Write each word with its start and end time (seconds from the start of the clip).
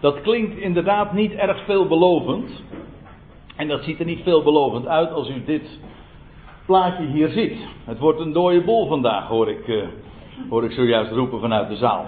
Dat 0.00 0.20
klinkt 0.20 0.56
inderdaad 0.56 1.12
niet 1.12 1.32
erg 1.32 1.64
veelbelovend. 1.64 2.62
En 3.56 3.68
dat 3.68 3.82
ziet 3.82 3.98
er 3.98 4.06
niet 4.06 4.22
veelbelovend 4.22 4.86
uit 4.86 5.12
als 5.12 5.28
u 5.28 5.44
dit 5.44 5.80
plaatje 6.66 7.06
hier 7.06 7.28
ziet. 7.28 7.58
Het 7.84 7.98
wordt 7.98 8.20
een 8.20 8.32
dode 8.32 8.60
bol 8.60 8.86
vandaag, 8.86 9.28
hoor 9.28 9.50
ik, 9.50 9.66
uh, 9.66 9.86
hoor 10.48 10.64
ik 10.64 10.72
zojuist 10.72 11.12
roepen 11.12 11.40
vanuit 11.40 11.68
de 11.68 11.76
zaal. 11.76 12.06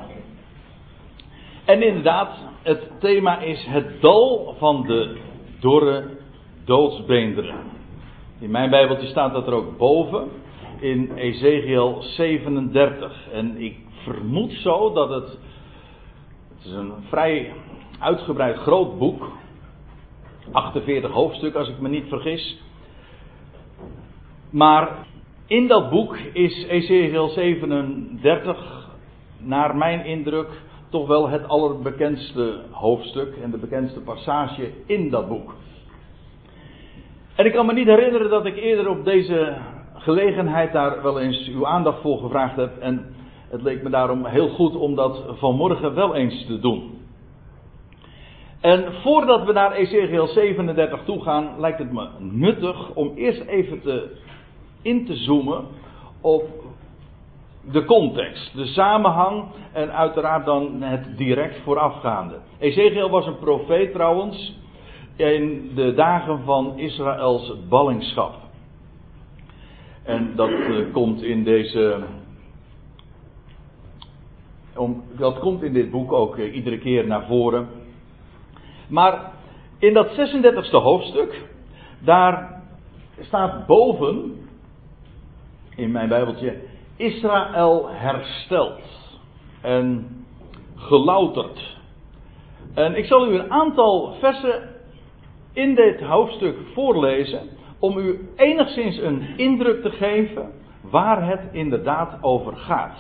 En 1.65 1.83
inderdaad, 1.83 2.39
het 2.63 2.91
thema 3.01 3.39
is 3.39 3.67
het 3.69 4.01
dal 4.01 4.55
van 4.59 4.87
de 4.87 5.17
dorre 5.61 6.05
doodsbeenderen. 6.65 7.57
In 8.41 8.51
mijn 8.51 8.71
Bijbeltje 8.71 9.07
staat 9.07 9.33
dat 9.33 9.47
er 9.47 9.53
ook 9.53 9.77
boven 9.77 10.29
in 10.81 11.13
Ezekiel 11.15 11.97
37. 12.01 13.29
En 13.33 13.61
ik 13.61 13.77
vermoed 14.03 14.53
zo 14.53 14.93
dat 14.93 15.09
het. 15.09 15.39
Het 16.57 16.67
is 16.67 16.73
een 16.73 16.93
vrij 17.09 17.53
uitgebreid 17.99 18.57
groot 18.57 18.99
boek. 18.99 19.31
48 20.53 21.11
hoofdstukken, 21.11 21.61
als 21.61 21.69
ik 21.69 21.81
me 21.81 21.89
niet 21.89 22.09
vergis. 22.09 22.63
Maar 24.51 25.07
in 25.47 25.67
dat 25.67 25.91
boek 25.91 26.17
is 26.33 26.67
Ezekiel 26.69 27.29
37, 27.29 28.89
naar 29.39 29.77
mijn 29.77 30.05
indruk, 30.05 30.49
toch 30.91 31.07
wel 31.07 31.29
het 31.29 31.49
allerbekendste 31.49 32.61
hoofdstuk 32.71 33.37
en 33.43 33.51
de 33.51 33.59
bekendste 33.59 34.01
passage 34.01 34.73
in 34.87 35.11
dat 35.11 35.29
boek. 35.29 35.55
En 37.35 37.47
ik 37.47 37.53
kan 37.53 37.67
me 37.67 37.73
niet 37.73 37.87
herinneren 37.87 38.31
dat 38.31 38.47
ik 38.47 38.57
eerder 38.57 38.89
op 38.89 39.05
deze 39.05 39.57
gelegenheid 39.95 40.73
daar 40.73 41.03
wel 41.03 41.21
eens 41.21 41.49
uw 41.49 41.67
aandacht 41.67 42.01
voor 42.01 42.19
gevraagd 42.19 42.57
heb. 42.57 42.79
En 42.79 43.15
het 43.49 43.63
leek 43.63 43.83
me 43.83 43.91
daarom 43.91 44.25
heel 44.25 44.49
goed 44.49 44.77
om 44.77 44.95
dat 44.95 45.25
vanmorgen 45.29 45.95
wel 45.95 46.15
eens 46.15 46.47
te 46.47 46.59
doen. 46.59 46.99
En 48.61 48.93
voordat 49.03 49.45
we 49.45 49.53
naar 49.53 49.73
Ezekiel 49.73 50.27
37 50.27 51.05
toe 51.05 51.23
gaan, 51.23 51.55
lijkt 51.59 51.79
het 51.79 51.93
me 51.93 52.09
nuttig 52.19 52.95
om 52.95 53.13
eerst 53.15 53.41
even 53.41 53.81
te, 53.81 54.17
in 54.83 55.07
te 55.07 55.17
zoomen 55.17 55.65
op 56.21 56.45
de 57.73 57.85
context, 57.85 58.57
de 58.57 58.67
samenhang 58.67 59.45
en 59.73 59.93
uiteraard 59.93 60.45
dan 60.45 60.83
het 60.83 61.17
direct 61.17 61.61
voorafgaande. 61.65 62.39
Ezekiel 62.59 63.11
was 63.11 63.27
een 63.27 63.39
profeet 63.39 63.93
trouwens 63.93 64.57
in 65.17 65.71
de 65.75 65.95
dagen 65.95 66.45
van 66.45 66.79
Israëls 66.79 67.55
ballingschap. 67.69 68.35
En 70.03 70.33
dat 70.37 70.51
uh, 70.51 70.93
komt 70.93 71.23
in 71.23 71.45
deze. 71.45 72.03
Om, 74.77 75.03
dat 75.17 75.39
komt 75.39 75.63
in 75.63 75.73
dit 75.73 75.91
boek 75.91 76.13
ook 76.13 76.37
uh, 76.37 76.55
iedere 76.55 76.79
keer 76.79 77.07
naar 77.07 77.27
voren. 77.27 77.69
Maar 78.89 79.33
in 79.79 79.95
dat 79.95 80.09
36e 80.09 80.71
hoofdstuk, 80.71 81.47
daar 81.99 82.63
staat 83.21 83.67
boven, 83.67 84.47
in 85.77 85.91
mijn 85.91 86.09
Bijbeltje, 86.09 86.57
Israël 86.97 87.89
hersteld 87.89 88.81
en 89.61 90.07
gelouterd. 90.77 91.77
En 92.75 92.97
ik 92.97 93.05
zal 93.05 93.29
u 93.29 93.35
een 93.35 93.51
aantal 93.51 94.15
versen 94.21 94.69
in 95.53 95.75
dit 95.75 96.01
hoofdstuk 96.01 96.57
voorlezen 96.75 97.49
om 97.79 97.99
u 97.99 98.29
enigszins 98.37 98.99
een 98.99 99.37
indruk 99.37 99.83
te 99.83 99.91
geven 99.91 100.53
waar 100.81 101.27
het 101.27 101.41
inderdaad 101.53 102.23
over 102.23 102.57
gaat. 102.57 102.99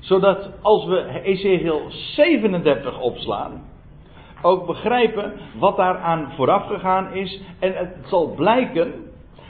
Zodat 0.00 0.50
als 0.62 0.84
we 0.84 1.20
Ezekiel 1.22 1.82
37 1.88 3.00
opslaan, 3.00 3.62
ook 4.44 4.66
begrijpen 4.66 5.32
wat 5.58 5.76
daaraan 5.76 6.32
vooraf 6.36 6.66
gegaan 6.66 7.12
is. 7.12 7.42
En 7.58 7.72
het 7.76 7.96
zal 8.06 8.34
blijken 8.34 8.92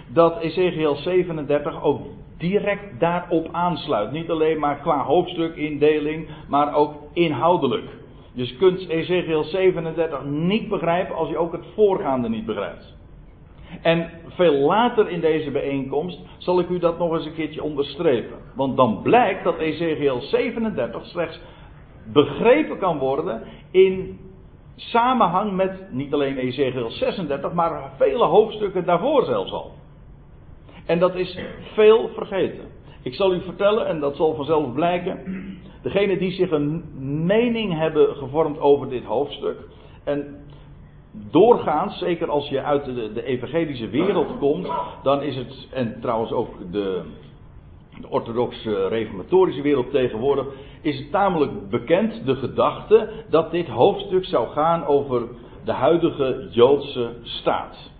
dat 0.08 0.40
Ezekiel 0.40 0.94
37 0.94 1.82
ook 1.82 2.00
direct 2.38 3.00
daarop 3.00 3.48
aansluit. 3.52 4.12
Niet 4.12 4.30
alleen 4.30 4.58
maar 4.58 4.76
qua 4.76 5.02
hoofdstukindeling, 5.02 6.28
maar 6.48 6.74
ook 6.74 6.94
inhoudelijk. 7.12 7.88
Dus 8.34 8.48
je 8.48 8.56
kunt 8.56 8.88
Ezekiel 8.88 9.44
37 9.44 10.24
niet 10.24 10.68
begrijpen 10.68 11.14
als 11.16 11.28
je 11.28 11.36
ook 11.36 11.52
het 11.52 11.66
voorgaande 11.74 12.28
niet 12.28 12.46
begrijpt. 12.46 12.94
En 13.82 14.10
veel 14.28 14.54
later 14.54 15.08
in 15.08 15.20
deze 15.20 15.50
bijeenkomst 15.50 16.20
zal 16.38 16.60
ik 16.60 16.68
u 16.68 16.78
dat 16.78 16.98
nog 16.98 17.12
eens 17.12 17.26
een 17.26 17.34
keertje 17.34 17.62
onderstrepen. 17.62 18.36
Want 18.54 18.76
dan 18.76 19.02
blijkt 19.02 19.44
dat 19.44 19.58
Ezekiel 19.58 20.20
37 20.20 21.06
slechts 21.06 21.40
begrepen 22.12 22.78
kan 22.78 22.98
worden 22.98 23.42
in 23.70 24.18
samenhang 24.76 25.52
met 25.52 25.92
niet 25.92 26.12
alleen 26.12 26.36
Ezekiel 26.36 26.90
36, 26.90 27.52
maar 27.52 27.92
vele 27.96 28.24
hoofdstukken 28.24 28.84
daarvoor 28.84 29.24
zelfs 29.24 29.52
al. 29.52 29.72
En 30.86 30.98
dat 30.98 31.14
is 31.14 31.38
veel 31.74 32.08
vergeten. 32.08 32.64
Ik 33.02 33.14
zal 33.14 33.34
u 33.34 33.40
vertellen, 33.40 33.86
en 33.86 34.00
dat 34.00 34.16
zal 34.16 34.34
vanzelf 34.34 34.72
blijken, 34.72 35.18
degene 35.82 36.18
die 36.18 36.32
zich 36.32 36.50
een 36.50 36.84
mening 37.26 37.78
hebben 37.78 38.16
gevormd 38.16 38.60
over 38.60 38.88
dit 38.88 39.04
hoofdstuk, 39.04 39.56
en 40.04 40.44
doorgaans, 41.30 41.98
zeker 41.98 42.30
als 42.30 42.48
je 42.48 42.62
uit 42.62 42.84
de, 42.84 43.12
de 43.12 43.24
evangelische 43.24 43.88
wereld 43.88 44.38
komt, 44.38 44.68
dan 45.02 45.22
is 45.22 45.36
het, 45.36 45.68
en 45.70 45.98
trouwens 46.00 46.32
ook 46.32 46.72
de, 46.72 47.02
de 48.00 48.08
orthodoxe 48.08 48.88
reformatorische 48.88 49.62
wereld 49.62 49.90
tegenwoordig, 49.90 50.46
is 50.80 50.98
het 50.98 51.10
tamelijk 51.10 51.70
bekend 51.70 52.26
de 52.26 52.36
gedachte 52.36 53.10
dat 53.30 53.50
dit 53.50 53.68
hoofdstuk 53.68 54.24
zou 54.24 54.48
gaan 54.48 54.86
over 54.86 55.22
de 55.64 55.72
huidige 55.72 56.48
Joodse 56.50 57.12
staat. 57.22 57.92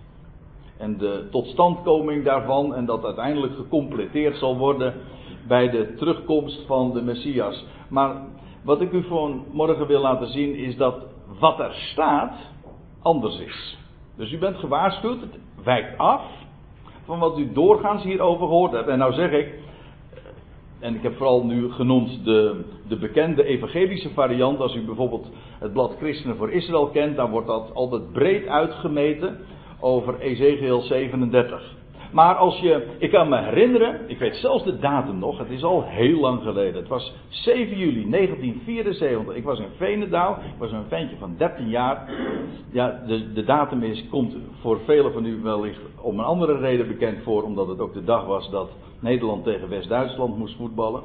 En 0.77 0.97
de 0.97 1.27
totstandkoming 1.31 2.23
daarvan 2.23 2.75
en 2.75 2.85
dat 2.85 3.05
uiteindelijk 3.05 3.55
gecompleteerd 3.55 4.37
zal 4.37 4.57
worden 4.57 4.93
bij 5.47 5.69
de 5.69 5.93
terugkomst 5.95 6.63
van 6.65 6.93
de 6.93 7.01
Messias. 7.01 7.65
Maar 7.89 8.21
wat 8.63 8.81
ik 8.81 8.91
u 8.91 9.03
vanmorgen 9.03 9.87
wil 9.87 10.01
laten 10.01 10.27
zien 10.27 10.55
is 10.55 10.77
dat 10.77 10.95
wat 11.39 11.59
er 11.59 11.73
staat 11.73 12.35
anders 13.01 13.39
is. 13.39 13.77
Dus 14.17 14.31
u 14.31 14.37
bent 14.37 14.57
gewaarschuwd, 14.57 15.21
het 15.21 15.39
wijkt 15.63 15.97
af 15.97 16.21
van 17.05 17.19
wat 17.19 17.37
u 17.37 17.53
doorgaans 17.53 18.03
hierover 18.03 18.47
gehoord 18.47 18.71
hebt. 18.71 18.87
En 18.87 18.97
nou 18.97 19.13
zeg 19.13 19.31
ik, 19.31 19.53
en 20.85 20.95
ik 20.95 21.01
heb 21.01 21.15
vooral 21.15 21.45
nu 21.45 21.71
genoemd 21.71 22.23
de, 22.23 22.63
de 22.87 22.97
bekende 22.97 23.43
evangelische 23.43 24.09
variant. 24.09 24.59
Als 24.59 24.75
u 24.75 24.85
bijvoorbeeld 24.85 25.27
het 25.59 25.73
blad 25.73 25.95
Christenen 25.97 26.35
voor 26.35 26.51
Israël 26.51 26.87
kent, 26.87 27.15
dan 27.15 27.31
wordt 27.31 27.47
dat 27.47 27.71
altijd 27.73 28.11
breed 28.11 28.47
uitgemeten 28.47 29.37
over 29.79 30.19
Ezekiel 30.19 30.81
37. 30.81 31.75
Maar 32.15 32.35
als 32.35 32.59
je, 32.59 32.87
ik 32.97 33.11
kan 33.11 33.29
me 33.29 33.37
herinneren, 33.37 33.99
ik 34.07 34.19
weet 34.19 34.35
zelfs 34.35 34.63
de 34.63 34.79
datum 34.79 35.19
nog, 35.19 35.37
het 35.37 35.49
is 35.49 35.63
al 35.63 35.83
heel 35.83 36.19
lang 36.19 36.41
geleden. 36.41 36.75
Het 36.75 36.87
was 36.87 37.13
7 37.29 37.77
juli 37.77 38.09
1974. 38.09 39.35
Ik 39.35 39.43
was 39.43 39.59
in 39.59 39.67
Venendaal, 39.77 40.31
ik 40.33 40.59
was 40.59 40.71
een 40.71 40.87
ventje 40.87 41.15
van 41.17 41.35
13 41.37 41.69
jaar. 41.69 42.09
Ja, 42.71 43.01
de, 43.07 43.33
de 43.33 43.43
datum 43.43 43.83
is, 43.83 44.05
komt 44.09 44.35
voor 44.61 44.79
velen 44.85 45.13
van 45.13 45.25
u 45.25 45.41
wellicht 45.41 45.79
om 46.01 46.19
een 46.19 46.25
andere 46.25 46.57
reden 46.57 46.87
bekend 46.87 47.23
voor, 47.23 47.43
omdat 47.43 47.67
het 47.67 47.79
ook 47.79 47.93
de 47.93 48.03
dag 48.03 48.25
was 48.25 48.49
dat 48.49 48.69
Nederland 48.99 49.43
tegen 49.43 49.69
West-Duitsland 49.69 50.37
moest 50.37 50.55
voetballen. 50.55 51.01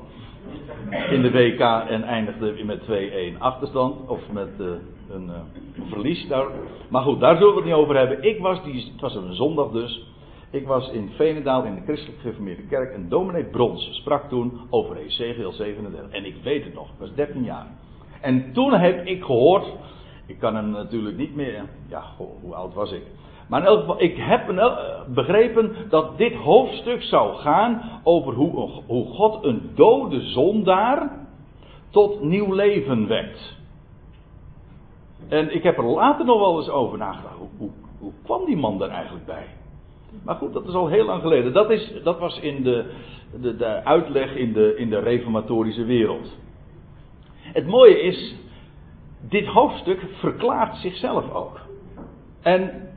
In 1.10 1.22
de 1.22 1.30
WK 1.30 1.60
en 1.88 2.02
eindigde 2.02 2.64
met 2.64 2.80
2-1 3.34 3.38
achterstand, 3.38 4.08
of 4.08 4.20
met 4.32 4.50
uh, 4.60 4.66
een 5.10 5.26
uh, 5.26 5.88
verlies. 5.88 6.28
Daar. 6.28 6.46
Maar 6.88 7.02
goed, 7.02 7.20
daar 7.20 7.36
zullen 7.36 7.54
we 7.54 7.60
het 7.60 7.68
niet 7.68 7.78
over 7.78 7.96
hebben. 7.96 8.22
Ik 8.22 8.40
was, 8.40 8.62
die, 8.64 8.90
het 8.92 9.00
was 9.00 9.14
een 9.14 9.34
zondag 9.34 9.70
dus. 9.70 10.08
Ik 10.50 10.66
was 10.66 10.90
in 10.90 11.10
Venendaal 11.16 11.64
in 11.64 11.74
de 11.74 11.80
christelijk 11.80 12.20
gereformeerde 12.20 12.62
kerk 12.62 12.92
en 12.92 13.08
dominee 13.08 13.44
Brons 13.44 13.88
sprak 13.92 14.28
toen 14.28 14.60
over 14.70 14.96
Ezekiel 14.96 15.52
37. 15.52 16.10
En 16.10 16.24
ik 16.24 16.36
weet 16.42 16.64
het 16.64 16.74
nog, 16.74 16.86
ik 16.86 16.98
was 16.98 17.14
13 17.14 17.44
jaar. 17.44 17.66
En 18.20 18.52
toen 18.52 18.72
heb 18.72 19.06
ik 19.06 19.24
gehoord, 19.24 19.72
ik 20.26 20.38
kan 20.38 20.54
hem 20.54 20.70
natuurlijk 20.70 21.16
niet 21.16 21.34
meer, 21.34 21.64
ja, 21.88 22.02
hoe 22.16 22.54
oud 22.54 22.74
was 22.74 22.92
ik? 22.92 23.02
Maar 23.48 23.60
in 23.60 23.66
elk 23.66 23.80
geval, 23.80 24.02
ik 24.02 24.16
heb 24.16 24.46
begrepen 25.14 25.76
dat 25.88 26.18
dit 26.18 26.34
hoofdstuk 26.34 27.02
zou 27.02 27.36
gaan 27.36 27.82
over 28.04 28.34
hoe, 28.34 28.70
hoe 28.86 29.06
God 29.06 29.44
een 29.44 29.70
dode 29.74 30.20
zondaar 30.20 31.26
tot 31.90 32.22
nieuw 32.22 32.52
leven 32.52 33.06
wekt. 33.06 33.56
En 35.28 35.54
ik 35.54 35.62
heb 35.62 35.78
er 35.78 35.84
later 35.84 36.24
nog 36.24 36.38
wel 36.38 36.56
eens 36.56 36.70
over 36.70 36.98
nagedacht. 36.98 37.36
Hoe, 37.36 37.48
hoe, 37.58 37.70
hoe 37.98 38.12
kwam 38.22 38.44
die 38.44 38.56
man 38.56 38.78
daar 38.78 38.88
eigenlijk 38.88 39.26
bij? 39.26 39.46
Maar 40.24 40.34
goed, 40.34 40.52
dat 40.52 40.68
is 40.68 40.74
al 40.74 40.88
heel 40.88 41.04
lang 41.04 41.22
geleden. 41.22 41.52
Dat, 41.52 41.70
is, 41.70 41.92
dat 42.02 42.18
was 42.18 42.38
in 42.40 42.62
de, 42.62 42.84
de, 43.40 43.56
de 43.56 43.84
uitleg 43.84 44.34
in 44.34 44.52
de, 44.52 44.74
in 44.76 44.90
de 44.90 44.98
reformatorische 44.98 45.84
wereld. 45.84 46.36
Het 47.34 47.66
mooie 47.66 48.00
is, 48.00 48.34
dit 49.28 49.46
hoofdstuk 49.46 50.00
verklaart 50.12 50.76
zichzelf 50.76 51.32
ook. 51.32 51.60
En, 52.42 52.88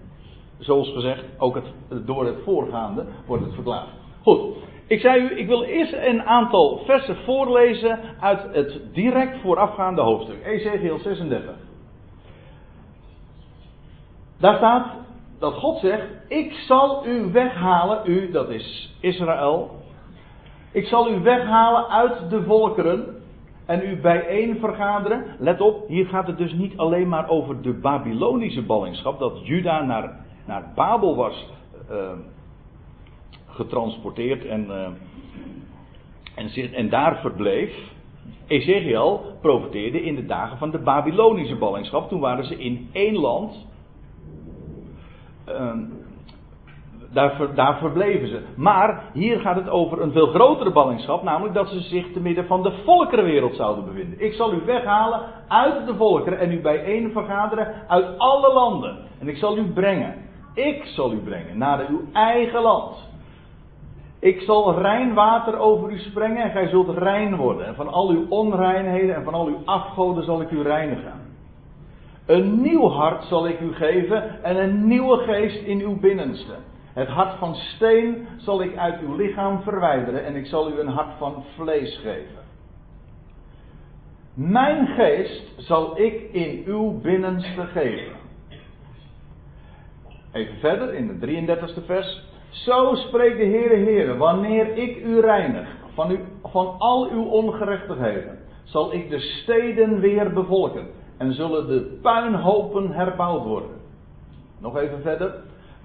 zoals 0.60 0.94
gezegd, 0.94 1.24
ook 1.38 1.56
het, 1.56 1.65
door 2.07 2.25
het 2.25 2.38
voorgaande 2.44 3.06
wordt 3.25 3.44
het 3.44 3.54
verklaard. 3.54 3.89
Goed, 4.21 4.56
ik 4.88 5.00
zei 5.00 5.21
u, 5.21 5.38
ik 5.38 5.48
wil 5.48 5.63
eerst 5.63 5.94
een 5.94 6.24
aantal 6.24 6.81
versen 6.86 7.15
voorlezen 7.15 8.00
uit 8.19 8.54
het 8.54 8.81
direct 8.94 9.42
voorafgaande 9.42 10.01
hoofdstuk, 10.01 10.45
Ezekiel 10.45 11.00
36. 11.00 11.56
Daar 14.38 14.56
staat 14.56 14.88
dat 15.40 15.54
God 15.54 15.80
zegt: 15.80 16.08
Ik 16.28 16.52
zal 16.52 17.08
u 17.08 17.32
weghalen, 17.32 18.02
u, 18.06 18.32
dat 18.32 18.50
is 18.50 18.96
Israël. 19.00 19.82
Ik 20.72 20.86
zal 20.86 21.12
u 21.12 21.20
weghalen 21.20 21.90
uit 21.90 22.30
de 22.30 22.44
volkeren 22.44 23.22
en 23.66 23.90
u 23.90 24.02
bijeen 24.02 24.60
vergaderen. 24.60 25.26
Let 25.40 25.62
op, 25.62 25.88
hier 25.88 26.06
gaat 26.06 26.28
het 26.28 26.38
dus 26.38 26.54
niet 26.54 26.78
alleen 26.78 27.08
maar 27.08 27.30
over 27.30 27.62
de 27.62 27.74
Babylonische 27.74 28.62
ballingschap, 28.62 29.20
dat 29.20 29.48
Juda 29.48 29.82
naar, 29.82 30.26
naar 30.46 30.72
Babel 30.76 31.16
was 31.16 31.48
uh, 31.92 32.12
getransporteerd 33.48 34.46
en, 34.46 34.66
uh, 34.66 34.88
en, 36.36 36.74
en 36.74 36.90
daar 36.90 37.20
verbleef. 37.20 37.92
Ezekiel 38.48 39.22
profeteerde 39.42 40.04
in 40.04 40.16
de 40.16 40.26
dagen 40.26 40.58
van 40.58 40.72
de 40.72 40.80
Babylonische 40.80 41.56
ballingschap. 41.56 42.10
Toen 42.10 42.20
waren 42.20 42.46
ze 42.46 42.58
in 42.58 42.90
één 42.92 43.16
land. 43.16 43.68
Daar, 47.13 47.56
daar, 47.56 47.78
verbleven 47.78 48.28
ze. 48.28 48.42
Maar 48.56 49.04
hier 49.13 49.40
gaat 49.40 49.56
het 49.56 49.69
over 49.69 50.01
een 50.01 50.12
veel 50.12 50.28
grotere 50.28 50.72
ballingschap, 50.72 51.24
namelijk 51.24 51.54
dat 51.54 51.69
ze 51.69 51.80
zich 51.80 52.12
te 52.13 52.19
midden 52.19 52.45
van 52.45 52.63
de 52.63 52.72
volkerenwereld 52.86 53.56
zouden 53.56 53.86
bevinden. 53.86 54.22
Ik 54.25 54.34
zal 54.34 54.54
u 54.54 54.62
weghalen 54.66 55.22
uit 55.48 55.86
de 55.88 55.95
volkeren 55.95 56.40
en 56.40 56.51
u 56.51 56.62
bijeen 56.62 57.12
vergaderen 57.12 57.74
uit 57.88 58.18
alle 58.18 58.54
landen. 58.54 58.98
En 59.19 59.28
ik 59.28 59.38
zal 59.38 59.57
u 59.57 59.72
brengen. 59.72 60.16
Ik 60.54 60.84
zal 60.86 61.13
u 61.13 61.18
brengen 61.18 61.57
naar 61.57 61.86
uw 61.89 62.01
eigen 62.13 62.62
land. 62.62 63.12
Ik 64.19 64.42
zal 64.42 64.80
rein 64.80 65.13
water 65.13 65.57
over 65.57 65.92
u 65.92 66.00
sprengen 66.00 66.44
en 66.44 66.51
gij 66.51 66.68
zult 66.68 66.98
rein 66.98 67.36
worden. 67.36 67.66
En 67.66 67.75
van 67.75 67.88
al 67.88 68.10
uw 68.10 68.25
onreinheden 68.30 69.16
en 69.16 69.24
van 69.24 69.34
al 69.34 69.48
uw 69.48 69.62
afgoden 69.66 70.24
zal 70.24 70.42
ik 70.42 70.51
u 70.51 70.62
reinigen. 70.62 71.23
Een 72.25 72.62
nieuw 72.62 72.88
hart 72.88 73.24
zal 73.24 73.48
ik 73.48 73.60
u 73.60 73.74
geven 73.74 74.44
en 74.44 74.64
een 74.64 74.88
nieuwe 74.88 75.18
geest 75.18 75.64
in 75.64 75.80
uw 75.80 76.00
binnenste. 76.00 76.54
Het 76.94 77.08
hart 77.08 77.38
van 77.38 77.56
steen 77.56 78.28
zal 78.38 78.62
ik 78.62 78.78
uit 78.78 79.00
uw 79.00 79.16
lichaam 79.16 79.62
verwijderen 79.62 80.25
en 80.25 80.36
ik 80.36 80.46
zal 80.46 80.72
u 80.72 80.80
een 80.80 80.88
hart 80.88 81.18
van 81.18 81.44
vlees 81.56 81.98
geven. 81.98 82.44
Mijn 84.34 84.88
geest 84.88 85.54
zal 85.58 86.00
ik 86.00 86.22
in 86.31 86.64
uw 86.66 87.00
binnenste 87.02 87.66
geven. 87.66 88.16
Even 90.31 90.56
verder 90.58 90.94
in 90.94 91.20
de 91.20 91.28
33ste 91.28 91.86
vers. 91.86 92.24
Zo 92.50 92.96
spreekt 92.96 93.38
de 93.38 93.46
Heere 93.46 93.75
Heere, 93.75 94.18
wanneer 94.18 94.78
ik 94.78 94.98
u 94.98 95.20
reinig 95.20 95.68
van, 95.94 96.20
van 96.44 96.75
al 96.78 97.10
uw 97.10 97.24
ongerechtigheden, 97.24 98.40
zal 98.64 98.94
ik 98.94 99.10
de 99.10 99.20
steden 99.20 100.00
weer 100.00 100.34
bevolken 100.34 100.88
en 101.18 101.33
zullen 101.33 101.68
de 101.68 102.00
puinhopen 102.01 102.92
herbouwd 102.92 103.44
worden. 103.44 103.69
Nog 104.60 104.77
even 104.77 105.01
verder. 105.01 105.36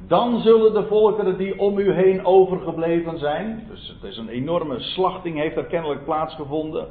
Dan 0.07 0.41
zullen 0.41 0.75
de 0.75 0.87
volkeren 0.87 1.39
die 1.39 1.59
om 1.59 1.79
u 1.79 1.93
heen 1.93 2.27
overgebleven 2.27 3.19
zijn, 3.19 3.67
dus 3.71 3.97
het 4.01 4.11
is 4.11 4.17
een 4.17 4.29
enorme 4.29 4.81
slachting, 4.81 5.37
heeft 5.37 5.57
er 5.57 5.65
kennelijk 5.65 6.05
plaatsgevonden, 6.05 6.87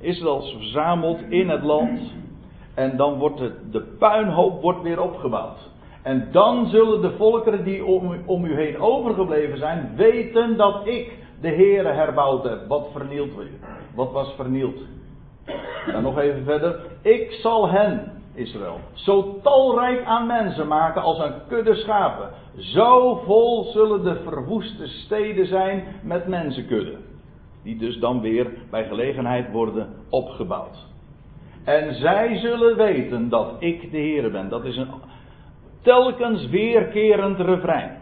Israël 0.00 0.42
verzameld 0.42 1.20
in 1.28 1.48
het 1.48 1.62
land 1.62 2.00
en 2.74 2.96
dan 2.96 3.18
wordt 3.18 3.42
de 3.70 3.80
puinhoop 3.98 4.62
wordt 4.62 4.82
weer 4.82 5.00
opgebouwd. 5.00 5.70
En 6.02 6.28
dan 6.32 6.66
zullen 6.66 7.00
de 7.00 7.10
volkeren 7.16 7.64
die 7.64 7.84
om, 7.84 8.16
om 8.26 8.44
u 8.44 8.54
heen 8.54 8.80
overgebleven 8.80 9.58
zijn, 9.58 9.92
weten 9.96 10.56
dat 10.56 10.86
ik 10.86 11.18
de 11.40 11.48
Heere 11.48 11.88
herbouwd 11.88 12.44
heb, 12.44 12.68
wat 12.68 12.88
vernield 12.92 13.34
werd. 13.34 13.50
Wat 13.94 14.12
was 14.12 14.32
vernield. 14.36 14.80
Dan 15.92 16.02
nog 16.02 16.18
even 16.18 16.44
verder. 16.44 16.80
Ik 17.02 17.32
zal 17.32 17.70
hen, 17.70 18.22
Israël, 18.34 18.80
zo 18.92 19.38
talrijk 19.42 20.04
aan 20.04 20.26
mensen 20.26 20.68
maken 20.68 21.02
als 21.02 21.18
een 21.18 21.34
kudde 21.48 21.74
schapen. 21.74 22.30
Zo 22.56 23.14
vol 23.24 23.64
zullen 23.64 24.04
de 24.04 24.20
verwoeste 24.22 24.86
steden 24.86 25.46
zijn 25.46 25.84
met 26.02 26.26
mensenkudden. 26.26 26.98
Die 27.62 27.76
dus 27.76 27.98
dan 27.98 28.20
weer 28.20 28.46
bij 28.70 28.88
gelegenheid 28.88 29.50
worden 29.50 29.88
opgebouwd. 30.08 30.76
En 31.64 31.94
zij 31.94 32.38
zullen 32.38 32.76
weten 32.76 33.28
dat 33.28 33.54
ik 33.58 33.90
de 33.90 33.98
Heer 33.98 34.30
ben. 34.30 34.48
Dat 34.48 34.64
is 34.64 34.76
een 34.76 34.88
telkens 35.82 36.48
weerkerend 36.48 37.38
refrein. 37.38 37.98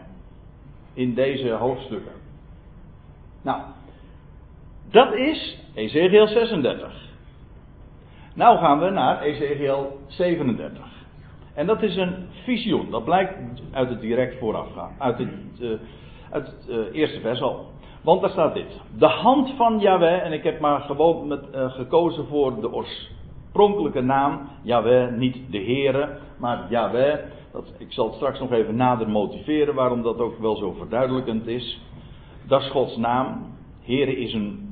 In 0.93 1.13
deze 1.13 1.49
hoofdstukken. 1.49 2.11
Nou, 3.41 3.61
dat 4.91 5.13
is 5.13 5.57
Ezekiel 5.73 6.27
36. 6.27 7.10
Nou 8.33 8.57
gaan 8.57 8.79
we 8.79 8.89
naar 8.89 9.21
Ezekiel 9.21 9.99
37. 10.07 10.85
En 11.53 11.67
dat 11.67 11.81
is 11.81 11.95
een 11.95 12.15
visioen. 12.43 12.89
Dat 12.89 13.03
blijkt 13.03 13.33
uit 13.71 13.89
het 13.89 14.01
direct 14.01 14.39
voorafgaan. 14.39 14.91
Uit 14.97 15.17
het, 15.17 15.29
uh, 15.59 15.69
uit 16.31 16.45
het 16.45 16.67
uh, 16.69 16.77
eerste 16.91 17.19
vers 17.19 17.41
al. 17.41 17.65
Want 18.01 18.21
daar 18.21 18.29
staat 18.29 18.53
dit. 18.53 18.81
De 18.97 19.07
hand 19.07 19.53
van 19.57 19.79
Yahweh. 19.79 20.23
En 20.23 20.31
ik 20.31 20.43
heb 20.43 20.59
maar 20.59 20.79
gewoon 20.79 21.27
met, 21.27 21.43
uh, 21.55 21.71
gekozen 21.71 22.27
voor 22.27 22.61
de 22.61 22.71
oorspronkelijke 22.71 24.01
naam. 24.01 24.49
Yahweh, 24.61 25.11
niet 25.11 25.37
de 25.49 25.63
Heere. 25.63 26.17
Maar 26.37 26.65
Yahweh. 26.69 27.19
Dat, 27.51 27.73
ik 27.77 27.91
zal 27.91 28.05
het 28.05 28.15
straks 28.15 28.39
nog 28.39 28.51
even 28.51 28.75
nader 28.75 29.09
motiveren. 29.09 29.75
Waarom 29.75 30.01
dat 30.01 30.19
ook 30.19 30.39
wel 30.39 30.55
zo 30.55 30.71
verduidelijkend 30.71 31.47
is. 31.47 31.81
Dat 32.47 32.61
is 32.61 32.69
Gods 32.69 32.97
naam. 32.97 33.55
Heere 33.81 34.17
is 34.17 34.33
een 34.33 34.70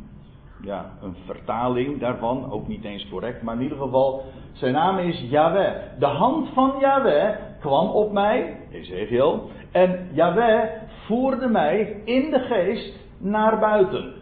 ja, 0.62 0.92
een 1.02 1.16
vertaling 1.26 2.00
daarvan, 2.00 2.52
ook 2.52 2.68
niet 2.68 2.84
eens 2.84 3.10
correct, 3.10 3.42
maar 3.42 3.56
in 3.56 3.62
ieder 3.62 3.78
geval, 3.78 4.24
zijn 4.52 4.74
naam 4.74 4.98
is 4.98 5.26
Yahweh. 5.30 5.76
De 6.00 6.06
hand 6.06 6.50
van 6.54 6.74
Yahweh 6.80 7.36
kwam 7.60 7.90
op 7.90 8.12
mij, 8.12 8.58
Ezekiel, 8.72 9.50
en 9.72 10.10
Yahweh 10.12 10.70
voerde 11.06 11.48
mij 11.48 12.02
in 12.06 12.32
de 12.32 12.40
geest 12.40 13.00
naar 13.18 13.60
buiten. 13.60 14.14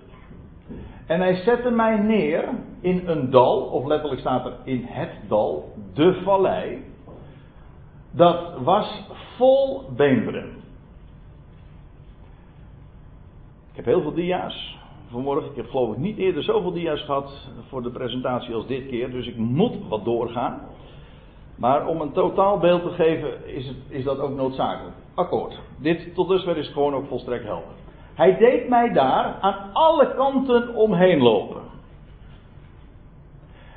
En 1.06 1.20
hij 1.20 1.36
zette 1.36 1.70
mij 1.70 1.98
neer 1.98 2.50
in 2.82 3.08
een 3.08 3.30
dal, 3.30 3.62
of 3.62 3.86
letterlijk 3.86 4.22
staat 4.22 4.46
er 4.46 4.54
in 4.64 4.86
het 4.86 5.12
dal, 5.28 5.74
de 5.94 6.22
vallei. 6.24 6.84
Dat 8.12 8.60
was 8.64 9.04
vol 9.38 9.84
beenderen. 9.96 10.56
Ik 13.70 13.76
heb 13.76 13.86
heel 13.86 14.02
veel 14.02 14.14
dia's 14.14 14.77
vanmorgen. 15.12 15.50
Ik 15.50 15.56
heb 15.56 15.70
geloof 15.70 15.92
ik 15.92 15.98
niet 15.98 16.18
eerder 16.18 16.44
zoveel 16.44 16.72
dia's 16.72 17.02
gehad 17.02 17.50
voor 17.68 17.84
de 17.84 17.92
presentatie 17.92 18.54
als 18.54 18.68
dit 18.68 18.88
keer. 18.88 19.12
Dus 19.12 19.28
ik 19.28 19.38
moet 19.38 19.88
wat 19.90 20.06
doorgaan. 20.06 20.62
Maar 21.56 21.88
om 21.88 22.02
een 22.02 22.12
totaalbeeld 22.12 22.84
te 22.84 22.90
geven 22.90 23.56
is, 23.56 23.68
het, 23.68 23.78
is 23.90 24.04
dat 24.04 24.20
ook 24.20 24.36
noodzakelijk. 24.36 24.96
Akkoord. 25.16 25.60
Dit 25.80 26.16
tot 26.16 26.28
dusver 26.28 26.58
is 26.58 26.68
gewoon 26.68 26.94
ook 26.94 27.08
volstrekt 27.08 27.44
helder. 27.44 27.76
Hij 28.14 28.38
deed 28.38 28.70
mij 28.70 28.94
daar 28.94 29.38
aan 29.42 29.74
alle 29.74 30.16
kanten 30.16 30.76
omheen 30.76 31.22
lopen. 31.22 31.62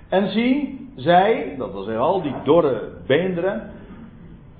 En 0.09 0.29
zie, 0.29 0.89
zij, 0.97 1.55
dat 1.59 1.73
was 1.73 1.89
al 1.89 2.23
die 2.23 2.35
dorre 2.45 2.93
beenderen, 3.07 3.71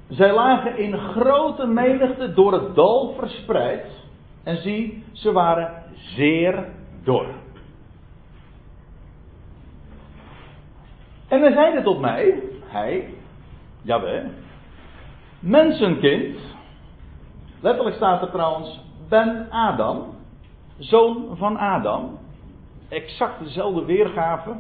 zij 0.09 0.35
lagen 0.35 0.79
in 0.79 0.99
grote 0.99 1.67
menigte 1.67 2.33
door 2.33 2.53
het 2.53 2.75
dal 2.75 3.15
verspreid. 3.19 3.87
En 4.43 4.57
zie, 4.57 5.05
ze 5.13 5.33
waren 5.33 5.83
zeer 5.95 6.69
dor. 7.05 7.27
En 11.29 11.41
hij 11.41 11.53
zeide 11.53 11.83
tot 11.83 12.01
mij, 12.01 12.43
hij, 12.65 13.15
Jawel, 13.83 14.25
mensenkind, 15.41 16.39
letterlijk 17.61 17.97
staat 17.97 18.23
er 18.23 18.31
trouwens 18.31 18.81
Ben 19.09 19.51
Adam, 19.51 20.15
zoon 20.79 21.37
van 21.37 21.57
Adam, 21.57 22.19
exact 22.89 23.45
dezelfde 23.45 23.85
weergave 23.85 24.57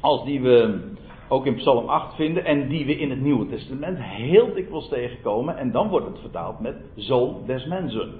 als 0.00 0.24
die 0.24 0.40
we 0.40 0.90
ook 1.28 1.46
in 1.46 1.54
Psalm 1.54 1.88
8 1.88 2.14
vinden 2.14 2.44
en 2.44 2.68
die 2.68 2.86
we 2.86 2.98
in 2.98 3.10
het 3.10 3.20
Nieuwe 3.20 3.46
Testament 3.46 3.98
heel 4.00 4.54
dikwijls 4.54 4.88
tegenkomen 4.88 5.56
en 5.56 5.70
dan 5.70 5.88
wordt 5.88 6.06
het 6.06 6.18
vertaald 6.18 6.60
met 6.60 6.76
zoon 6.94 7.42
des 7.46 7.66
mensen. 7.66 8.12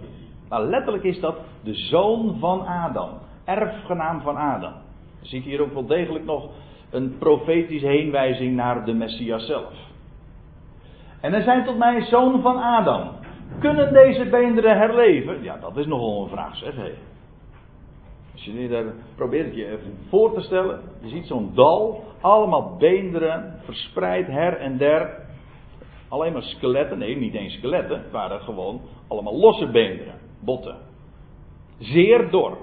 Maar 0.52 0.62
letterlijk 0.62 1.04
is 1.04 1.20
dat 1.20 1.36
de 1.62 1.74
zoon 1.74 2.36
van 2.38 2.66
Adam. 2.66 3.08
Erfgenaam 3.44 4.20
van 4.20 4.36
Adam. 4.36 4.72
Dan 4.72 5.26
zie 5.26 5.38
ik 5.38 5.44
hier 5.44 5.60
ook 5.60 5.72
wel 5.72 5.86
degelijk 5.86 6.24
nog 6.24 6.50
een 6.90 7.18
profetische 7.18 7.86
heenwijzing 7.86 8.56
naar 8.56 8.84
de 8.84 8.92
Messias 8.92 9.46
zelf. 9.46 9.72
En 11.20 11.34
er 11.34 11.42
zijn 11.42 11.64
tot 11.64 11.78
mij 11.78 12.04
zoon 12.04 12.40
van 12.40 12.56
Adam. 12.56 13.10
Kunnen 13.60 13.92
deze 13.92 14.24
beenderen 14.24 14.76
herleven? 14.76 15.42
Ja, 15.42 15.56
dat 15.56 15.76
is 15.76 15.86
nogal 15.86 16.22
een 16.22 16.28
vraag, 16.28 16.56
zeg. 16.56 16.74
Als 18.32 18.44
je 18.44 18.68
daar 18.68 18.84
probeert 19.14 19.46
het 19.46 19.54
je 19.54 19.66
even 19.66 19.98
voor 20.08 20.34
te 20.34 20.40
stellen. 20.40 20.80
Je 21.00 21.08
ziet 21.08 21.26
zo'n 21.26 21.50
dal, 21.54 22.04
allemaal 22.20 22.76
beenderen, 22.78 23.60
verspreid 23.64 24.26
her 24.26 24.56
en 24.56 24.76
der. 24.76 25.26
Alleen 26.08 26.32
maar 26.32 26.42
skeletten, 26.42 26.98
nee, 26.98 27.16
niet 27.16 27.34
eens 27.34 27.54
skeletten. 27.54 27.98
Het 27.98 28.10
waren 28.10 28.40
gewoon 28.40 28.80
allemaal 29.08 29.38
losse 29.38 29.66
beenderen 29.66 30.21
botten. 30.44 30.76
Zeer 31.78 32.30
dor. 32.30 32.56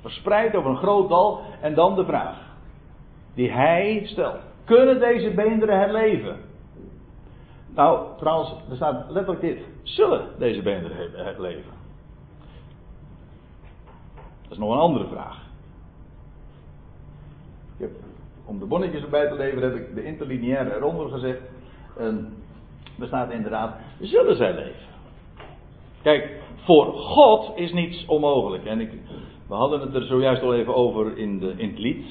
Verspreid 0.00 0.54
over 0.54 0.70
een 0.70 0.76
groot 0.76 1.08
dal. 1.08 1.40
En 1.60 1.74
dan 1.74 1.94
de 1.94 2.04
vraag. 2.04 2.36
Die 3.34 3.50
hij 3.50 4.02
stelt. 4.04 4.40
Kunnen 4.64 4.98
deze 4.98 5.30
beenderen 5.30 5.78
herleven? 5.78 6.36
Nou, 7.74 8.06
trouwens, 8.18 8.54
er 8.70 8.76
staat 8.76 9.10
letterlijk 9.10 9.40
dit. 9.40 9.58
Zullen 9.82 10.28
deze 10.38 10.62
beenderen 10.62 11.40
leven? 11.40 11.72
Dat 14.42 14.50
is 14.52 14.58
nog 14.58 14.72
een 14.72 14.78
andere 14.78 15.06
vraag. 15.06 15.46
Om 18.44 18.58
de 18.58 18.64
bonnetjes 18.64 19.02
erbij 19.02 19.28
te 19.28 19.34
leveren 19.34 19.70
heb 19.70 19.80
ik 19.80 19.94
de 19.94 20.04
interlineaire 20.04 20.76
eronder 20.76 21.08
gezegd. 21.08 21.40
En 21.96 22.32
er 22.98 23.06
staat 23.06 23.30
inderdaad, 23.30 23.76
zullen 24.00 24.36
zij 24.36 24.54
leven? 24.54 24.86
Kijk, 26.08 26.30
voor 26.64 26.92
God 26.92 27.52
is 27.54 27.72
niets 27.72 28.04
onmogelijk. 28.06 28.64
En 28.64 28.80
ik, 28.80 28.90
we 29.48 29.54
hadden 29.54 29.80
het 29.80 29.94
er 29.94 30.02
zojuist 30.02 30.42
al 30.42 30.54
even 30.54 30.74
over 30.74 31.18
in, 31.18 31.38
de, 31.38 31.54
in 31.56 31.68
het 31.68 31.78
lied. 31.78 32.04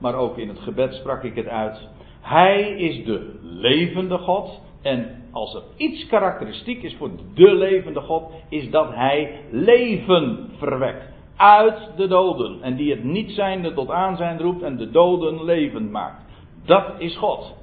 Maar 0.00 0.14
ook 0.14 0.38
in 0.38 0.48
het 0.48 0.58
gebed 0.58 0.94
sprak 0.94 1.22
ik 1.22 1.34
het 1.34 1.48
uit. 1.48 1.88
Hij 2.20 2.70
is 2.70 3.04
de 3.04 3.38
levende 3.42 4.18
God. 4.18 4.60
En 4.82 5.24
als 5.32 5.54
er 5.54 5.62
iets 5.76 6.06
karakteristiek 6.06 6.82
is 6.82 6.96
voor 6.96 7.10
de 7.34 7.54
levende 7.54 8.00
God, 8.00 8.32
is 8.48 8.70
dat 8.70 8.94
hij 8.94 9.40
leven 9.50 10.50
verwekt. 10.56 11.04
Uit 11.36 11.90
de 11.96 12.06
doden. 12.06 12.62
En 12.62 12.76
die 12.76 12.90
het 12.90 13.04
niet 13.04 13.30
zijnde 13.30 13.74
tot 13.74 13.90
aanzijn 13.90 14.38
roept 14.38 14.62
en 14.62 14.76
de 14.76 14.90
doden 14.90 15.44
levend 15.44 15.90
maakt. 15.90 16.22
Dat 16.64 16.94
is 16.98 17.16
God. 17.16 17.54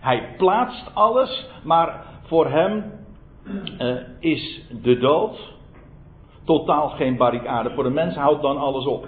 Hij 0.00 0.34
plaatst 0.36 0.90
alles, 0.94 1.46
maar 1.64 2.04
voor 2.22 2.50
hem 2.50 3.02
uh, 3.80 3.96
is 4.18 4.62
de 4.82 4.98
dood 4.98 5.52
totaal 6.44 6.88
geen 6.88 7.16
barricade. 7.16 7.70
Voor 7.70 7.84
de 7.84 7.90
mens 7.90 8.14
houdt 8.14 8.42
dan 8.42 8.56
alles 8.56 8.86
op. 8.86 9.06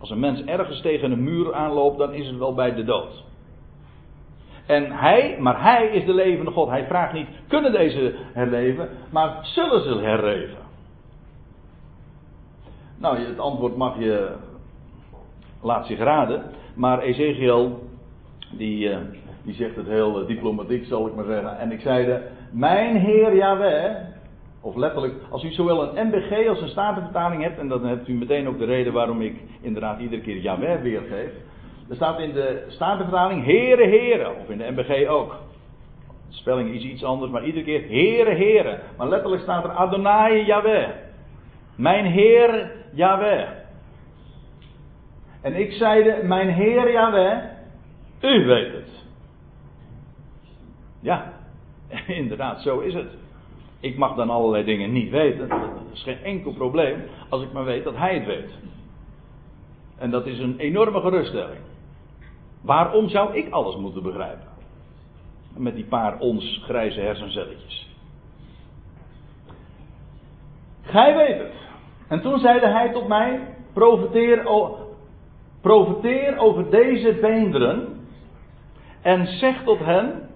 Als 0.00 0.10
een 0.10 0.20
mens 0.20 0.44
ergens 0.44 0.80
tegen 0.80 1.10
een 1.10 1.22
muur 1.22 1.54
aanloopt, 1.54 1.98
dan 1.98 2.12
is 2.12 2.26
het 2.26 2.38
wel 2.38 2.54
bij 2.54 2.74
de 2.74 2.84
dood. 2.84 3.24
En 4.66 4.92
hij, 4.92 5.36
maar 5.40 5.62
hij 5.62 5.86
is 5.86 6.04
de 6.04 6.14
levende 6.14 6.50
God. 6.50 6.68
Hij 6.68 6.86
vraagt 6.86 7.12
niet, 7.12 7.28
kunnen 7.48 7.72
deze 7.72 8.14
herleven, 8.32 8.88
maar 9.10 9.38
zullen 9.42 9.82
ze 9.82 9.98
herleven? 9.98 10.58
Nou, 12.98 13.18
het 13.18 13.38
antwoord 13.38 13.76
mag 13.76 13.98
je, 13.98 14.34
laat 15.62 15.86
zich 15.86 15.98
raden. 15.98 16.42
Maar 16.74 16.98
Ezekiel, 16.98 17.88
die, 18.50 18.88
uh, 18.88 18.96
die 19.42 19.54
zegt 19.54 19.76
het 19.76 19.86
heel 19.86 20.20
uh, 20.20 20.26
diplomatiek, 20.26 20.84
zal 20.84 21.06
ik 21.06 21.14
maar 21.14 21.24
zeggen. 21.24 21.58
En 21.58 21.72
ik 21.72 21.80
zeide, 21.80 22.22
mijn 22.50 22.96
Heer 22.96 23.34
Yahweh, 23.34 23.96
of 24.60 24.76
letterlijk, 24.76 25.14
als 25.30 25.44
u 25.44 25.50
zowel 25.50 25.96
een 25.96 26.06
MBG 26.06 26.48
als 26.48 26.60
een 26.60 26.68
statenvertaling 26.68 27.42
hebt, 27.42 27.58
en 27.58 27.68
dan 27.68 27.84
hebt 27.84 28.08
u 28.08 28.14
meteen 28.14 28.48
ook 28.48 28.58
de 28.58 28.64
reden 28.64 28.92
waarom 28.92 29.20
ik 29.20 29.40
inderdaad 29.60 30.00
iedere 30.00 30.22
keer 30.22 30.36
Yahweh 30.36 30.80
weergeef. 30.82 31.30
Er 31.88 31.96
staat 31.96 32.20
in 32.20 32.32
de 32.32 32.64
statenvertaling 32.68 33.44
Heere 33.44 33.88
Heere, 33.88 34.34
of 34.40 34.50
in 34.50 34.58
de 34.58 34.70
MBG 34.70 35.08
ook. 35.08 35.36
De 36.28 36.34
spelling 36.34 36.74
is 36.74 36.82
iets 36.82 37.04
anders, 37.04 37.30
maar 37.30 37.44
iedere 37.44 37.64
keer 37.64 37.88
Heere 37.88 38.34
Heere. 38.34 38.78
Maar 38.96 39.08
letterlijk 39.08 39.42
staat 39.42 39.64
er 39.64 39.70
Adonai 39.70 40.44
Yahweh. 40.44 40.88
Mijn 41.76 42.04
Heer 42.04 42.72
Yahweh. 42.92 43.48
En 45.40 45.54
ik 45.54 45.72
zeide, 45.72 46.20
mijn 46.22 46.48
Heer 46.48 46.92
Yahweh, 46.92 47.38
u 48.20 48.44
weet 48.44 48.72
het. 48.72 49.04
Ja, 51.00 51.32
inderdaad, 52.06 52.62
zo 52.62 52.78
is 52.78 52.94
het. 52.94 53.08
Ik 53.80 53.96
mag 53.96 54.14
dan 54.14 54.30
allerlei 54.30 54.64
dingen 54.64 54.92
niet 54.92 55.10
weten. 55.10 55.48
Dat 55.48 55.58
is 55.92 56.02
geen 56.02 56.22
enkel 56.22 56.52
probleem 56.52 57.02
als 57.28 57.42
ik 57.42 57.52
maar 57.52 57.64
weet 57.64 57.84
dat 57.84 57.96
hij 57.96 58.14
het 58.14 58.26
weet. 58.26 58.50
En 59.98 60.10
dat 60.10 60.26
is 60.26 60.38
een 60.38 60.58
enorme 60.58 61.00
geruststelling. 61.00 61.60
Waarom 62.60 63.08
zou 63.08 63.36
ik 63.36 63.50
alles 63.50 63.76
moeten 63.76 64.02
begrijpen? 64.02 64.48
Met 65.56 65.74
die 65.74 65.84
paar 65.84 66.18
ons 66.18 66.60
grijze 66.64 67.00
hersencelletjes. 67.00 67.88
Gij 70.82 71.16
weet 71.16 71.38
het. 71.38 71.52
En 72.08 72.20
toen 72.22 72.38
zeide 72.38 72.66
hij 72.66 72.92
tot 72.92 73.08
mij: 73.08 73.40
profiteer, 73.72 74.48
profiteer 75.60 76.38
over 76.38 76.70
deze 76.70 77.18
beenderen. 77.20 78.06
En 79.02 79.26
zeg 79.26 79.62
tot 79.64 79.78
hen: 79.78 80.28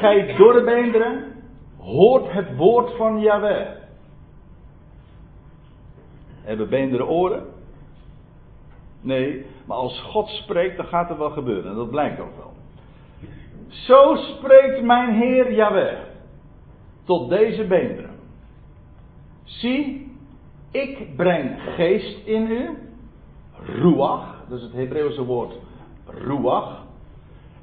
Gij 0.00 0.34
dorre 0.36 0.64
beenderen, 0.64 1.32
hoort 1.78 2.32
het 2.32 2.56
woord 2.56 2.96
van 2.96 3.20
Yahweh. 3.20 3.66
Hebben 6.42 6.68
beenderen 6.68 7.08
oren? 7.08 7.46
Nee, 9.00 9.46
maar 9.64 9.76
als 9.76 10.00
God 10.00 10.28
spreekt, 10.28 10.76
dan 10.76 10.86
gaat 10.86 11.10
er 11.10 11.18
wel 11.18 11.30
gebeuren. 11.30 11.70
En 11.70 11.76
dat 11.76 11.90
blijkt 11.90 12.20
ook 12.20 12.36
wel. 12.36 12.52
Zo 13.68 14.14
spreekt 14.14 14.82
mijn 14.82 15.14
Heer 15.14 15.52
Yahweh 15.52 15.98
tot 17.04 17.28
deze 17.28 17.64
beenderen. 17.66 18.10
Zie, 19.44 20.12
ik 20.70 21.16
breng 21.16 21.60
geest 21.60 22.26
in 22.26 22.50
u. 22.50 22.78
Ruach, 23.66 24.44
dat 24.48 24.58
is 24.58 24.64
het 24.64 24.72
Hebreeuwse 24.72 25.24
woord 25.24 25.54
ruach. 26.06 26.83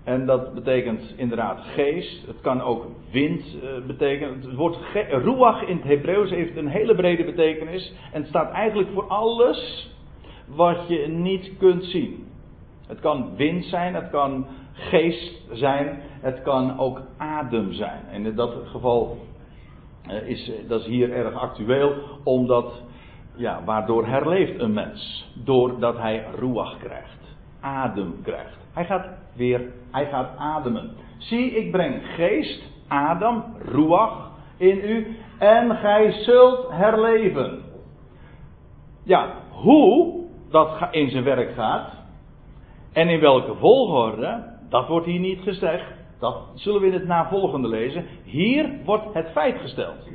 En 0.04 0.26
dat 0.26 0.54
betekent 0.54 1.14
inderdaad 1.16 1.60
geest. 1.60 2.28
Het 2.28 2.42
kan 2.42 2.62
ook 2.62 2.86
wind 3.12 3.56
uh, 3.56 3.86
betekenen. 3.88 4.42
Het 4.42 4.56
woord 4.56 4.78
ruach 5.10 5.62
in 5.62 5.76
het 5.76 5.86
Hebreeuws 5.86 6.30
heeft 6.30 6.58
een 6.58 6.68
hele 6.68 6.96
brede 6.96 7.24
betekenis. 7.24 7.94
En 8.12 8.20
het 8.20 8.30
staat 8.30 8.52
eigenlijk 8.52 8.90
voor 8.94 9.08
alles 9.08 9.90
wat 10.46 10.88
je 10.88 11.08
niet 11.08 11.52
kunt 11.58 11.84
zien. 11.84 12.26
Het 12.88 13.00
kan 13.00 13.36
wind 13.36 13.66
zijn, 13.66 13.96
het 13.96 14.10
kan 14.10 14.46
geest 14.74 15.42
zijn, 15.52 16.02
het 16.22 16.42
kan 16.42 16.80
ook 16.80 17.02
adem 17.18 17.74
zijn. 17.74 18.02
En 18.12 18.26
in 18.26 18.36
dat 18.36 18.54
geval 18.66 19.18
uh, 20.10 20.28
is 20.28 20.52
dat 20.68 20.80
is 20.80 20.86
hier 20.86 21.12
erg 21.12 21.34
actueel, 21.34 21.94
omdat 22.24 22.84
ja, 23.36 23.64
waardoor 23.66 24.08
herleeft 24.08 24.60
een 24.60 24.74
mens? 24.74 25.32
Doordat 25.44 25.98
hij 25.98 26.26
ruach 26.36 26.78
krijgt, 26.78 27.20
adem 27.60 28.22
krijgt. 28.24 28.61
Hij 28.74 28.86
gaat 28.86 29.08
weer, 29.34 29.62
hij 29.92 30.06
gaat 30.06 30.38
ademen. 30.38 30.92
Zie, 31.18 31.52
ik 31.52 31.72
breng 31.72 32.02
geest, 32.16 32.62
adem, 32.88 33.44
ruach 33.66 34.32
in 34.58 34.78
u 34.78 35.18
en 35.40 35.76
gij 35.76 36.12
zult 36.12 36.70
herleven. 36.70 37.62
Ja, 39.04 39.34
hoe 39.50 40.22
dat 40.50 40.88
in 40.92 41.10
zijn 41.10 41.24
werk 41.24 41.54
gaat 41.54 41.92
en 42.94 43.10
in 43.10 43.20
welke 43.20 43.56
volgorde, 43.56 44.44
dat 44.70 44.88
wordt 44.88 45.06
hier 45.06 45.20
niet 45.20 45.42
gezegd. 45.42 45.86
Dat 46.20 46.38
zullen 46.54 46.82
we 46.82 46.88
in 46.88 46.94
het 46.94 47.08
navolgende 47.08 47.68
lezen. 47.68 48.06
Hier 48.24 48.70
wordt 48.86 49.14
het 49.14 49.32
feit 49.32 49.60
gesteld. 49.60 50.10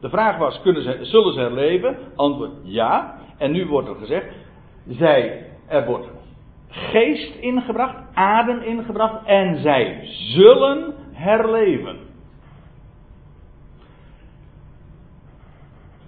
De 0.00 0.08
vraag 0.08 0.38
was, 0.38 0.60
kunnen 0.60 0.82
ze, 0.82 0.98
zullen 1.00 1.32
ze 1.32 1.40
herleven? 1.40 1.96
Antwoord 2.16 2.50
ja. 2.62 3.18
En 3.38 3.52
nu 3.52 3.66
wordt 3.66 3.88
er 3.88 3.94
gezegd, 3.94 4.26
zij, 4.86 5.46
er 5.66 5.86
wordt 5.86 6.08
geest 6.68 7.34
ingebracht, 7.34 7.96
adem 8.14 8.60
ingebracht 8.60 9.26
en 9.26 9.60
zij 9.60 10.00
zullen 10.04 10.94
herleven. 11.12 11.98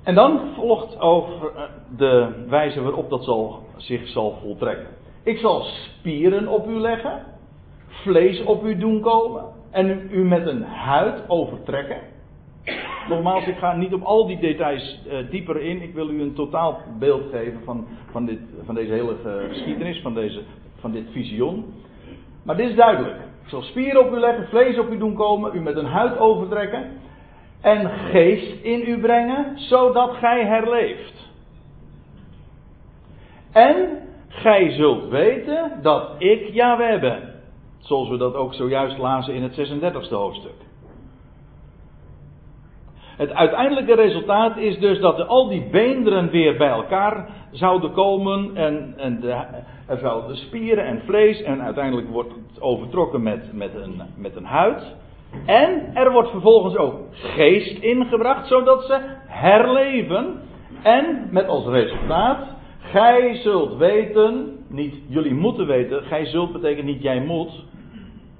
En 0.03 0.15
dan 0.15 0.41
volgt 0.55 1.01
over 1.01 1.57
eh, 1.57 1.63
de 1.97 2.45
wijze 2.49 2.83
waarop 2.83 3.11
dat 3.11 3.25
zal, 3.25 3.63
zich 3.77 4.09
zal 4.09 4.39
voltrekken. 4.43 4.87
Ik 5.23 5.39
zal 5.39 5.63
spieren 5.63 6.49
op 6.49 6.69
u 6.69 6.73
leggen, 6.73 7.25
vlees 7.89 8.43
op 8.43 8.65
u 8.65 8.79
doen 8.79 9.01
komen 9.01 9.45
en 9.71 10.09
u 10.11 10.25
met 10.25 10.47
een 10.47 10.63
huid 10.63 11.29
overtrekken. 11.29 12.01
Nogmaals, 13.09 13.47
ik 13.47 13.57
ga 13.57 13.77
niet 13.77 13.95
op 13.95 14.03
al 14.03 14.27
die 14.27 14.39
details 14.39 15.01
uh, 15.07 15.31
dieper 15.31 15.61
in. 15.61 15.83
Ik 15.83 15.95
wil 15.95 16.11
u 16.11 16.23
een 16.23 16.35
totaal 16.35 16.79
beeld 16.99 17.23
geven 17.31 17.61
van, 17.65 17.87
van, 18.11 18.27
dit, 18.27 18.39
van 18.65 18.75
deze 18.75 18.93
hele 18.93 19.17
geschiedenis, 19.49 20.01
van, 20.01 20.15
deze, 20.15 20.43
van 20.81 20.93
dit 20.93 21.05
visioen. 21.13 21.75
Maar 22.45 22.57
dit 22.57 22.69
is 22.69 22.77
duidelijk. 22.77 23.17
Ik 23.43 23.49
zal 23.49 23.63
spieren 23.63 24.07
op 24.07 24.13
u 24.13 24.19
leggen, 24.19 24.49
vlees 24.49 24.79
op 24.79 24.91
u 24.91 24.99
doen 24.99 25.15
komen, 25.15 25.55
u 25.55 25.61
met 25.61 25.77
een 25.77 25.87
huid 25.87 26.19
overtrekken 26.19 26.91
en 27.61 27.91
geest 27.91 28.63
in 28.63 28.89
u 28.89 29.01
brengen, 29.01 29.59
zodat 29.59 30.15
gij 30.15 30.47
herleeft. 30.47 31.29
En 33.53 33.99
gij 34.29 34.71
zult 34.71 35.09
weten 35.09 35.79
dat 35.83 36.11
ik 36.19 36.49
Yahweh 36.53 37.01
ben. 37.01 37.35
Zoals 37.79 38.09
we 38.09 38.17
dat 38.17 38.35
ook 38.35 38.55
zojuist 38.55 38.99
lazen 38.99 39.35
in 39.35 39.43
het 39.43 39.59
36e 39.59 40.09
hoofdstuk. 40.09 40.69
Het 43.21 43.33
uiteindelijke 43.33 43.95
resultaat 43.95 44.57
is 44.57 44.79
dus 44.79 45.01
dat 45.01 45.27
al 45.29 45.49
die 45.49 45.69
beenderen 45.71 46.31
weer 46.31 46.57
bij 46.57 46.69
elkaar 46.69 47.29
zouden 47.51 47.93
komen. 47.93 48.51
En, 48.57 48.95
en 48.97 49.21
de, 49.21 49.45
er 49.87 49.99
zouden 49.99 50.37
spieren 50.37 50.85
en 50.85 51.03
vlees. 51.05 51.43
En 51.43 51.63
uiteindelijk 51.63 52.09
wordt 52.09 52.33
het 52.49 52.63
overtrokken 52.63 53.23
met, 53.23 53.53
met, 53.53 53.75
een, 53.75 54.03
met 54.17 54.37
een 54.37 54.45
huid. 54.45 54.97
En 55.47 55.91
er 55.95 56.13
wordt 56.13 56.31
vervolgens 56.31 56.77
ook 56.77 56.95
geest 57.13 57.83
ingebracht, 57.83 58.49
zodat 58.49 58.85
ze 58.85 58.99
herleven. 59.27 60.41
En 60.83 61.29
met 61.31 61.49
als 61.49 61.67
resultaat, 61.67 62.47
gij 62.79 63.35
zult 63.35 63.77
weten, 63.77 64.59
niet 64.69 64.95
jullie 65.09 65.35
moeten 65.35 65.67
weten, 65.67 66.03
gij 66.03 66.27
zult 66.27 66.53
betekent 66.53 66.87
niet 66.87 67.03
jij 67.03 67.21
moet. 67.21 67.65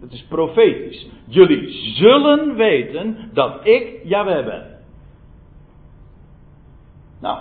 Het 0.01 0.13
is 0.13 0.27
profetisch. 0.29 1.09
Jullie 1.27 1.69
zullen 1.95 2.55
weten 2.55 3.17
dat 3.33 3.67
ik 3.67 4.01
Jaweh 4.05 4.45
ben. 4.45 4.70
Nou, 7.21 7.39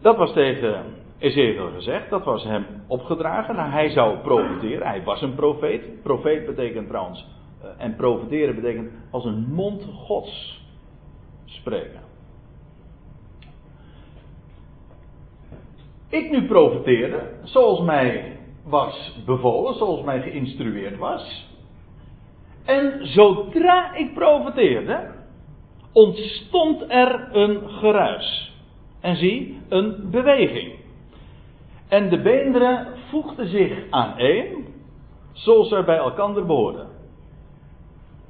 dat 0.00 0.16
was 0.16 0.32
tegen 0.32 0.84
Ezekiel 1.18 1.70
gezegd, 1.70 2.10
dat 2.10 2.24
was 2.24 2.44
hem 2.44 2.66
opgedragen. 2.86 3.56
Nou, 3.56 3.70
hij 3.70 3.88
zou 3.88 4.18
profeteren, 4.18 4.86
hij 4.86 5.04
was 5.04 5.22
een 5.22 5.34
profeet. 5.34 6.02
Profeet 6.02 6.46
betekent 6.46 6.88
trouwens, 6.88 7.26
uh, 7.62 7.68
en 7.76 7.96
profeteren 7.96 8.54
betekent 8.54 8.90
als 9.10 9.24
een 9.24 9.46
mond 9.52 9.84
gods 9.84 10.64
spreken. 11.44 12.00
Ik 16.08 16.30
nu 16.30 16.46
profeteerde, 16.46 17.30
zoals 17.42 17.80
mij 17.80 18.38
was 18.64 19.22
bevolen, 19.26 19.74
zoals 19.74 20.02
mij 20.02 20.22
geïnstrueerd 20.22 20.98
was. 20.98 21.54
En 22.64 23.06
zodra 23.06 23.94
ik 23.94 24.14
profeteerde, 24.14 25.14
ontstond 25.96 26.84
er 26.88 27.28
een 27.32 27.68
geruis. 27.68 28.52
En 29.00 29.16
zie, 29.16 29.60
een 29.68 30.10
beweging. 30.10 30.74
En 31.88 32.08
de 32.08 32.22
beenderen 32.22 32.86
voegden 33.08 33.48
zich 33.48 33.90
aan 33.90 34.18
één, 34.18 34.64
zoals 35.32 35.68
zij 35.68 35.84
bij 35.84 35.96
elkaar 35.96 36.46
behoorden. 36.46 36.88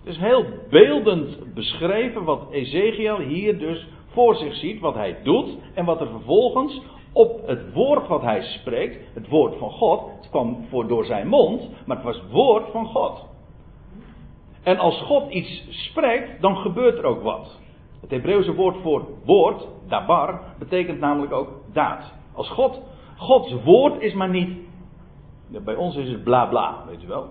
Het 0.05 0.15
is 0.15 0.19
heel 0.19 0.45
beeldend 0.71 1.55
beschreven 1.55 2.25
wat 2.25 2.47
Ezekiel 2.51 3.19
hier 3.19 3.59
dus 3.59 3.87
voor 4.07 4.35
zich 4.35 4.55
ziet, 4.55 4.81
wat 4.81 4.95
hij 4.95 5.17
doet 5.23 5.57
en 5.75 5.85
wat 5.85 6.01
er 6.01 6.09
vervolgens 6.09 6.81
op 7.13 7.47
het 7.47 7.73
woord 7.73 8.09
wat 8.09 8.23
hij 8.23 8.43
spreekt, 8.43 9.15
het 9.15 9.29
woord 9.29 9.59
van 9.59 9.71
God, 9.71 10.11
het 10.17 10.31
kwam 10.31 10.67
voor 10.71 10.89
door 10.89 11.05
zijn 11.05 11.27
mond, 11.27 11.71
maar 11.87 11.97
het 11.97 12.05
was 12.05 12.17
het 12.17 12.31
woord 12.31 12.71
van 12.71 12.87
God. 12.87 13.25
En 14.67 14.79
als 14.79 15.01
God 15.01 15.33
iets 15.33 15.65
spreekt, 15.71 16.41
dan 16.41 16.57
gebeurt 16.57 16.99
er 16.99 17.05
ook 17.05 17.23
wat. 17.23 17.61
Het 18.01 18.11
Hebreeuwse 18.11 18.55
woord 18.55 18.77
voor 18.83 19.05
woord, 19.25 19.67
dabar, 19.89 20.41
betekent 20.59 21.01
namelijk 21.01 21.33
ook 21.33 21.49
daad. 21.73 22.13
Als 22.35 22.51
God, 22.51 22.83
Gods 23.17 23.55
woord 23.65 24.03
is 24.03 24.15
maar 24.15 24.29
niet, 24.29 24.59
bij 25.65 25.75
ons 25.75 25.97
is 25.97 26.09
het 26.09 26.25
bla 26.25 26.47
bla, 26.47 26.85
weet 26.89 27.01
je 27.01 27.07
wel. 27.07 27.29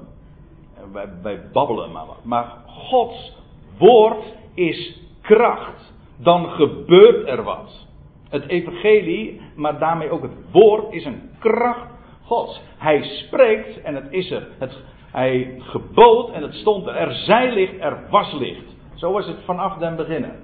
Wij, 0.91 1.09
wij 1.21 1.51
babbelen 1.51 1.91
maar 1.91 2.05
wat. 2.05 2.23
Maar 2.23 2.53
Gods 2.65 3.35
woord 3.77 4.23
is 4.53 5.01
kracht. 5.21 5.93
Dan 6.17 6.49
gebeurt 6.49 7.27
er 7.27 7.43
wat. 7.43 7.87
Het 8.29 8.47
evangelie, 8.47 9.41
maar 9.55 9.79
daarmee 9.79 10.09
ook 10.09 10.21
het 10.21 10.51
woord, 10.51 10.93
is 10.93 11.05
een 11.05 11.29
kracht 11.39 11.89
Gods. 12.23 12.61
Hij 12.77 13.03
spreekt 13.03 13.81
en 13.81 13.95
het 13.95 14.07
is 14.09 14.31
er. 14.31 14.47
Het, 14.57 14.83
hij 15.15 15.55
gebood 15.59 16.29
en 16.29 16.41
het 16.41 16.53
stond 16.53 16.87
er. 16.87 16.95
Er 16.95 17.13
zij 17.13 17.53
licht, 17.53 17.79
er 17.79 18.07
was 18.09 18.33
licht. 18.33 18.75
Zo 18.93 19.11
was 19.11 19.27
het 19.27 19.37
vanaf 19.45 19.77
den 19.77 19.95
beginnen. 19.95 20.35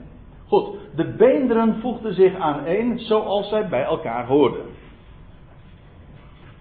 Goed, 0.47 0.77
de 0.95 1.13
beenderen 1.17 1.79
voegden 1.81 2.13
zich 2.13 2.35
aan 2.35 2.65
één 2.65 2.99
zoals 2.99 3.49
zij 3.49 3.67
bij 3.69 3.83
elkaar 3.83 4.25
hoorden. 4.25 4.65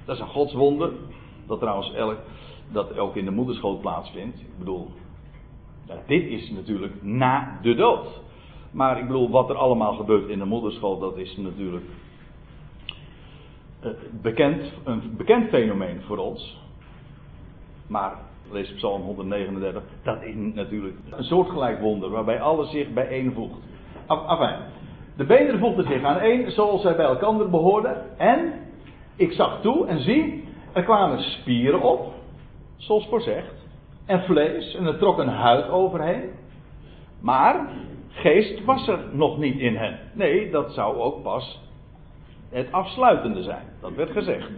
Dat 0.05 0.15
is 0.15 0.23
een 0.23 0.29
godswonder. 0.29 0.93
Dat 1.47 1.59
trouwens 1.59 1.93
elk, 1.93 2.19
dat 2.73 2.99
ook 2.99 3.17
in 3.17 3.25
de 3.25 3.31
moederschoot 3.31 3.81
plaatsvindt. 3.81 4.41
Ik 4.41 4.59
bedoel, 4.59 4.91
dit 6.07 6.27
is 6.27 6.51
natuurlijk 6.51 7.03
na 7.03 7.59
de 7.63 7.75
dood. 7.75 8.21
Maar 8.71 8.99
ik 8.99 9.07
bedoel, 9.07 9.31
wat 9.31 9.51
er 9.51 9.57
allemaal 9.57 9.95
gebeurt 9.95 10.29
in 10.29 10.39
de 10.39 10.45
moederschool, 10.45 10.99
dat 10.99 11.17
is 11.17 11.37
natuurlijk 11.37 11.87
uh, 13.85 13.91
bekend, 14.23 14.73
een 14.85 15.15
bekend 15.17 15.49
fenomeen 15.49 16.01
voor 16.03 16.19
ons. 16.19 16.59
Maar, 17.91 18.13
lees 18.51 18.73
Psalm 18.73 19.03
139, 19.03 19.83
dat 20.03 20.23
is 20.23 20.35
natuurlijk 20.35 20.97
een 21.11 21.25
soortgelijk 21.25 21.81
wonder 21.81 22.11
waarbij 22.11 22.41
alles 22.41 22.71
zich 22.71 22.93
bijeenvoegt. 22.93 23.61
Enfin, 24.09 24.57
de 25.17 25.25
benen 25.25 25.59
voegden 25.59 25.87
zich 25.87 26.03
aan 26.03 26.19
één 26.19 26.53
zoals 26.53 26.83
zij 26.83 26.97
bij 26.97 27.05
elkaar 27.05 27.51
behoorden. 27.51 28.19
En 28.19 28.53
ik 29.17 29.33
zag 29.33 29.61
toe 29.61 29.87
en 29.87 30.01
zie, 30.01 30.49
er 30.73 30.83
kwamen 30.83 31.21
spieren 31.21 31.81
op, 31.81 32.13
zoals 32.77 33.07
voorzegd. 33.07 33.55
En 34.07 34.23
vlees, 34.23 34.75
en 34.75 34.87
er 34.87 34.99
trok 34.99 35.19
een 35.19 35.29
huid 35.29 35.69
overheen. 35.69 36.31
Maar 37.21 37.69
geest 38.09 38.65
was 38.65 38.89
er 38.89 38.99
nog 39.13 39.39
niet 39.39 39.59
in 39.59 39.77
hen. 39.77 39.99
Nee, 40.13 40.51
dat 40.51 40.73
zou 40.73 40.97
ook 40.97 41.23
pas 41.23 41.61
het 42.51 42.73
afsluitende 42.73 43.43
zijn. 43.43 43.65
Dat 43.81 43.95
werd 43.95 44.11
gezegd. 44.11 44.51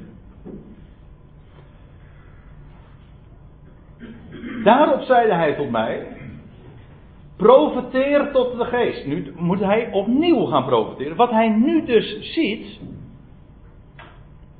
Daarop 4.64 5.02
zeide 5.02 5.34
hij 5.34 5.54
tot 5.54 5.70
mij: 5.70 6.06
Profeteer 7.36 8.32
tot 8.32 8.58
de 8.58 8.64
geest. 8.64 9.06
Nu 9.06 9.32
moet 9.36 9.60
hij 9.60 9.92
opnieuw 9.92 10.44
gaan 10.44 10.64
profeteren. 10.64 11.16
Wat 11.16 11.30
hij 11.30 11.48
nu 11.48 11.84
dus 11.84 12.32
ziet. 12.34 12.80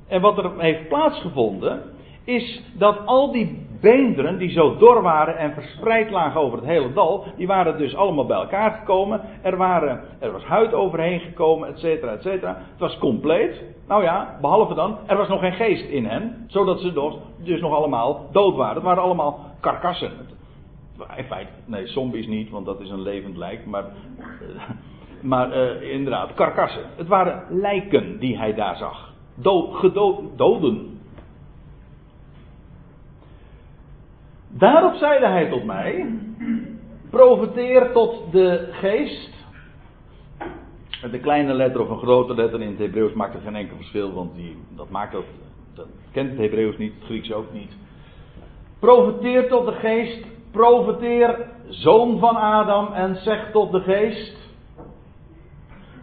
En 0.07 0.21
wat 0.21 0.37
er 0.37 0.51
heeft 0.57 0.87
plaatsgevonden. 0.87 1.81
Is 2.23 2.63
dat 2.73 3.05
al 3.05 3.31
die 3.31 3.62
beenderen 3.83 4.37
die 4.37 4.49
zo 4.49 4.77
dor 4.77 5.01
waren 5.01 5.37
en 5.37 5.53
verspreid 5.53 6.09
lagen 6.11 6.41
over 6.41 6.57
het 6.57 6.67
hele 6.67 6.93
dal, 6.93 7.25
die 7.37 7.47
waren 7.47 7.77
dus 7.77 7.95
allemaal 7.95 8.25
bij 8.25 8.37
elkaar 8.37 8.71
gekomen. 8.71 9.21
Er, 9.41 9.57
waren, 9.57 10.01
er 10.19 10.31
was 10.31 10.43
huid 10.43 10.73
overheen 10.73 11.19
gekomen, 11.19 11.67
et 11.67 11.79
cetera, 11.79 12.11
et 12.11 12.21
cetera. 12.21 12.49
Het 12.49 12.79
was 12.79 12.97
compleet. 12.97 13.63
Nou 13.87 14.03
ja, 14.03 14.37
behalve 14.41 14.73
dan, 14.73 14.97
er 15.07 15.17
was 15.17 15.27
nog 15.27 15.39
geen 15.39 15.53
geest 15.53 15.89
in 15.89 16.05
hen, 16.05 16.45
zodat 16.47 16.79
ze 16.79 17.19
dus, 17.37 17.61
nog 17.61 17.73
allemaal 17.73 18.29
dood 18.31 18.55
waren. 18.55 18.75
Het 18.75 18.83
waren 18.83 19.03
allemaal 19.03 19.39
karkassen. 19.59 20.11
In 21.15 21.23
feite, 21.23 21.51
nee, 21.65 21.87
zombies 21.87 22.27
niet, 22.27 22.49
want 22.49 22.65
dat 22.65 22.79
is 22.79 22.89
een 22.89 23.01
levend 23.01 23.37
lijk, 23.37 23.65
maar, 23.65 23.85
maar 25.21 25.57
uh, 25.57 25.91
inderdaad, 25.91 26.33
karkassen. 26.33 26.83
Het 26.95 27.07
waren 27.07 27.43
lijken 27.49 28.19
die 28.19 28.37
hij 28.37 28.53
daar 28.53 28.75
zag. 28.75 29.11
Dood, 29.35 29.75
gedood, 29.75 30.37
doden. 30.37 30.92
Daarop 34.57 34.93
zeide 34.95 35.27
hij 35.27 35.49
tot 35.49 35.63
mij: 35.63 36.05
profiteer 37.09 37.91
tot 37.91 38.31
de 38.31 38.67
geest. 38.71 39.31
Een 41.01 41.21
kleine 41.21 41.53
letter 41.53 41.81
of 41.81 41.89
een 41.89 41.97
grote 41.97 42.35
letter 42.35 42.61
in 42.61 42.67
het 42.67 42.77
Hebreeuws 42.77 43.13
maakt 43.13 43.35
er 43.35 43.41
geen 43.41 43.55
enkel 43.55 43.77
verschil, 43.77 44.13
want 44.13 44.35
die, 44.35 44.57
dat 44.75 44.89
maakt 44.89 45.11
dat, 45.11 45.23
dat 45.75 45.87
kent 46.11 46.29
het 46.29 46.39
Hebreeuws 46.39 46.77
niet, 46.77 46.93
het 46.93 47.03
Grieks 47.03 47.33
ook 47.33 47.53
niet. 47.53 47.71
Profiteer 48.79 49.47
tot 49.47 49.65
de 49.65 49.71
geest, 49.71 50.25
profiteer, 50.51 51.47
zoon 51.67 52.19
van 52.19 52.35
Adam, 52.35 52.93
en 52.93 53.15
zeg 53.15 53.51
tot 53.51 53.71
de 53.71 53.79
geest. 53.79 54.37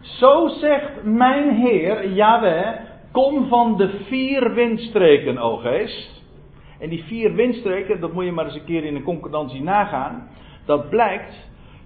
Zo 0.01 0.47
zegt 0.47 1.03
mijn 1.03 1.55
Heer, 1.55 2.09
Yahweh, 2.09 2.79
kom 3.11 3.47
van 3.47 3.77
de 3.77 3.89
vier 3.89 4.53
windstreken, 4.53 5.37
o 5.37 5.57
geest. 5.57 6.20
En 6.81 6.89
die 6.89 7.03
vier 7.03 7.33
windstreken, 7.33 7.99
dat 7.99 8.13
moet 8.13 8.25
je 8.25 8.31
maar 8.31 8.45
eens 8.45 8.55
een 8.55 8.65
keer 8.65 8.83
in 8.83 8.95
een 8.95 9.03
concordantie 9.03 9.61
nagaan. 9.61 10.27
Dat 10.65 10.89
blijkt, 10.89 11.35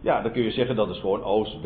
ja, 0.01 0.21
dan 0.21 0.31
kun 0.31 0.43
je 0.43 0.51
zeggen 0.51 0.75
dat 0.75 0.89
is 0.89 0.99
gewoon 0.99 1.23
oost, 1.23 1.57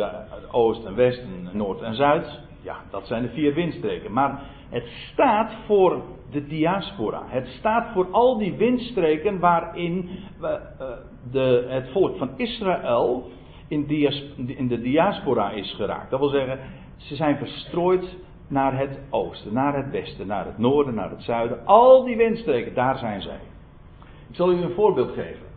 oost 0.51 0.85
en 0.85 0.95
west 0.95 1.19
en 1.19 1.49
noord 1.57 1.81
en 1.81 1.95
zuid. 1.95 2.39
Ja, 2.61 2.75
dat 2.89 3.07
zijn 3.07 3.21
de 3.21 3.29
vier 3.29 3.53
windstreken. 3.53 4.13
Maar 4.13 4.41
het 4.69 4.87
staat 5.11 5.53
voor 5.65 6.01
de 6.31 6.47
diaspora. 6.47 7.23
Het 7.27 7.47
staat 7.47 7.93
voor 7.93 8.07
al 8.11 8.37
die 8.37 8.53
windstreken 8.53 9.39
waarin 9.39 10.09
uh, 10.41 10.53
de, 11.31 11.65
het 11.67 11.89
volk 11.91 12.17
van 12.17 12.29
Israël 12.35 13.29
in 13.67 13.87
de 14.67 14.81
diaspora 14.81 15.51
is 15.51 15.73
geraakt. 15.73 16.09
Dat 16.09 16.19
wil 16.19 16.29
zeggen, 16.29 16.59
ze 16.97 17.15
zijn 17.15 17.37
verstrooid 17.37 18.17
naar 18.49 18.77
het 18.77 18.99
oosten, 19.09 19.53
naar 19.53 19.75
het 19.75 19.91
westen, 19.91 20.27
naar 20.27 20.45
het 20.45 20.57
noorden, 20.57 20.93
naar 20.93 21.09
het 21.09 21.23
zuiden. 21.23 21.65
Al 21.65 22.03
die 22.03 22.17
windstreken, 22.17 22.73
daar 22.73 22.97
zijn 22.97 23.21
zij. 23.21 23.39
Ik 24.29 24.35
zal 24.35 24.51
u 24.51 24.61
een 24.61 24.73
voorbeeld 24.73 25.11
geven. 25.13 25.47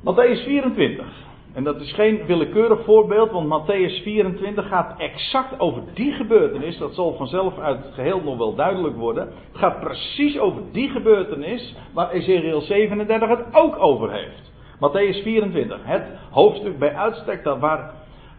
Matthäus 0.00 0.44
24. 0.44 1.20
En 1.52 1.64
dat 1.64 1.80
is 1.80 1.92
geen 1.92 2.26
willekeurig 2.26 2.84
voorbeeld, 2.84 3.30
want 3.30 3.46
Matthäus 3.46 4.02
24 4.02 4.68
gaat 4.68 4.98
exact 4.98 5.60
over 5.60 5.82
die 5.94 6.12
gebeurtenis. 6.12 6.78
Dat 6.78 6.94
zal 6.94 7.14
vanzelf 7.14 7.58
uit 7.58 7.84
het 7.84 7.94
geheel 7.94 8.20
nog 8.20 8.36
wel 8.36 8.54
duidelijk 8.54 8.96
worden. 8.96 9.24
Het 9.24 9.58
gaat 9.58 9.80
precies 9.80 10.38
over 10.38 10.62
die 10.72 10.88
gebeurtenis 10.88 11.74
waar 11.92 12.10
Ezekiel 12.10 12.60
37 12.60 13.28
het 13.28 13.44
ook 13.52 13.76
over 13.78 14.12
heeft. 14.12 14.50
Matthäus 14.76 15.22
24, 15.22 15.78
het 15.82 16.04
hoofdstuk 16.30 16.78
bij 16.78 16.94
uitstek 16.94 17.44
dat 17.44 17.58
waar 17.58 17.92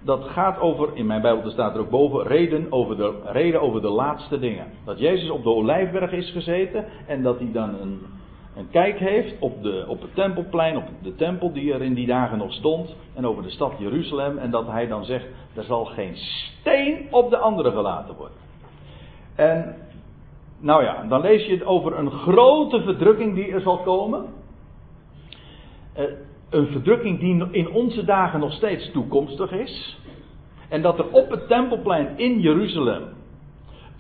dat 0.04 0.24
gaat 0.24 0.60
over, 0.60 0.90
in 0.94 1.06
mijn 1.06 1.22
Bijbel 1.22 1.52
staat 1.52 1.74
er 1.74 1.80
ook 1.80 1.90
boven, 1.90 2.28
reden 2.28 2.68
over, 2.70 2.98
de, 2.98 3.14
reden 3.26 3.62
over 3.62 3.82
de 3.82 3.90
laatste 3.90 4.40
dingen. 4.40 4.66
Dat 4.86 5.00
Jezus 5.00 5.30
op 5.30 5.44
de 5.44 5.50
Olijfberg 5.50 6.12
is 6.12 6.32
gezeten 6.32 6.86
en 7.08 7.24
dat 7.24 7.40
hij 7.40 7.52
dan 7.52 7.70
een, 7.82 8.02
een 8.56 8.70
kijk 8.72 9.00
heeft 9.00 9.34
op, 9.40 9.64
de, 9.64 9.86
op 9.88 10.02
het 10.02 10.16
tempelplein, 10.16 10.78
op 10.78 10.84
de 11.02 11.16
tempel 11.16 11.54
die 11.54 11.74
er 11.74 11.82
in 11.82 11.94
die 11.94 12.08
dagen 12.08 12.38
nog 12.38 12.54
stond, 12.54 12.96
en 13.14 13.28
over 13.28 13.44
de 13.44 13.50
stad 13.50 13.74
Jeruzalem. 13.78 14.38
En 14.38 14.52
dat 14.52 14.68
hij 14.68 14.88
dan 14.88 15.06
zegt, 15.06 15.26
er 15.54 15.64
zal 15.64 15.86
geen 15.86 16.16
steen 16.16 17.08
op 17.12 17.30
de 17.30 17.38
andere 17.38 17.72
gelaten 17.72 18.16
worden. 18.16 18.38
En 19.36 19.76
nou 20.60 20.84
ja, 20.84 21.04
dan 21.10 21.22
lees 21.22 21.46
je 21.46 21.52
het 21.52 21.66
over 21.66 21.98
een 21.98 22.12
grote 22.12 22.82
verdrukking 22.82 23.36
die 23.36 23.52
er 23.52 23.62
zal 23.62 23.78
komen. 23.78 24.26
Uh, 25.98 26.04
een 26.54 26.68
verdrukking 26.68 27.20
die 27.20 27.48
in 27.52 27.70
onze 27.70 28.06
dagen 28.06 28.40
nog 28.40 28.54
steeds 28.54 28.92
toekomstig 28.92 29.52
is. 29.52 30.00
En 30.70 30.82
dat 30.82 31.00
er 31.00 31.12
op 31.12 31.30
het 31.30 31.48
tempelplein 31.48 32.18
in 32.18 32.40
Jeruzalem 32.40 33.04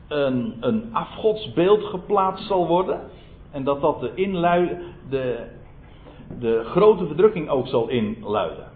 een, 0.08 0.58
een 0.60 0.89
afgodsbeeld 0.92 1.84
geplaatst 1.84 2.48
zal 2.48 2.68
worden. 2.68 3.02
En 3.52 3.63
dat 3.63 3.82
dat 3.82 4.00
de, 4.00 4.12
de, 5.10 5.48
de 6.39 6.63
grote 6.63 7.06
verdrukking 7.06 7.50
ook 7.50 7.68
zal 7.68 7.89
inluiden. 7.89 8.72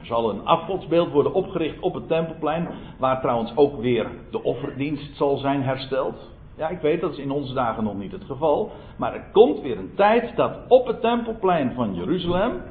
Er 0.00 0.06
zal 0.06 0.30
een 0.30 0.46
afgodsbeeld 0.46 1.12
worden 1.12 1.32
opgericht 1.34 1.80
op 1.80 1.94
het 1.94 2.08
tempelplein, 2.08 2.68
waar 2.98 3.20
trouwens 3.20 3.56
ook 3.56 3.80
weer 3.80 4.06
de 4.30 4.42
offerdienst 4.42 5.16
zal 5.16 5.36
zijn 5.36 5.62
hersteld. 5.62 6.30
Ja, 6.56 6.68
ik 6.68 6.80
weet 6.80 7.00
dat 7.00 7.12
is 7.12 7.18
in 7.18 7.30
onze 7.30 7.54
dagen 7.54 7.84
nog 7.84 7.94
niet 7.94 8.12
het 8.12 8.24
geval, 8.24 8.70
maar 8.96 9.14
er 9.14 9.24
komt 9.32 9.60
weer 9.60 9.78
een 9.78 9.94
tijd 9.94 10.36
dat 10.36 10.56
op 10.68 10.86
het 10.86 11.00
tempelplein 11.00 11.72
van 11.74 11.94
Jeruzalem 11.94 12.62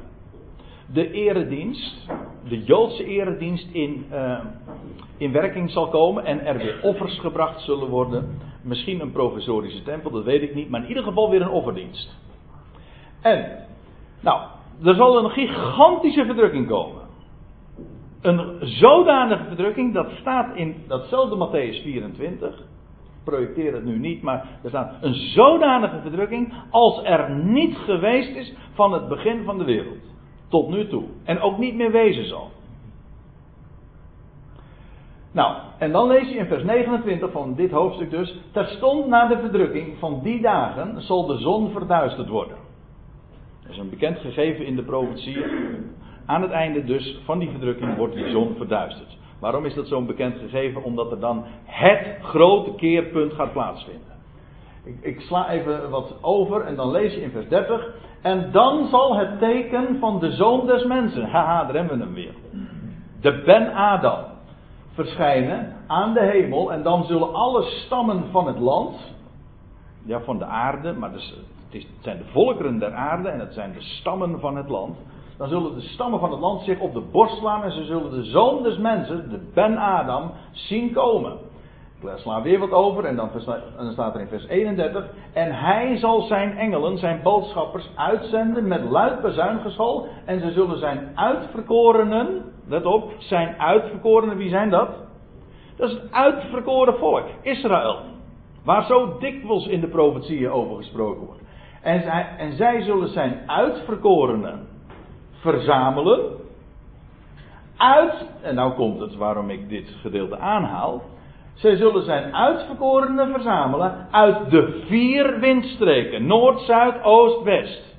de 0.92 1.10
eredienst, 1.10 2.08
de 2.48 2.62
Joodse 2.62 3.04
eredienst 3.04 3.68
in, 3.72 4.06
uh, 4.12 4.38
in 5.16 5.32
werking 5.32 5.70
zal 5.70 5.88
komen 5.88 6.24
en 6.24 6.46
er 6.46 6.56
weer 6.56 6.80
offers 6.82 7.18
gebracht 7.18 7.60
zullen 7.60 7.88
worden. 7.88 8.38
Misschien 8.62 9.00
een 9.00 9.12
provisorische 9.12 9.82
tempel, 9.82 10.10
dat 10.10 10.24
weet 10.24 10.42
ik 10.42 10.54
niet, 10.54 10.70
maar 10.70 10.82
in 10.82 10.88
ieder 10.88 11.02
geval 11.02 11.30
weer 11.30 11.42
een 11.42 11.50
offerdienst. 11.50 12.16
En, 13.20 13.66
nou, 14.20 14.40
er 14.84 14.94
zal 14.94 15.24
een 15.24 15.30
gigantische 15.30 16.24
verdrukking 16.24 16.68
komen. 16.68 17.02
Een 18.20 18.58
zodanige 18.60 19.44
verdrukking, 19.44 19.94
dat 19.94 20.10
staat 20.20 20.56
in 20.56 20.76
datzelfde 20.88 21.36
Matthäus 21.36 21.82
24. 21.82 22.62
Projecteer 23.24 23.74
het 23.74 23.84
nu 23.84 23.98
niet, 23.98 24.22
maar 24.22 24.46
er 24.62 24.68
staat 24.68 24.94
een 25.00 25.14
zodanige 25.14 26.00
verdrukking 26.00 26.52
als 26.70 27.00
er 27.04 27.30
niet 27.30 27.76
geweest 27.76 28.36
is 28.36 28.54
van 28.72 28.92
het 28.92 29.08
begin 29.08 29.44
van 29.44 29.58
de 29.58 29.64
wereld. 29.64 30.10
Tot 30.48 30.68
nu 30.68 30.88
toe. 30.88 31.04
En 31.24 31.40
ook 31.40 31.58
niet 31.58 31.74
meer 31.74 31.90
wezen 31.90 32.26
zal. 32.26 32.50
Nou, 35.32 35.56
en 35.78 35.92
dan 35.92 36.06
lees 36.06 36.28
je 36.28 36.38
in 36.38 36.46
vers 36.46 36.62
29 36.62 37.30
van 37.32 37.54
dit 37.54 37.70
hoofdstuk 37.70 38.10
dus. 38.10 38.36
Terstond 38.52 39.06
na 39.06 39.26
de 39.26 39.38
verdrukking 39.38 39.98
van 39.98 40.20
die 40.22 40.40
dagen 40.40 41.02
zal 41.02 41.26
de 41.26 41.38
zon 41.38 41.70
verduisterd 41.70 42.28
worden. 42.28 42.56
Dat 43.62 43.72
is 43.72 43.78
een 43.78 43.90
bekend 43.90 44.18
gegeven 44.18 44.66
in 44.66 44.76
de 44.76 44.82
profetie. 44.82 45.44
Aan 46.26 46.42
het 46.42 46.50
einde 46.50 46.84
dus 46.84 47.20
van 47.24 47.38
die 47.38 47.50
verdrukking 47.50 47.96
wordt 47.96 48.14
die 48.14 48.30
zon 48.30 48.54
verduisterd. 48.56 49.16
Waarom 49.42 49.64
is 49.64 49.74
dat 49.74 49.86
zo'n 49.86 50.06
bekend 50.06 50.38
gegeven? 50.38 50.82
Omdat 50.82 51.10
er 51.10 51.20
dan 51.20 51.44
het 51.64 52.16
grote 52.22 52.74
keerpunt 52.74 53.32
gaat 53.32 53.52
plaatsvinden. 53.52 54.12
Ik, 54.84 54.96
ik, 55.00 55.20
sla 55.20 55.50
even 55.50 55.90
wat 55.90 56.14
over 56.20 56.64
en 56.64 56.76
dan 56.76 56.90
lees 56.90 57.14
je 57.14 57.22
in 57.22 57.30
vers 57.30 57.48
30. 57.48 57.94
En 58.20 58.52
dan 58.52 58.86
zal 58.86 59.16
het 59.16 59.38
teken 59.38 59.98
van 59.98 60.20
de 60.20 60.32
zoon 60.32 60.66
des 60.66 60.84
mensen, 60.84 61.24
haha, 61.24 61.64
daar 61.64 61.74
hebben 61.74 61.98
we 61.98 62.04
hem 62.04 62.14
weer. 62.14 62.34
De 63.20 63.42
Ben 63.44 63.74
Adam 63.74 64.24
verschijnen 64.92 65.76
aan 65.86 66.14
de 66.14 66.20
hemel 66.20 66.72
en 66.72 66.82
dan 66.82 67.04
zullen 67.04 67.34
alle 67.34 67.62
stammen 67.62 68.24
van 68.30 68.46
het 68.46 68.58
land, 68.58 69.14
ja 70.04 70.20
van 70.20 70.38
de 70.38 70.44
aarde, 70.44 70.92
maar 70.92 71.12
dus, 71.12 71.34
het 71.70 71.86
zijn 72.00 72.18
de 72.18 72.24
volkeren 72.32 72.78
der 72.78 72.92
aarde 72.92 73.28
en 73.28 73.40
het 73.40 73.54
zijn 73.54 73.72
de 73.72 73.82
stammen 73.82 74.40
van 74.40 74.56
het 74.56 74.68
land. 74.68 74.96
Dan 75.36 75.48
zullen 75.48 75.74
de 75.74 75.80
stammen 75.80 76.20
van 76.20 76.30
het 76.30 76.40
land 76.40 76.62
zich 76.62 76.80
op 76.80 76.92
de 76.92 77.02
borst 77.12 77.36
slaan 77.36 77.62
en 77.62 77.72
ze 77.72 77.84
zullen 77.84 78.10
de 78.10 78.24
zoon 78.24 78.62
des 78.62 78.78
mensen, 78.78 79.30
de 79.30 79.50
Ben 79.54 79.76
Adam, 79.76 80.30
zien 80.52 80.92
komen. 80.92 81.38
Ik 82.02 82.18
sla 82.18 82.42
weer 82.42 82.58
wat 82.58 82.70
over 82.70 83.04
en 83.04 83.16
dan, 83.16 83.30
staat 83.92 84.14
er 84.14 84.20
in 84.20 84.28
vers 84.28 84.46
31. 84.46 85.06
En 85.32 85.54
hij 85.54 85.96
zal 85.96 86.20
zijn 86.20 86.56
engelen, 86.56 86.98
zijn 86.98 87.20
boodschappers, 87.22 87.90
uitzenden 87.94 88.68
met 88.68 88.82
luid 88.90 89.20
bezuingeschal. 89.20 90.06
En 90.24 90.40
ze 90.40 90.50
zullen 90.50 90.78
zijn 90.78 91.10
uitverkorenen, 91.14 92.44
let 92.66 92.84
op, 92.86 93.12
zijn 93.18 93.60
uitverkorenen, 93.60 94.36
wie 94.36 94.48
zijn 94.48 94.70
dat? 94.70 94.88
Dat 95.76 95.90
is 95.90 95.94
het 95.94 96.12
uitverkoren 96.12 96.98
volk, 96.98 97.24
Israël. 97.42 97.98
Waar 98.64 98.84
zo 98.84 99.18
dikwijls 99.18 99.66
in 99.66 99.80
de 99.80 99.88
profetieën 99.88 100.50
over 100.50 100.76
gesproken 100.76 101.26
wordt. 101.26 101.42
En 101.82 102.02
zij, 102.02 102.28
en 102.38 102.52
zij 102.52 102.82
zullen 102.82 103.08
zijn 103.08 103.40
uitverkorenen 103.46 104.66
verzamelen. 105.42 106.20
Uit, 107.76 108.26
en 108.42 108.54
nou 108.54 108.72
komt 108.72 109.00
het 109.00 109.16
waarom 109.16 109.50
ik 109.50 109.68
dit 109.68 109.96
gedeelte 110.00 110.38
aanhaal. 110.38 111.02
Zij 111.54 111.76
zullen 111.76 112.02
zijn 112.02 112.34
uitverkorenen 112.34 113.32
verzamelen 113.32 114.06
uit 114.10 114.50
de 114.50 114.84
vier 114.86 115.40
windstreken: 115.40 116.26
Noord, 116.26 116.60
Zuid, 116.60 117.04
Oost, 117.04 117.42
West. 117.42 117.96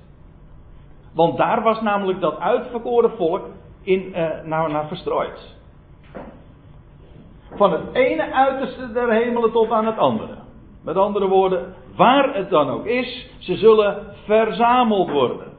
Want 1.14 1.38
daar 1.38 1.62
was 1.62 1.82
namelijk 1.82 2.20
dat 2.20 2.40
uitverkoren 2.40 3.12
volk 3.12 3.46
in, 3.84 4.10
uh, 4.10 4.30
naar, 4.44 4.70
naar 4.70 4.88
verstrooid. 4.88 5.56
Van 7.56 7.72
het 7.72 7.94
ene 7.94 8.34
uiterste 8.34 8.92
der 8.92 9.12
hemelen 9.12 9.52
tot 9.52 9.72
aan 9.72 9.86
het 9.86 9.98
andere. 9.98 10.36
Met 10.84 10.96
andere 10.96 11.28
woorden, 11.28 11.74
waar 11.96 12.36
het 12.36 12.50
dan 12.50 12.70
ook 12.70 12.86
is, 12.86 13.30
ze 13.40 13.56
zullen 13.56 14.16
verzameld 14.26 15.10
worden. 15.10 15.53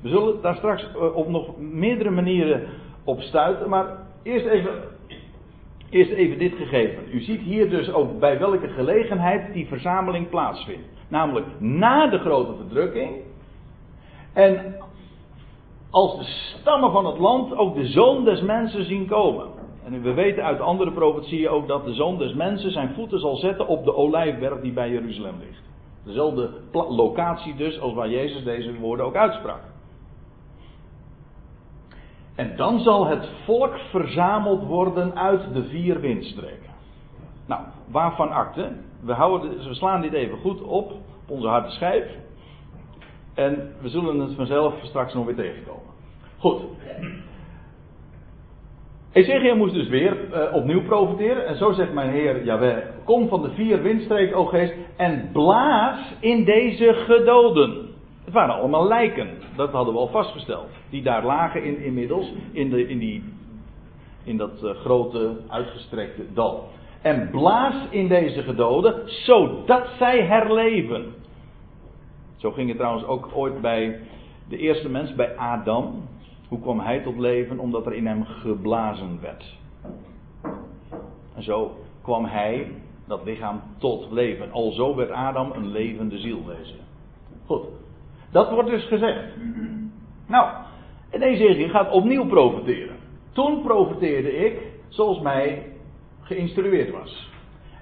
We 0.00 0.08
zullen 0.08 0.42
daar 0.42 0.56
straks 0.56 0.88
eh, 0.94 1.16
op 1.16 1.28
nog 1.28 1.58
meerdere 1.58 2.10
manieren 2.10 2.62
op 3.04 3.20
stuiten, 3.20 3.68
maar 3.68 4.06
Eerst 4.28 4.46
even, 4.46 4.70
eerst 5.90 6.10
even 6.10 6.38
dit 6.38 6.54
gegeven. 6.54 7.02
U 7.12 7.20
ziet 7.20 7.40
hier 7.40 7.70
dus 7.70 7.92
ook 7.92 8.18
bij 8.18 8.38
welke 8.38 8.68
gelegenheid 8.68 9.52
die 9.52 9.66
verzameling 9.66 10.28
plaatsvindt. 10.28 10.88
Namelijk 11.08 11.46
na 11.58 12.06
de 12.06 12.18
grote 12.18 12.54
verdrukking. 12.54 13.16
En 14.32 14.76
als 15.90 16.18
de 16.18 16.24
stammen 16.24 16.92
van 16.92 17.06
het 17.06 17.18
land 17.18 17.56
ook 17.56 17.74
de 17.74 17.86
zoon 17.86 18.24
des 18.24 18.42
mensen 18.42 18.84
zien 18.84 19.06
komen. 19.06 19.46
En 19.84 20.02
we 20.02 20.12
weten 20.12 20.44
uit 20.44 20.60
andere 20.60 20.92
profetieën 20.92 21.48
ook 21.48 21.68
dat 21.68 21.84
de 21.84 21.94
zoon 21.94 22.18
des 22.18 22.34
mensen 22.34 22.70
zijn 22.70 22.94
voeten 22.94 23.20
zal 23.20 23.36
zetten 23.36 23.66
op 23.66 23.84
de 23.84 23.94
olijfberg 23.94 24.60
die 24.60 24.72
bij 24.72 24.90
Jeruzalem 24.90 25.34
ligt. 25.38 25.62
Dezelfde 26.04 26.50
locatie 26.72 27.54
dus 27.54 27.80
als 27.80 27.94
waar 27.94 28.10
Jezus 28.10 28.44
deze 28.44 28.78
woorden 28.78 29.06
ook 29.06 29.16
uitsprak. 29.16 29.60
En 32.38 32.56
dan 32.56 32.80
zal 32.80 33.06
het 33.06 33.28
volk 33.44 33.78
verzameld 33.78 34.64
worden 34.64 35.16
uit 35.16 35.54
de 35.54 35.64
vier 35.64 36.00
windstreken. 36.00 36.70
Nou, 37.46 37.62
waarvan 37.90 38.30
akte? 38.30 38.72
We, 39.02 39.12
houden, 39.12 39.68
we 39.68 39.74
slaan 39.74 40.00
dit 40.00 40.12
even 40.12 40.38
goed 40.38 40.62
op, 40.62 40.90
op 40.92 41.00
onze 41.26 41.46
harde 41.46 41.70
schijf. 41.70 42.04
En 43.34 43.72
we 43.80 43.88
zullen 43.88 44.18
het 44.18 44.34
vanzelf 44.34 44.74
straks 44.82 45.14
nog 45.14 45.26
weer 45.26 45.34
tegenkomen. 45.34 45.92
Goed. 46.38 46.60
Ezekiel 49.12 49.56
moest 49.56 49.74
dus 49.74 49.88
weer 49.88 50.16
uh, 50.30 50.54
opnieuw 50.54 50.82
profiteren. 50.82 51.46
En 51.46 51.56
zo 51.56 51.72
zegt 51.72 51.92
mijn 51.92 52.10
Heer 52.10 52.44
Jaweh: 52.44 52.84
Kom 53.04 53.28
van 53.28 53.42
de 53.42 53.50
vier 53.50 53.82
windstreken, 53.82 54.36
o 54.36 54.44
geest, 54.44 54.74
en 54.96 55.30
blaas 55.32 56.12
in 56.20 56.44
deze 56.44 56.92
gedoden. 56.94 57.87
Het 58.28 58.36
waren 58.36 58.54
allemaal 58.54 58.88
lijken, 58.88 59.28
dat 59.56 59.70
hadden 59.70 59.94
we 59.94 60.00
al 60.00 60.08
vastgesteld. 60.08 60.68
Die 60.90 61.02
daar 61.02 61.24
lagen 61.24 61.64
in, 61.64 61.78
inmiddels 61.78 62.32
in, 62.52 62.70
de, 62.70 62.88
in, 62.88 62.98
die, 62.98 63.24
in 64.24 64.36
dat 64.36 64.62
uh, 64.62 64.70
grote 64.70 65.36
uitgestrekte 65.46 66.32
dal. 66.32 66.68
En 67.02 67.30
blaas 67.30 67.74
in 67.90 68.08
deze 68.08 68.42
gedoden, 68.42 69.02
zodat 69.06 69.88
zij 69.98 70.22
herleven. 70.22 71.14
Zo 72.36 72.50
ging 72.50 72.68
het 72.68 72.78
trouwens 72.78 73.06
ook 73.06 73.28
ooit 73.34 73.60
bij 73.60 74.00
de 74.48 74.56
eerste 74.56 74.88
mens, 74.88 75.14
bij 75.14 75.36
Adam. 75.36 76.08
Hoe 76.48 76.60
kwam 76.60 76.80
hij 76.80 77.00
tot 77.00 77.18
leven? 77.18 77.58
Omdat 77.58 77.86
er 77.86 77.94
in 77.94 78.06
hem 78.06 78.24
geblazen 78.24 79.18
werd. 79.20 79.56
En 81.34 81.42
zo 81.42 81.76
kwam 82.02 82.24
hij, 82.24 82.72
dat 83.06 83.24
lichaam, 83.24 83.62
tot 83.78 84.06
leven. 84.10 84.52
Alzo 84.52 84.94
werd 84.94 85.10
Adam 85.10 85.52
een 85.52 85.66
levende 85.70 86.18
zielwezen. 86.18 86.78
Goed, 87.46 87.77
dat 88.30 88.50
wordt 88.50 88.70
dus 88.70 88.86
gezegd. 88.86 89.24
Nou, 90.26 90.50
en 91.10 91.22
Ezekiel 91.22 91.68
gaat 91.68 91.90
opnieuw 91.90 92.26
profiteren. 92.26 92.96
Toen 93.32 93.62
profiteerde 93.62 94.36
ik 94.36 94.58
zoals 94.88 95.20
mij 95.20 95.66
geïnstrueerd 96.22 96.90
was. 96.90 97.30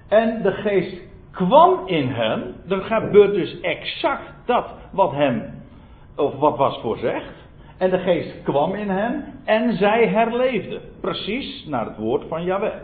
En 0.07 0.41
de 0.41 0.51
geest 0.51 1.01
kwam 1.31 1.79
in 1.85 2.07
hem. 2.07 2.55
Er 2.67 2.81
gebeurt 2.81 3.33
dus 3.33 3.59
exact 3.59 4.33
dat 4.45 4.73
wat 4.91 5.11
hem, 5.11 5.63
of 6.15 6.35
wat 6.35 6.57
was 6.57 6.79
voorzegd. 6.81 7.33
En 7.77 7.89
de 7.89 7.97
geest 7.97 8.43
kwam 8.43 8.73
in 8.73 8.89
hem 8.89 9.23
en 9.45 9.77
zij 9.77 10.07
herleefden. 10.07 10.81
Precies 11.01 11.65
naar 11.65 11.85
het 11.85 11.97
woord 11.97 12.23
van 12.27 12.43
Yahweh. 12.43 12.81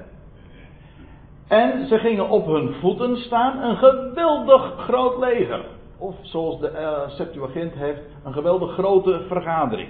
En 1.48 1.88
ze 1.88 1.98
gingen 1.98 2.30
op 2.30 2.46
hun 2.46 2.74
voeten 2.74 3.18
staan, 3.18 3.62
een 3.62 3.78
geweldig 3.78 4.74
groot 4.78 5.18
leger. 5.18 5.66
Of 5.98 6.16
zoals 6.22 6.60
de 6.60 6.72
uh, 6.72 7.10
Septuagint 7.10 7.74
heeft, 7.74 8.02
een 8.24 8.34
geweldig 8.34 8.74
grote 8.74 9.22
vergadering. 9.28 9.90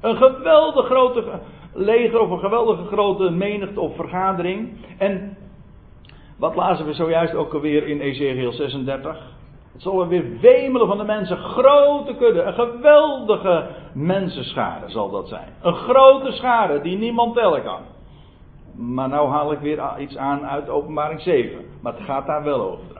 Een 0.00 0.16
geweldig 0.16 0.86
grote. 0.86 1.24
leger 1.72 2.20
of 2.20 2.30
een 2.30 2.38
geweldige 2.38 2.84
grote 2.84 3.30
menigte 3.30 3.80
of 3.80 3.96
vergadering. 3.96 4.76
En 4.98 5.36
wat 6.38 6.54
lazen 6.54 6.86
we 6.86 6.92
zojuist 6.92 7.34
ook 7.34 7.54
alweer 7.54 7.86
in 7.86 8.00
Ezekiel 8.00 8.52
36? 8.52 9.38
Het 9.72 9.82
zal 9.82 10.00
er 10.00 10.08
weer 10.08 10.38
wemelen 10.40 10.86
van 10.86 10.98
de 10.98 11.04
mensen. 11.04 11.36
Grote 11.36 12.14
kudde. 12.14 12.42
Een 12.42 12.54
geweldige 12.54 13.66
mensenschade 13.94 14.90
zal 14.90 15.10
dat 15.10 15.28
zijn. 15.28 15.48
Een 15.62 15.74
grote 15.74 16.32
schade 16.32 16.80
die 16.80 16.98
niemand 16.98 17.34
tellen 17.34 17.62
kan. 17.62 17.80
Maar 18.74 19.08
nou 19.08 19.28
haal 19.28 19.52
ik 19.52 19.58
weer 19.58 19.98
iets 19.98 20.16
aan 20.16 20.46
uit 20.46 20.68
openbaring 20.68 21.20
7. 21.20 21.64
Maar 21.82 21.92
het 21.92 22.02
gaat 22.02 22.26
daar 22.26 22.42
wel 22.42 22.60
over 22.60 22.99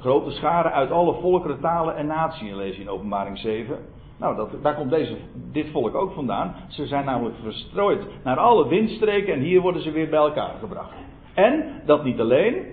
grote 0.00 0.30
schade 0.30 0.70
uit 0.70 0.90
alle 0.90 1.14
volkeren, 1.20 1.60
talen 1.60 1.96
en 1.96 2.06
naties 2.06 2.40
je 2.40 2.80
in 2.80 2.88
openbaring 2.88 3.38
7. 3.38 3.78
Nou, 4.18 4.36
dat, 4.36 4.62
daar 4.62 4.74
komt 4.74 4.90
deze, 4.90 5.16
dit 5.52 5.70
volk 5.70 5.94
ook 5.94 6.12
vandaan. 6.12 6.54
Ze 6.68 6.86
zijn 6.86 7.04
namelijk 7.04 7.36
verstrooid 7.42 8.06
naar 8.24 8.36
alle 8.36 8.68
windstreken 8.68 9.34
en 9.34 9.40
hier 9.40 9.60
worden 9.60 9.82
ze 9.82 9.90
weer 9.90 10.08
bij 10.08 10.18
elkaar 10.18 10.54
gebracht. 10.60 10.94
En, 11.34 11.82
dat 11.86 12.04
niet 12.04 12.20
alleen, 12.20 12.64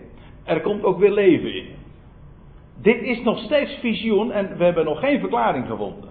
er 0.43 0.61
komt 0.61 0.83
ook 0.83 0.99
weer 0.99 1.11
leven 1.11 1.55
in. 1.55 1.67
Dit 2.81 3.01
is 3.01 3.23
nog 3.23 3.39
steeds 3.39 3.77
visioen 3.79 4.31
en 4.31 4.57
we 4.57 4.63
hebben 4.63 4.85
nog 4.85 4.99
geen 4.99 5.19
verklaring 5.19 5.67
gevonden. 5.67 6.09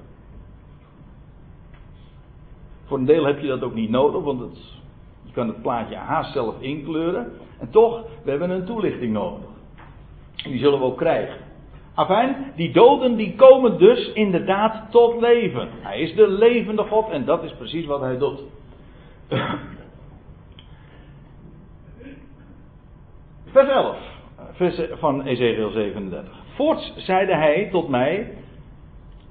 Voor 2.84 2.98
een 2.98 3.04
deel 3.04 3.24
heb 3.24 3.40
je 3.40 3.46
dat 3.46 3.62
ook 3.62 3.74
niet 3.74 3.90
nodig, 3.90 4.22
want 4.22 4.40
het, 4.40 4.58
je 5.22 5.32
kan 5.32 5.48
het 5.48 5.62
plaatje 5.62 5.96
haast 5.96 6.32
zelf 6.32 6.60
inkleuren. 6.60 7.32
En 7.58 7.70
toch, 7.70 8.04
we 8.24 8.30
hebben 8.30 8.50
een 8.50 8.64
toelichting 8.64 9.12
nodig. 9.12 9.55
Die 10.48 10.58
zullen 10.58 10.78
we 10.78 10.84
ook 10.84 10.96
krijgen. 10.96 11.36
Afijn, 11.94 12.52
die 12.56 12.72
doden 12.72 13.16
die 13.16 13.34
komen 13.34 13.78
dus 13.78 14.12
inderdaad 14.12 14.90
tot 14.90 15.20
leven. 15.20 15.68
Hij 15.80 16.00
is 16.00 16.14
de 16.14 16.28
levende 16.28 16.82
God 16.82 17.10
en 17.10 17.24
dat 17.24 17.42
is 17.44 17.54
precies 17.54 17.86
wat 17.86 18.00
hij 18.00 18.18
doet. 18.18 18.42
Vers 23.52 23.68
11 23.68 23.96
vers 24.56 24.80
van 24.98 25.22
Ezekiel 25.22 25.70
37. 25.70 26.32
Voorts 26.54 26.92
zeide 26.96 27.34
hij 27.34 27.68
tot 27.70 27.88
mij, 27.88 28.34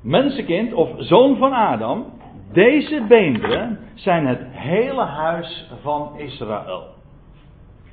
mensenkind 0.02 0.74
of 0.74 0.90
zoon 0.98 1.38
van 1.38 1.54
Adam, 1.54 2.06
deze 2.52 3.06
beenderen 3.08 3.80
zijn 3.94 4.28
het 4.28 4.42
hele 4.52 5.04
huis 5.04 5.70
van 5.82 6.12
Israël. 6.18 6.84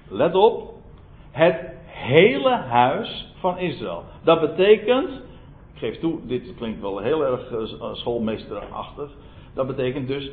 Let 0.08 0.35
op, 0.35 0.72
het 1.30 1.56
hele 2.02 2.56
huis 2.56 3.32
van 3.38 3.58
Israël. 3.58 4.04
Dat 4.24 4.40
betekent, 4.40 5.08
ik 5.74 5.78
geef 5.78 5.98
toe, 5.98 6.18
dit 6.26 6.54
klinkt 6.56 6.80
wel 6.80 6.98
heel 6.98 7.24
erg 7.26 7.52
eh, 7.52 7.92
schoolmeesterachtig. 7.92 9.10
Dat 9.54 9.66
betekent 9.66 10.08
dus 10.08 10.30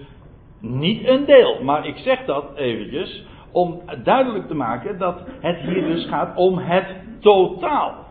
niet 0.60 1.08
een 1.08 1.26
deel. 1.26 1.64
Maar 1.64 1.88
ik 1.88 1.98
zeg 1.98 2.26
dat 2.26 2.46
eventjes 2.56 3.24
om 3.52 3.82
duidelijk 4.04 4.48
te 4.48 4.56
maken 4.56 4.98
dat 4.98 5.22
het 5.40 5.60
hier 5.60 5.84
dus 5.84 6.06
gaat 6.06 6.38
om 6.38 6.58
het 6.58 6.96
totaal. 7.20 8.08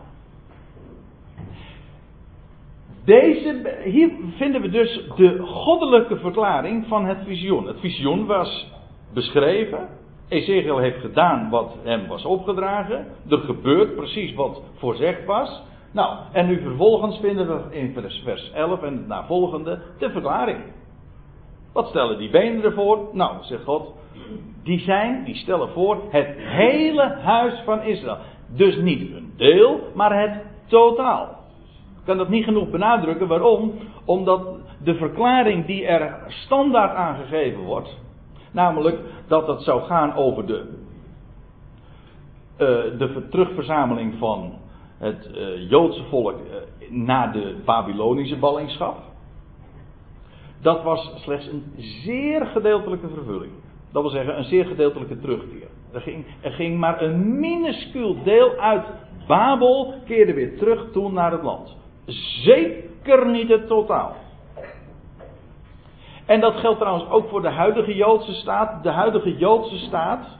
Deze, 3.04 3.78
hier 3.84 4.10
vinden 4.36 4.60
we 4.60 4.68
dus 4.68 5.00
de 5.16 5.38
goddelijke 5.38 6.16
verklaring 6.16 6.86
van 6.86 7.04
het 7.04 7.18
visioen. 7.24 7.66
Het 7.66 7.80
visioen 7.80 8.26
was 8.26 8.70
beschreven. 9.14 9.88
Ezekiel 10.28 10.78
heeft 10.78 11.00
gedaan 11.00 11.50
wat 11.50 11.76
hem 11.82 12.06
was 12.06 12.24
opgedragen. 12.24 13.06
Er 13.28 13.38
gebeurt 13.38 13.96
precies 13.96 14.34
wat 14.34 14.62
voorzegd 14.74 15.24
was. 15.24 15.62
Nou, 15.92 16.16
en 16.32 16.46
nu 16.46 16.62
vervolgens 16.62 17.18
vinden 17.18 17.46
we 17.46 17.76
in 17.76 17.96
vers 18.24 18.50
11 18.52 18.82
en 18.82 18.92
het 18.92 19.06
navolgende 19.06 19.78
de 19.98 20.10
verklaring. 20.10 20.58
Wat 21.72 21.88
stellen 21.88 22.18
die 22.18 22.30
benen 22.30 22.62
ervoor? 22.62 23.08
Nou, 23.12 23.36
zegt 23.40 23.64
God, 23.64 23.94
die 24.62 24.78
zijn, 24.78 25.24
die 25.24 25.34
stellen 25.34 25.68
voor 25.68 26.02
het 26.10 26.28
hele 26.36 27.16
huis 27.22 27.60
van 27.64 27.82
Israël. 27.82 28.18
Dus 28.46 28.76
niet 28.76 29.00
een 29.00 29.32
deel, 29.36 29.80
maar 29.94 30.20
het 30.20 30.44
totaal. 30.66 31.38
Ik 31.98 32.04
kan 32.04 32.16
dat 32.16 32.28
niet 32.28 32.44
genoeg 32.44 32.70
benadrukken. 32.70 33.28
Waarom? 33.28 33.72
Omdat 34.04 34.58
de 34.82 34.94
verklaring 34.94 35.66
die 35.66 35.86
er 35.86 36.24
standaard 36.28 36.94
aangegeven 36.94 37.60
wordt, 37.60 37.96
namelijk 38.50 38.98
dat 39.26 39.46
het 39.46 39.62
zou 39.62 39.82
gaan 39.82 40.14
over 40.14 40.46
de, 40.46 40.64
uh, 42.52 42.98
de 42.98 43.26
terugverzameling 43.30 44.14
van 44.18 44.52
het 44.98 45.30
uh, 45.34 45.70
Joodse 45.70 46.04
volk 46.04 46.34
uh, 46.34 46.90
na 46.90 47.26
de 47.26 47.56
Babylonische 47.64 48.36
ballingschap, 48.36 48.96
dat 50.60 50.82
was 50.82 51.12
slechts 51.14 51.46
een 51.46 51.72
zeer 51.76 52.46
gedeeltelijke 52.46 53.08
vervulling. 53.08 53.52
Dat 53.92 54.02
wil 54.02 54.10
zeggen, 54.10 54.38
een 54.38 54.44
zeer 54.44 54.66
gedeeltelijke 54.66 55.18
terugkeer. 55.18 55.68
Er 55.92 56.00
ging, 56.00 56.24
er 56.40 56.52
ging 56.52 56.78
maar 56.78 57.02
een 57.02 57.40
minuscuul 57.40 58.22
deel 58.22 58.56
uit 58.56 58.84
Babel, 59.26 59.94
keerde 60.06 60.34
weer 60.34 60.58
terug 60.58 60.90
toen 60.92 61.12
naar 61.12 61.32
het 61.32 61.42
land. 61.42 61.76
Zeker 62.42 63.28
niet 63.28 63.48
het 63.48 63.66
totaal. 63.66 64.16
En 66.28 66.40
dat 66.40 66.56
geldt 66.56 66.78
trouwens 66.78 67.10
ook 67.10 67.28
voor 67.28 67.42
de 67.42 67.48
huidige 67.48 67.94
Joodse 67.94 68.32
staat. 68.32 68.82
De 68.82 68.90
huidige 68.90 69.36
Joodse 69.36 69.76
staat 69.78 70.38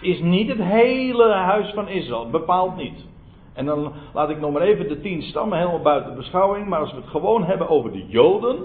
is 0.00 0.20
niet 0.20 0.48
het 0.48 0.62
hele 0.62 1.32
huis 1.32 1.70
van 1.70 1.88
Israël, 1.88 2.30
bepaald 2.30 2.76
niet. 2.76 3.06
En 3.54 3.66
dan 3.66 3.92
laat 4.14 4.30
ik 4.30 4.40
nog 4.40 4.52
maar 4.52 4.62
even 4.62 4.88
de 4.88 5.00
tien 5.00 5.22
stammen 5.22 5.58
helemaal 5.58 5.80
buiten 5.80 6.14
beschouwing. 6.14 6.68
Maar 6.68 6.80
als 6.80 6.90
we 6.90 6.96
het 6.96 7.08
gewoon 7.08 7.44
hebben 7.44 7.68
over 7.68 7.92
de 7.92 8.06
Joden, 8.06 8.56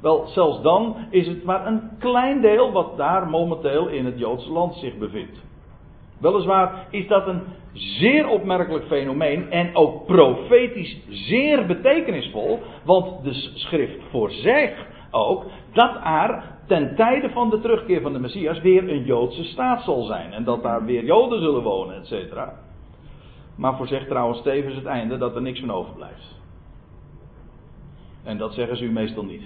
wel, 0.00 0.26
zelfs 0.26 0.62
dan 0.62 0.96
is 1.10 1.26
het 1.26 1.44
maar 1.44 1.66
een 1.66 1.90
klein 1.98 2.40
deel 2.40 2.72
wat 2.72 2.96
daar 2.96 3.28
momenteel 3.28 3.88
in 3.88 4.04
het 4.04 4.18
Joodse 4.18 4.52
land 4.52 4.74
zich 4.74 4.98
bevindt. 4.98 5.38
Weliswaar 6.18 6.86
is 6.90 7.08
dat 7.08 7.26
een 7.26 7.42
zeer 7.72 8.28
opmerkelijk 8.28 8.84
fenomeen 8.86 9.50
en 9.50 9.76
ook 9.76 10.06
profetisch 10.06 10.96
zeer 11.08 11.66
betekenisvol, 11.66 12.58
want 12.84 13.24
de 13.24 13.32
schrift 13.54 14.02
voorzegt 14.10 14.96
ook 15.10 15.44
dat 15.72 15.96
er 16.04 16.42
ten 16.66 16.94
tijde 16.96 17.30
van 17.30 17.50
de 17.50 17.60
terugkeer 17.60 18.00
van 18.00 18.12
de 18.12 18.18
Messias 18.18 18.60
weer 18.60 18.88
een 18.88 19.04
Joodse 19.04 19.44
staat 19.44 19.82
zal 19.82 20.02
zijn 20.02 20.32
en 20.32 20.44
dat 20.44 20.62
daar 20.62 20.84
weer 20.84 21.04
Joden 21.04 21.40
zullen 21.40 21.62
wonen, 21.62 21.96
et 21.96 22.06
cetera. 22.06 22.54
Maar 23.56 23.76
voorzegt 23.76 24.08
trouwens 24.08 24.42
tevens 24.42 24.74
het 24.74 24.84
einde 24.84 25.18
dat 25.18 25.34
er 25.34 25.42
niks 25.42 25.60
van 25.60 25.70
overblijft. 25.70 26.36
En 28.24 28.38
dat 28.38 28.52
zeggen 28.54 28.76
ze 28.76 28.84
u 28.84 28.90
meestal 28.90 29.24
niet. 29.24 29.42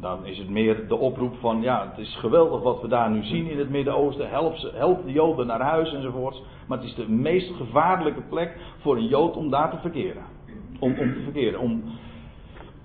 Dan 0.00 0.26
is 0.26 0.38
het 0.38 0.48
meer 0.48 0.88
de 0.88 0.96
oproep 0.96 1.34
van, 1.40 1.62
ja, 1.62 1.88
het 1.90 1.98
is 1.98 2.16
geweldig 2.16 2.62
wat 2.62 2.80
we 2.80 2.88
daar 2.88 3.10
nu 3.10 3.22
zien 3.22 3.50
in 3.50 3.58
het 3.58 3.70
Midden-Oosten. 3.70 4.28
Help, 4.28 4.56
help 4.74 5.04
de 5.04 5.12
Joden 5.12 5.46
naar 5.46 5.60
huis 5.60 5.92
enzovoorts. 5.92 6.42
Maar 6.66 6.78
het 6.78 6.86
is 6.86 6.94
de 6.94 7.08
meest 7.08 7.54
gevaarlijke 7.54 8.20
plek 8.20 8.56
voor 8.78 8.96
een 8.96 9.06
Jood 9.06 9.36
om 9.36 9.50
daar 9.50 9.70
te 9.70 9.76
verkeren. 9.76 10.22
Om, 10.78 10.90
om 10.98 11.12
te 11.12 11.20
verkeren. 11.22 11.60
Om, 11.60 11.82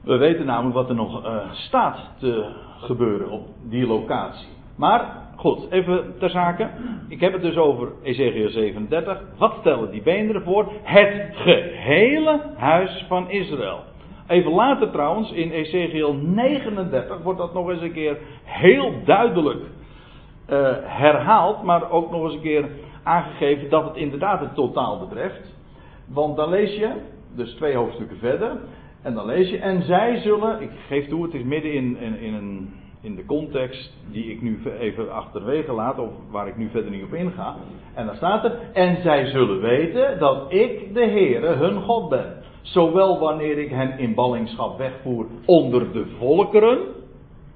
we 0.03 0.17
weten 0.17 0.45
namelijk 0.45 0.75
wat 0.75 0.89
er 0.89 0.95
nog 0.95 1.25
uh, 1.25 1.51
staat 1.51 1.97
te 2.19 2.45
gebeuren 2.79 3.29
op 3.29 3.47
die 3.69 3.87
locatie. 3.87 4.47
Maar, 4.75 5.17
goed, 5.35 5.71
even 5.71 6.13
ter 6.19 6.29
zake. 6.29 6.69
Ik 7.07 7.19
heb 7.19 7.33
het 7.33 7.41
dus 7.41 7.57
over 7.57 7.87
Ezekiel 8.03 8.49
37. 8.49 9.21
Wat 9.37 9.53
stellen 9.59 9.91
die 9.91 10.01
benen 10.01 10.43
voor? 10.43 10.71
Het 10.83 11.35
gehele 11.35 12.41
huis 12.57 13.05
van 13.07 13.29
Israël. 13.29 13.79
Even 14.27 14.51
later 14.51 14.91
trouwens, 14.91 15.31
in 15.31 15.51
Ezekiel 15.51 16.13
39, 16.13 17.21
wordt 17.21 17.39
dat 17.39 17.53
nog 17.53 17.69
eens 17.69 17.81
een 17.81 17.93
keer 17.93 18.17
heel 18.43 18.93
duidelijk 19.05 19.59
uh, 20.49 20.69
herhaald, 20.83 21.63
maar 21.63 21.91
ook 21.91 22.11
nog 22.11 22.23
eens 22.23 22.33
een 22.33 22.41
keer 22.41 22.69
aangegeven 23.03 23.69
dat 23.69 23.83
het 23.83 23.95
inderdaad 23.95 24.39
het 24.39 24.55
totaal 24.55 24.99
betreft. 24.99 25.55
Want 26.07 26.35
dan 26.35 26.49
lees 26.49 26.75
je, 26.75 26.91
dus 27.35 27.53
twee 27.53 27.75
hoofdstukken 27.75 28.17
verder, 28.17 28.51
en 29.01 29.13
dan 29.13 29.25
lees 29.25 29.49
je, 29.49 29.57
en 29.57 29.83
zij 29.83 30.17
zullen, 30.17 30.61
ik 30.61 30.71
geef 30.87 31.07
toe, 31.07 31.23
het 31.23 31.33
is 31.33 31.43
midden 31.43 31.73
in, 31.73 31.97
in, 31.97 32.33
een, 32.33 32.73
in 33.01 33.15
de 33.15 33.25
context 33.25 33.93
die 34.11 34.31
ik 34.31 34.41
nu 34.41 34.59
even 34.79 35.13
achterwege 35.13 35.71
laat, 35.71 35.99
of 35.99 36.09
waar 36.31 36.47
ik 36.47 36.57
nu 36.57 36.69
verder 36.69 36.91
niet 36.91 37.03
op 37.03 37.13
inga. 37.13 37.55
En 37.93 38.05
dan 38.05 38.15
staat 38.15 38.43
er, 38.43 38.59
en 38.73 39.01
zij 39.01 39.25
zullen 39.25 39.61
weten 39.61 40.19
dat 40.19 40.53
ik 40.53 40.93
de 40.93 41.05
Heere 41.05 41.47
hun 41.47 41.81
God 41.81 42.09
ben. 42.09 42.43
Zowel 42.61 43.19
wanneer 43.19 43.57
ik 43.57 43.69
hen 43.69 43.99
in 43.99 44.13
ballingschap 44.13 44.77
wegvoer 44.77 45.25
onder 45.45 45.91
de 45.91 46.05
volkeren, 46.17 46.79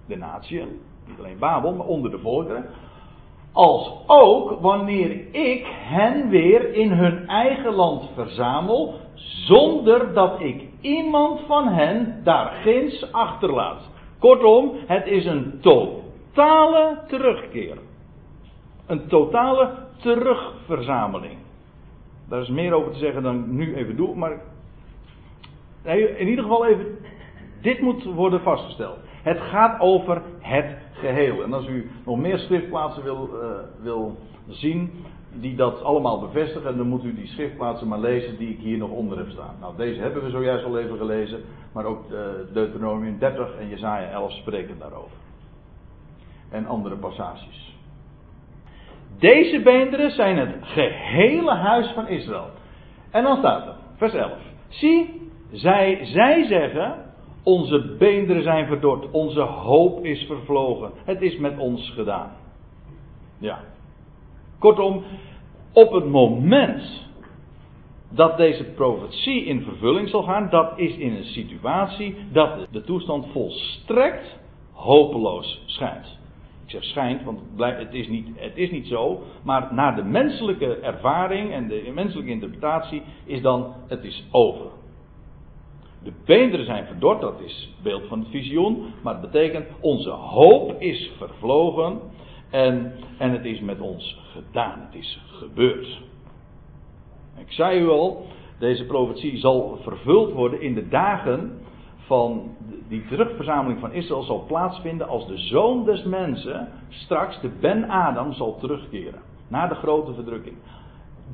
de 0.08 0.16
natieën, 0.16 0.68
niet 1.08 1.20
alleen 1.20 1.40
Babel, 1.40 1.74
maar 1.74 1.88
onder 1.88 2.12
de 2.12 2.20
volkeren. 2.20 2.66
Als 3.52 3.92
ook 4.08 4.62
wanneer 4.62 5.12
ik 5.32 5.66
hen 5.70 6.30
weer 6.30 6.74
in 6.74 6.92
hun 6.92 7.28
eigen 7.28 7.74
land 7.74 8.10
verzamel, 8.16 8.94
zonder 9.16 10.14
dat 10.14 10.40
ik 10.40 10.68
iemand 10.86 11.40
van 11.48 11.68
hen 11.68 12.22
daar 12.24 12.52
ginds 12.52 13.12
achterlaat. 13.12 13.90
Kortom, 14.20 14.72
het 14.86 15.06
is 15.08 15.26
een 15.26 15.60
totale 15.62 17.00
terugkeer. 17.08 17.78
Een 18.86 19.08
totale 19.08 19.72
terugverzameling. 19.98 21.38
Daar 22.30 22.42
is 22.42 22.50
meer 22.50 22.74
over 22.74 22.92
te 22.92 22.98
zeggen 22.98 23.24
dan 23.24 23.40
ik 23.40 23.46
nu 23.46 23.76
even 23.76 23.96
doe, 23.96 24.16
maar 24.16 24.42
in 26.18 26.28
ieder 26.28 26.44
geval 26.44 26.66
even 26.66 26.98
Dit 27.66 27.82
moet 27.82 28.04
worden 28.04 28.42
vastgesteld. 28.42 28.98
Het 29.24 29.40
gaat 29.40 29.80
over 29.80 30.22
het 30.40 30.78
geheel. 30.94 31.44
En 31.44 31.54
als 31.54 31.68
u 31.68 31.90
nog 32.06 32.18
meer 32.18 32.38
schriftplaatsen 32.38 33.04
wil, 33.04 33.30
uh, 33.34 33.50
wil 33.84 34.18
zien 34.48 34.92
die 35.40 35.56
dat 35.56 35.84
allemaal 35.84 36.20
bevestigen, 36.20 36.78
dan 36.78 36.88
moet 36.88 37.04
u 37.04 37.16
die 37.16 37.28
schriftplaatsen 37.28 37.88
maar 37.88 38.00
lezen 38.00 38.38
die 38.38 38.50
ik 38.50 38.60
hier 38.60 38.78
nog 38.78 38.90
onder 38.90 39.18
heb 39.18 39.30
staan. 39.30 39.56
Nou, 39.60 39.78
deze 39.78 40.02
hebben 40.02 40.24
we 40.24 40.30
zojuist 40.30 40.66
al 40.66 40.80
even 40.80 40.98
gelezen, 40.98 41.42
maar 41.74 41.86
ook 41.86 42.12
uh, 42.12 42.20
Deuteronomium 42.54 43.20
30 43.20 43.58
en 43.60 43.70
Jesaja 43.70 44.10
11 44.10 44.32
spreken 44.32 44.80
daarover. 44.80 45.18
En 46.50 46.66
andere 46.66 46.96
passages. 46.96 47.76
Deze 49.20 49.62
beenderen 49.62 50.12
zijn 50.12 50.38
het 50.38 50.56
gehele 50.62 51.54
huis 51.54 51.92
van 51.94 52.08
Israël. 52.08 52.50
En 53.12 53.24
dan 53.24 53.38
staat 53.38 53.68
er, 53.68 53.76
vers 53.96 54.14
11. 54.14 54.32
Zie, 54.68 55.30
zij, 55.52 56.00
zij 56.04 56.46
zeggen, 56.46 56.96
onze 57.44 57.96
beenderen 58.00 58.44
zijn 58.44 58.68
verdord, 58.68 59.12
onze 59.12 59.42
hoop 59.42 60.06
is 60.06 60.26
vervlogen, 60.28 60.92
het 61.06 61.22
is 61.22 61.38
met 61.38 61.58
ons 61.58 61.90
gedaan. 61.90 62.32
Ja. 63.38 63.60
Kortom, 64.66 65.04
op 65.74 65.92
het 65.92 66.06
moment 66.06 67.06
dat 68.10 68.38
deze 68.38 68.64
profetie 68.64 69.44
in 69.46 69.62
vervulling 69.62 70.10
zal 70.10 70.24
gaan, 70.24 70.50
dat 70.50 70.74
is 70.76 70.96
in 70.96 71.16
een 71.16 71.26
situatie 71.26 72.16
dat 72.32 72.68
de 72.72 72.84
toestand 72.84 73.28
volstrekt 73.32 74.40
hopeloos 74.72 75.62
schijnt. 75.66 76.18
Ik 76.64 76.72
zeg 76.72 76.84
schijnt, 76.84 77.24
want 77.24 77.40
het 77.58 77.94
is, 77.94 78.08
niet, 78.08 78.28
het 78.36 78.58
is 78.58 78.72
niet 78.72 78.88
zo. 78.88 79.24
Maar 79.44 79.74
naar 79.74 79.96
de 79.96 80.04
menselijke 80.04 80.76
ervaring 80.76 81.52
en 81.52 81.68
de 81.68 81.92
menselijke 81.94 82.32
interpretatie 82.32 83.02
is 83.26 83.42
dan, 83.42 83.74
het 83.88 84.04
is 84.04 84.24
over. 84.32 84.66
De 86.04 86.14
beenderen 86.26 86.66
zijn 86.66 86.86
verdord, 86.86 87.22
dat 87.22 87.40
is 87.46 87.74
beeld 87.84 88.04
van 88.08 88.20
het 88.20 88.30
visioen. 88.30 88.86
Maar 89.02 89.14
het 89.14 89.32
betekent, 89.32 89.66
onze 89.80 90.10
hoop 90.10 90.82
is 90.82 91.12
vervlogen. 91.18 92.00
En, 92.56 92.92
en 93.18 93.32
het 93.32 93.46
is 93.46 93.60
met 93.60 93.80
ons 93.80 94.20
gedaan. 94.32 94.80
Het 94.80 94.96
is 94.96 95.22
gebeurd. 95.28 96.02
Ik 97.38 97.52
zei 97.52 97.80
u 97.82 97.90
al, 97.90 98.26
deze 98.60 98.86
profetie 98.86 99.38
zal 99.38 99.80
vervuld 99.82 100.34
worden 100.34 100.62
in 100.62 100.74
de 100.74 100.88
dagen 100.88 101.60
van 102.06 102.56
die 102.88 103.06
terugverzameling 103.06 103.80
van 103.80 103.92
Israël 103.92 104.24
zal 104.24 104.44
plaatsvinden 104.48 105.08
als 105.08 105.28
de 105.28 105.38
zoon 105.38 105.86
des 105.86 106.04
mensen 106.04 106.70
straks 106.90 107.42
de 107.42 107.50
Ben 107.60 107.90
Adam 107.90 108.34
zal 108.34 108.58
terugkeren. 108.60 109.22
Na 109.48 109.68
de 109.68 109.76
grote 109.76 110.14
verdrukking. 110.14 110.56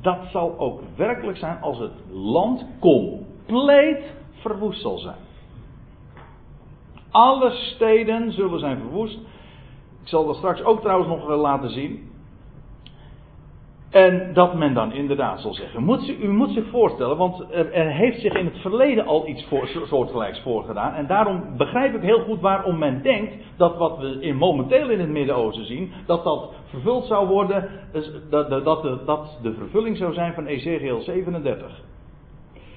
Dat 0.00 0.18
zal 0.32 0.58
ook 0.58 0.80
werkelijk 0.96 1.38
zijn 1.38 1.60
als 1.60 1.78
het 1.78 1.92
land 2.10 2.66
compleet 2.80 4.14
verwoest 4.32 4.80
zal 4.80 4.98
zijn. 4.98 5.18
Alle 7.10 7.50
steden 7.50 8.32
zullen 8.32 8.60
zijn 8.60 8.78
verwoest. 8.78 9.18
Ik 10.02 10.08
zal 10.08 10.26
dat 10.26 10.36
straks 10.36 10.64
ook 10.64 10.80
trouwens 10.80 11.08
nog 11.08 11.28
laten 11.28 11.70
zien. 11.70 12.10
En 13.92 14.30
dat 14.34 14.54
men 14.54 14.74
dan 14.74 14.92
inderdaad 14.92 15.40
zal 15.40 15.54
zeggen. 15.54 15.82
Moet 15.82 16.08
u, 16.08 16.28
moet 16.28 16.50
zich 16.50 16.68
voorstellen, 16.70 17.16
want 17.16 17.44
er, 17.50 17.72
er, 17.72 17.90
heeft 17.90 18.20
zich 18.20 18.34
in 18.34 18.44
het 18.44 18.58
verleden 18.58 19.06
al 19.06 19.28
iets 19.28 19.48
soortgelijks 19.88 20.40
voorgedaan. 20.40 20.94
En 20.94 21.06
daarom 21.06 21.56
begrijp 21.56 21.94
ik 21.94 22.02
heel 22.02 22.22
goed 22.22 22.40
waarom 22.40 22.78
men 22.78 23.02
denkt 23.02 23.34
dat 23.56 23.76
wat 23.76 23.98
we 23.98 24.20
in, 24.20 24.36
momenteel 24.36 24.88
in 24.90 25.00
het 25.00 25.08
Midden-Oosten 25.08 25.66
zien, 25.66 25.92
dat 26.06 26.24
dat 26.24 26.52
vervuld 26.64 27.04
zou 27.04 27.28
worden, 27.28 27.68
dus 27.92 28.10
dat, 28.30 28.50
dat, 28.50 28.64
dat, 28.64 29.06
dat 29.06 29.38
de 29.42 29.54
vervulling 29.54 29.96
zou 29.96 30.12
zijn 30.12 30.34
van 30.34 30.46
Ezekiel 30.46 31.00
37. 31.00 31.82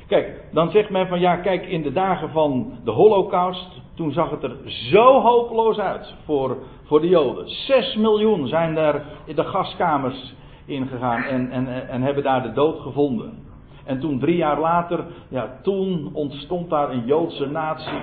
Kijk, 0.07 0.43
dan 0.51 0.71
zegt 0.71 0.89
men 0.89 1.07
van 1.07 1.19
ja, 1.19 1.35
kijk, 1.35 1.65
in 1.65 1.81
de 1.81 1.91
dagen 1.91 2.29
van 2.29 2.71
de 2.83 2.91
Holocaust, 2.91 3.81
toen 3.95 4.11
zag 4.11 4.29
het 4.29 4.43
er 4.43 4.55
zo 4.65 5.21
hopeloos 5.21 5.77
uit 5.77 6.13
voor, 6.25 6.57
voor 6.83 7.01
de 7.01 7.07
Joden. 7.07 7.49
Zes 7.49 7.95
miljoen 7.95 8.47
zijn 8.47 8.77
er 8.77 9.03
in 9.25 9.35
de 9.35 9.43
gaskamers 9.43 10.33
ingegaan 10.65 11.23
en, 11.23 11.51
en, 11.51 11.87
en 11.89 12.01
hebben 12.01 12.23
daar 12.23 12.43
de 12.43 12.53
dood 12.53 12.79
gevonden. 12.79 13.43
En 13.83 13.99
toen 13.99 14.19
drie 14.19 14.35
jaar 14.35 14.59
later, 14.59 15.05
ja, 15.27 15.59
toen 15.61 16.09
ontstond 16.13 16.69
daar 16.69 16.89
een 16.89 17.05
Joodse 17.05 17.45
natie. 17.45 18.01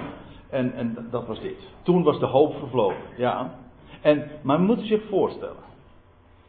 En, 0.50 0.74
en 0.74 1.09
dat 1.11 1.26
was 1.26 1.40
dit. 1.40 1.68
Toen 1.83 2.02
was 2.02 2.18
de 2.18 2.26
hoop 2.26 2.55
vervlogen. 2.59 3.02
Ja. 3.16 3.55
En, 4.00 4.31
maar 4.42 4.59
we 4.59 4.64
moeten 4.64 4.87
zich 4.87 5.02
voorstellen. 5.09 5.70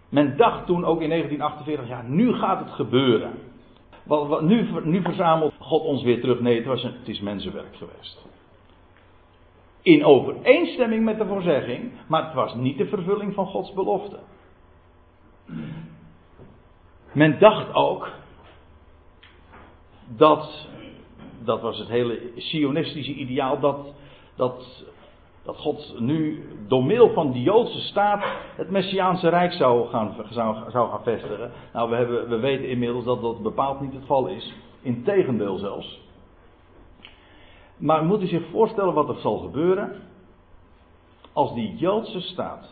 Men 0.09 0.37
dacht 0.37 0.65
toen 0.65 0.85
ook 0.85 1.01
in 1.01 1.09
1948, 1.09 1.87
ja, 1.87 2.01
nu 2.07 2.33
gaat 2.33 2.59
het 2.59 2.69
gebeuren. 2.69 3.31
Wat, 4.03 4.41
nu, 4.41 4.67
nu 4.83 5.01
verzamelt 5.01 5.53
God 5.59 5.83
ons 5.83 6.03
weer 6.03 6.21
terug. 6.21 6.39
Nee, 6.39 6.57
het, 6.57 6.65
was 6.65 6.83
het 6.83 6.93
is 7.07 7.19
mensenwerk 7.19 7.75
geweest. 7.75 8.25
In 9.83 10.05
overeenstemming 10.05 11.03
met 11.03 11.17
de 11.17 11.25
voorzegging, 11.25 11.91
maar 12.07 12.25
het 12.25 12.33
was 12.33 12.55
niet 12.55 12.77
de 12.77 12.87
vervulling 12.87 13.33
van 13.33 13.45
Gods 13.45 13.73
belofte. 13.73 14.19
Men 17.11 17.39
dacht 17.39 17.73
ook 17.73 18.09
dat, 20.07 20.67
dat 21.43 21.61
was 21.61 21.79
het 21.79 21.87
hele 21.87 22.31
sionistische 22.35 23.13
ideaal, 23.13 23.59
dat, 23.59 23.93
dat, 24.35 24.85
dat 25.43 25.57
God 25.57 25.99
nu 25.99 26.43
door 26.67 26.83
middel 26.83 27.13
van 27.13 27.31
die 27.31 27.43
Joodse 27.43 27.79
staat 27.79 28.23
het 28.55 28.69
Messiaanse 28.69 29.29
Rijk 29.29 29.53
zou 29.53 29.87
gaan, 29.87 30.15
zou, 30.29 30.71
zou 30.71 30.89
gaan 30.89 31.03
vestigen. 31.03 31.51
Nou, 31.73 31.89
we, 31.89 31.95
hebben, 31.95 32.29
we 32.29 32.37
weten 32.37 32.69
inmiddels 32.69 33.05
dat 33.05 33.21
dat 33.21 33.41
bepaald 33.41 33.81
niet 33.81 33.91
het 33.91 34.01
geval 34.01 34.27
is. 34.27 34.53
Integendeel 34.81 35.57
zelfs. 35.57 36.01
Maar 37.83 38.05
moet 38.05 38.21
u 38.21 38.27
zich 38.27 38.49
voorstellen 38.51 38.93
wat 38.93 39.09
er 39.09 39.19
zal 39.19 39.37
gebeuren 39.37 40.01
als 41.33 41.53
die 41.53 41.75
Joodse 41.75 42.19
staat 42.21 42.69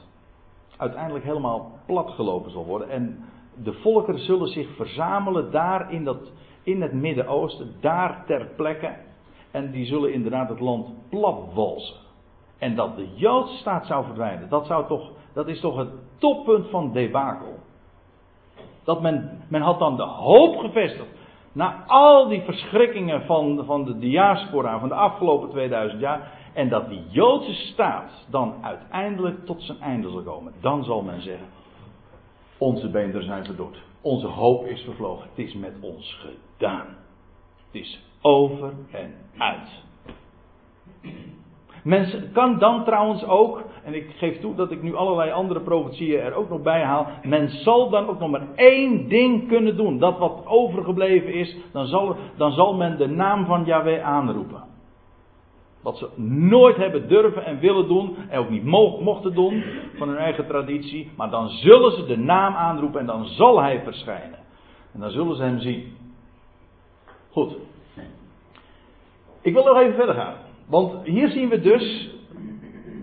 uiteindelijk 0.77 1.25
helemaal 1.25 1.71
platgelopen 1.85 2.51
zal 2.51 2.65
worden 2.65 2.89
en 2.89 3.25
de 3.63 3.73
volkeren 3.73 4.19
zullen 4.19 4.47
zich 4.47 4.75
verzamelen 4.75 5.51
daar 5.51 5.91
in, 5.91 6.03
dat, 6.03 6.31
in 6.63 6.81
het 6.81 6.93
Midden-Oosten, 6.93 7.75
daar 7.79 8.23
ter 8.25 8.45
plekke. 8.55 8.95
En 9.51 9.71
die 9.71 9.85
zullen 9.85 10.13
inderdaad 10.13 10.49
het 10.49 10.59
land 10.59 10.87
platwalsen. 11.09 11.95
En 12.57 12.75
dat 12.75 12.95
de 12.95 13.07
Joodse 13.15 13.57
staat 13.57 13.85
zou 13.85 14.05
verdwijnen, 14.05 14.49
dat, 14.49 14.65
zou 14.65 14.87
toch, 14.87 15.09
dat 15.33 15.47
is 15.47 15.59
toch 15.59 15.77
het 15.77 15.89
toppunt 16.17 16.69
van 16.69 16.91
debakel. 16.91 17.59
Dat 18.83 19.01
men, 19.01 19.43
men 19.47 19.61
had 19.61 19.79
dan 19.79 19.95
de 19.95 20.03
hoop 20.03 20.57
gevestigd. 20.57 21.19
Na 21.51 21.83
al 21.87 22.27
die 22.27 22.41
verschrikkingen 22.41 23.25
van, 23.25 23.65
van 23.65 23.85
de 23.85 23.97
diaspora 23.97 24.79
van 24.79 24.89
de 24.89 24.95
afgelopen 24.95 25.49
2000 25.49 26.01
jaar. 26.01 26.31
En 26.53 26.69
dat 26.69 26.89
die 26.89 27.03
Joodse 27.09 27.53
staat 27.53 28.25
dan 28.29 28.53
uiteindelijk 28.61 29.45
tot 29.45 29.61
zijn 29.63 29.79
einde 29.79 30.09
zal 30.09 30.23
komen. 30.23 30.53
Dan 30.61 30.83
zal 30.83 31.01
men 31.01 31.21
zeggen: 31.21 31.47
onze 32.57 32.89
beenderen 32.89 33.25
zijn 33.25 33.45
verdord. 33.45 33.81
Onze 34.01 34.27
hoop 34.27 34.65
is 34.65 34.81
vervlogen. 34.81 35.29
Het 35.29 35.45
is 35.47 35.53
met 35.53 35.73
ons 35.81 36.19
gedaan. 36.19 36.87
Het 37.71 37.81
is 37.81 38.03
over 38.21 38.73
en 38.91 39.15
uit. 39.37 39.69
Men 41.83 42.29
kan 42.33 42.59
dan 42.59 42.83
trouwens 42.83 43.25
ook, 43.25 43.63
en 43.83 43.93
ik 43.93 44.11
geef 44.17 44.39
toe 44.39 44.55
dat 44.55 44.71
ik 44.71 44.81
nu 44.81 44.95
allerlei 44.95 45.31
andere 45.31 45.59
profetieën 45.59 46.19
er 46.19 46.33
ook 46.33 46.49
nog 46.49 46.61
bij 46.61 46.83
haal. 46.83 47.07
Men 47.23 47.49
zal 47.49 47.89
dan 47.89 48.07
ook 48.07 48.19
nog 48.19 48.29
maar 48.29 48.47
één 48.55 49.09
ding 49.09 49.47
kunnen 49.47 49.77
doen. 49.77 49.99
Dat 49.99 50.17
wat 50.17 50.41
overgebleven 50.45 51.33
is, 51.33 51.55
dan 51.71 51.87
zal, 51.87 52.15
dan 52.37 52.51
zal 52.51 52.73
men 52.73 52.97
de 52.97 53.07
naam 53.07 53.45
van 53.45 53.65
Yahweh 53.65 54.03
aanroepen. 54.03 54.63
Wat 55.81 55.97
ze 55.97 56.21
nooit 56.49 56.77
hebben 56.77 57.07
durven 57.07 57.45
en 57.45 57.59
willen 57.59 57.87
doen. 57.87 58.15
En 58.29 58.39
ook 58.39 58.49
niet 58.49 58.63
mochten 58.63 59.33
doen 59.33 59.63
van 59.97 60.07
hun 60.07 60.17
eigen 60.17 60.47
traditie. 60.47 61.11
Maar 61.17 61.29
dan 61.29 61.49
zullen 61.49 61.91
ze 61.91 62.05
de 62.05 62.17
naam 62.17 62.55
aanroepen 62.55 62.99
en 62.99 63.05
dan 63.05 63.25
zal 63.25 63.61
hij 63.61 63.81
verschijnen. 63.83 64.39
En 64.93 64.99
dan 64.99 65.11
zullen 65.11 65.35
ze 65.35 65.43
hem 65.43 65.59
zien. 65.59 65.95
Goed. 67.31 67.55
Ik 69.41 69.53
wil 69.53 69.63
nog 69.63 69.77
even 69.77 69.95
verder 69.95 70.15
gaan. 70.15 70.35
Want 70.71 71.05
hier 71.05 71.29
zien 71.29 71.49
we 71.49 71.59
dus 71.59 72.09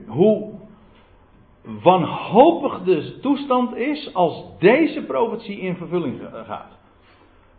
hoe 0.07 0.53
wanhopig 1.83 2.83
de 2.83 3.19
toestand 3.21 3.77
is 3.77 4.15
als 4.15 4.45
deze 4.59 5.03
profetie 5.03 5.59
in 5.59 5.77
vervulling 5.77 6.21
gaat. 6.33 6.79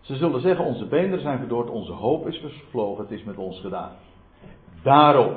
Ze 0.01 0.15
zullen 0.15 0.41
zeggen: 0.41 0.65
Onze 0.65 0.85
beenderen 0.85 1.21
zijn 1.21 1.37
verdord, 1.37 1.69
onze 1.69 1.91
hoop 1.91 2.27
is 2.27 2.37
vervlogen, 2.37 3.03
het 3.03 3.11
is 3.11 3.23
met 3.23 3.37
ons 3.37 3.59
gedaan. 3.59 3.91
Daarom, 4.83 5.33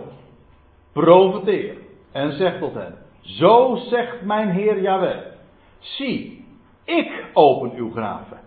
profeteer 0.93 1.77
en 2.13 2.33
zeg 2.33 2.59
tot 2.59 2.75
hen: 2.75 2.95
Zo 3.21 3.77
zegt 3.77 4.23
mijn 4.23 4.51
Heer 4.51 4.81
Yahweh: 4.81 5.21
Zie, 5.79 6.45
ik 6.85 7.25
open 7.33 7.73
uw 7.75 7.91
graven 7.91 8.41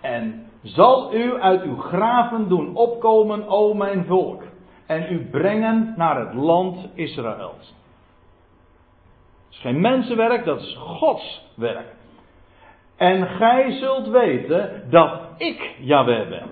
en 0.00 0.46
zal 0.62 1.14
u 1.14 1.40
uit 1.40 1.62
uw 1.62 1.76
graven 1.76 2.48
doen 2.48 2.76
opkomen, 2.76 3.48
o 3.48 3.74
mijn 3.74 4.04
volk, 4.04 4.42
en 4.88 5.12
u 5.12 5.28
brengen 5.30 5.94
naar 5.96 6.20
het 6.20 6.34
land 6.34 6.88
Israël. 6.94 7.54
Het 7.58 9.50
is 9.50 9.58
geen 9.58 9.80
mensenwerk, 9.80 10.44
dat 10.44 10.60
is 10.60 10.76
Gods 10.78 11.42
werk. 11.54 11.94
En 12.96 13.26
gij 13.26 13.70
zult 13.70 14.08
weten 14.08 14.82
dat 14.90 15.20
ik 15.36 15.74
Yahweh 15.78 16.28
ben. 16.28 16.46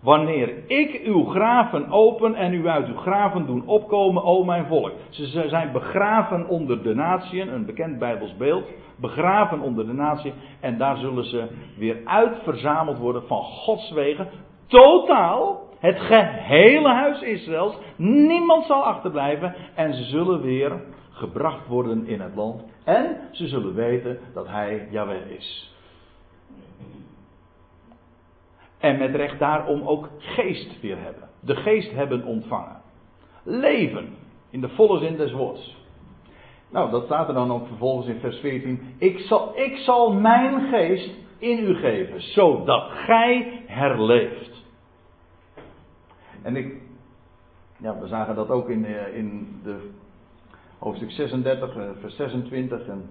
Wanneer 0.00 0.70
ik 0.70 1.00
uw 1.04 1.24
graven 1.24 1.90
open 1.90 2.34
en 2.34 2.54
u 2.54 2.68
uit 2.68 2.86
uw 2.86 2.96
graven 2.96 3.46
doen 3.46 3.66
opkomen, 3.66 4.22
o 4.22 4.44
mijn 4.44 4.66
volk. 4.66 4.92
Ze 5.10 5.48
zijn 5.48 5.72
begraven 5.72 6.48
onder 6.48 6.82
de 6.82 6.94
natieën, 6.94 7.52
een 7.52 7.66
bekend 7.66 7.98
Bijbels 7.98 8.36
beeld. 8.36 8.64
Begraven 8.96 9.60
onder 9.60 9.86
de 9.86 9.92
natieën. 9.92 10.34
En 10.60 10.78
daar 10.78 10.96
zullen 10.96 11.24
ze 11.24 11.46
weer 11.76 11.96
uitverzameld 12.04 12.98
worden 12.98 13.26
van 13.26 13.42
Gods 13.42 13.90
wegen. 13.90 14.28
Totaal. 14.66 15.68
Het 15.80 16.00
gehele 16.00 16.88
huis 16.88 17.22
Israëls. 17.22 17.78
Niemand 17.96 18.66
zal 18.66 18.84
achterblijven. 18.84 19.54
En 19.74 19.94
ze 19.94 20.02
zullen 20.02 20.40
weer 20.40 20.82
gebracht 21.10 21.66
worden 21.66 22.06
in 22.06 22.20
het 22.20 22.34
land. 22.34 22.62
En 22.84 23.16
ze 23.30 23.46
zullen 23.46 23.74
weten 23.74 24.18
dat 24.34 24.48
hij 24.48 24.88
Yahweh 24.90 25.30
is. 25.30 25.74
En 28.78 28.98
met 28.98 29.14
recht 29.14 29.38
daarom 29.38 29.82
ook 29.82 30.08
geest 30.18 30.80
weer 30.80 30.98
hebben. 30.98 31.28
De 31.40 31.56
geest 31.56 31.92
hebben 31.92 32.24
ontvangen. 32.24 32.80
Leven. 33.42 34.14
In 34.50 34.60
de 34.60 34.68
volle 34.68 34.98
zin 34.98 35.16
des 35.16 35.32
woords. 35.32 35.76
Nou, 36.70 36.90
dat 36.90 37.04
staat 37.04 37.28
er 37.28 37.34
dan 37.34 37.52
ook 37.52 37.66
vervolgens 37.66 38.06
in 38.06 38.20
vers 38.20 38.38
14. 38.38 38.94
Ik 38.98 39.18
zal, 39.18 39.52
ik 39.54 39.76
zal 39.76 40.12
mijn 40.12 40.68
geest 40.70 41.10
in 41.38 41.58
u 41.58 41.74
geven, 41.74 42.22
zodat 42.22 42.90
gij 42.90 43.62
herleeft. 43.66 44.59
En 46.42 46.56
ik, 46.56 46.74
ja, 47.76 47.98
we 47.98 48.06
zagen 48.06 48.34
dat 48.34 48.50
ook 48.50 48.68
in, 48.68 48.84
eh, 48.84 49.16
in 49.16 49.60
de 49.64 49.90
hoofdstuk 50.78 51.10
36, 51.10 51.76
eh, 51.76 51.82
vers 52.00 52.16
26. 52.16 52.86
En 52.86 53.08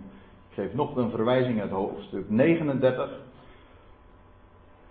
ik 0.50 0.56
geef 0.56 0.74
nog 0.74 0.96
een 0.96 1.10
verwijzing 1.10 1.62
uit 1.62 1.72
hoofdstuk 1.72 2.30
39. 2.30 3.10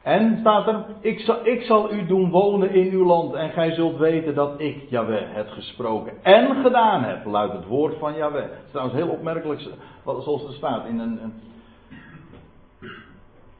En 0.03 0.37
staat 0.41 0.67
er, 0.67 0.85
ik 1.01 1.21
zal, 1.21 1.47
ik 1.47 1.63
zal 1.63 1.93
u 1.93 2.07
doen 2.07 2.31
wonen 2.31 2.71
in 2.71 2.91
uw 2.93 3.05
land 3.05 3.35
en 3.35 3.51
gij 3.51 3.75
zult 3.75 3.97
weten 3.97 4.35
dat 4.35 4.61
ik, 4.61 4.91
Jaweh, 4.91 5.35
het 5.35 5.51
gesproken 5.51 6.13
en 6.23 6.63
gedaan 6.63 7.05
heb, 7.05 7.25
luidt 7.25 7.53
het 7.53 7.67
woord 7.67 7.99
van 7.99 8.15
Jaweh. 8.15 8.43
Het 8.43 8.65
is 8.65 8.71
trouwens 8.71 8.99
heel 8.99 9.09
opmerkelijk 9.09 9.61
zoals 10.05 10.47
er 10.47 10.53
staat 10.53 10.87
in 10.87 10.99
een, 10.99 11.33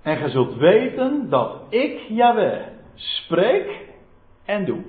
en 0.03 0.17
gij 0.17 0.31
zult 0.31 0.57
weten 0.57 1.31
dat 1.31 1.57
ik, 1.69 2.01
Jaweh, 2.09 2.61
spreek 2.95 3.88
en 4.49 4.65
doe. 4.65 4.83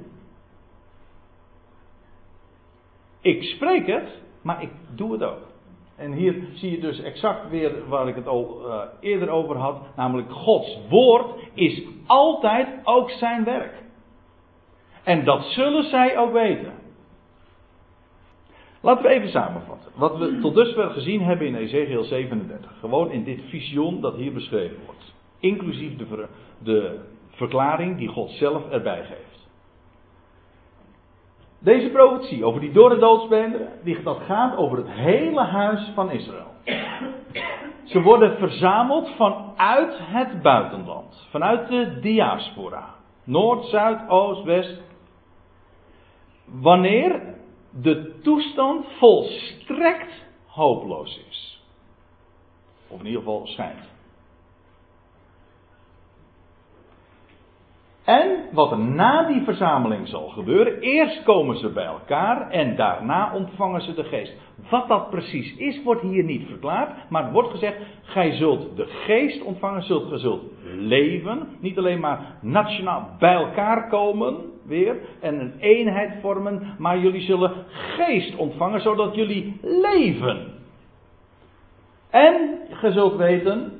Ik 3.21 3.43
spreek 3.43 3.87
het, 3.87 4.21
maar 4.41 4.61
ik 4.61 4.69
doe 4.95 5.11
het 5.11 5.23
ook. 5.23 5.47
En 5.95 6.11
hier 6.11 6.43
zie 6.53 6.71
je 6.71 6.79
dus 6.79 7.01
exact 7.01 7.49
weer 7.49 7.87
waar 7.87 8.07
ik 8.07 8.15
het 8.15 8.27
al 8.27 8.61
uh, 8.65 8.81
eerder 8.99 9.29
over 9.29 9.57
had. 9.57 9.95
Namelijk 9.95 10.31
Gods 10.31 10.77
woord 10.89 11.39
is 11.53 11.81
altijd 12.05 12.67
ook 12.83 13.09
zijn 13.09 13.43
werk. 13.43 13.73
En 15.03 15.23
dat 15.23 15.43
zullen 15.43 15.83
zij 15.83 16.17
ook 16.17 16.31
weten. 16.31 16.73
Laten 18.81 19.03
we 19.03 19.09
even 19.09 19.29
samenvatten. 19.29 19.91
Wat 19.95 20.17
we 20.17 20.39
tot 20.41 20.55
dusver 20.55 20.89
gezien 20.89 21.21
hebben 21.21 21.47
in 21.47 21.55
Ezekiel 21.55 22.03
37. 22.03 22.71
Gewoon 22.79 23.11
in 23.11 23.23
dit 23.23 23.41
visioen 23.49 24.01
dat 24.01 24.15
hier 24.15 24.33
beschreven 24.33 24.77
wordt. 24.85 25.13
Inclusief 25.39 25.97
de, 25.97 26.27
de 26.63 26.99
verklaring 27.29 27.97
die 27.97 28.07
God 28.07 28.31
zelf 28.31 28.69
erbij 28.69 29.03
geeft. 29.03 29.28
Deze 31.59 31.89
profetie 31.89 32.45
over 32.45 32.61
die 32.61 32.71
dorre 32.71 32.97
doodsbeenderen, 32.97 33.69
dat 34.03 34.19
gaat 34.25 34.55
over 34.55 34.77
het 34.77 34.89
hele 34.89 35.43
huis 35.43 35.91
van 35.93 36.11
Israël. 36.11 36.51
Ze 37.83 38.01
worden 38.01 38.37
verzameld 38.37 39.09
vanuit 39.15 39.97
het 39.97 40.41
buitenland, 40.41 41.27
vanuit 41.29 41.67
de 41.67 41.99
diaspora. 41.99 42.95
Noord, 43.23 43.65
Zuid, 43.65 44.09
Oost, 44.09 44.43
West. 44.43 44.81
Wanneer 46.45 47.35
de 47.71 48.19
toestand 48.21 48.85
volstrekt 48.97 50.25
hopeloos 50.47 51.21
is. 51.29 51.63
Of 52.87 52.99
in 52.99 53.05
ieder 53.05 53.21
geval 53.21 53.47
schijnt. 53.47 53.98
En 58.09 58.37
wat 58.51 58.71
er 58.71 58.79
na 58.79 59.27
die 59.27 59.41
verzameling 59.41 60.07
zal 60.07 60.27
gebeuren, 60.27 60.79
eerst 60.79 61.23
komen 61.23 61.57
ze 61.57 61.69
bij 61.69 61.85
elkaar 61.85 62.49
en 62.49 62.75
daarna 62.75 63.33
ontvangen 63.33 63.81
ze 63.81 63.93
de 63.93 64.03
geest. 64.03 64.33
Wat 64.69 64.87
dat 64.87 65.09
precies 65.09 65.55
is, 65.55 65.83
wordt 65.83 66.01
hier 66.01 66.23
niet 66.23 66.47
verklaard, 66.47 67.09
maar 67.09 67.31
wordt 67.31 67.49
gezegd, 67.49 67.77
gij 68.01 68.31
zult 68.31 68.75
de 68.75 68.85
geest 68.85 69.43
ontvangen, 69.43 69.83
zult, 69.83 70.07
gij 70.07 70.17
zult 70.17 70.43
leven, 70.63 71.47
niet 71.59 71.77
alleen 71.77 71.99
maar 71.99 72.19
nationaal 72.41 73.09
bij 73.19 73.33
elkaar 73.33 73.87
komen 73.87 74.35
weer 74.65 74.95
en 75.19 75.39
een 75.39 75.53
eenheid 75.59 76.13
vormen, 76.21 76.75
maar 76.77 76.99
jullie 76.99 77.21
zullen 77.21 77.53
geest 77.69 78.35
ontvangen, 78.35 78.81
zodat 78.81 79.15
jullie 79.15 79.59
leven. 79.61 80.53
En 82.09 82.57
gij 82.69 82.91
zult 82.91 83.15
weten 83.15 83.71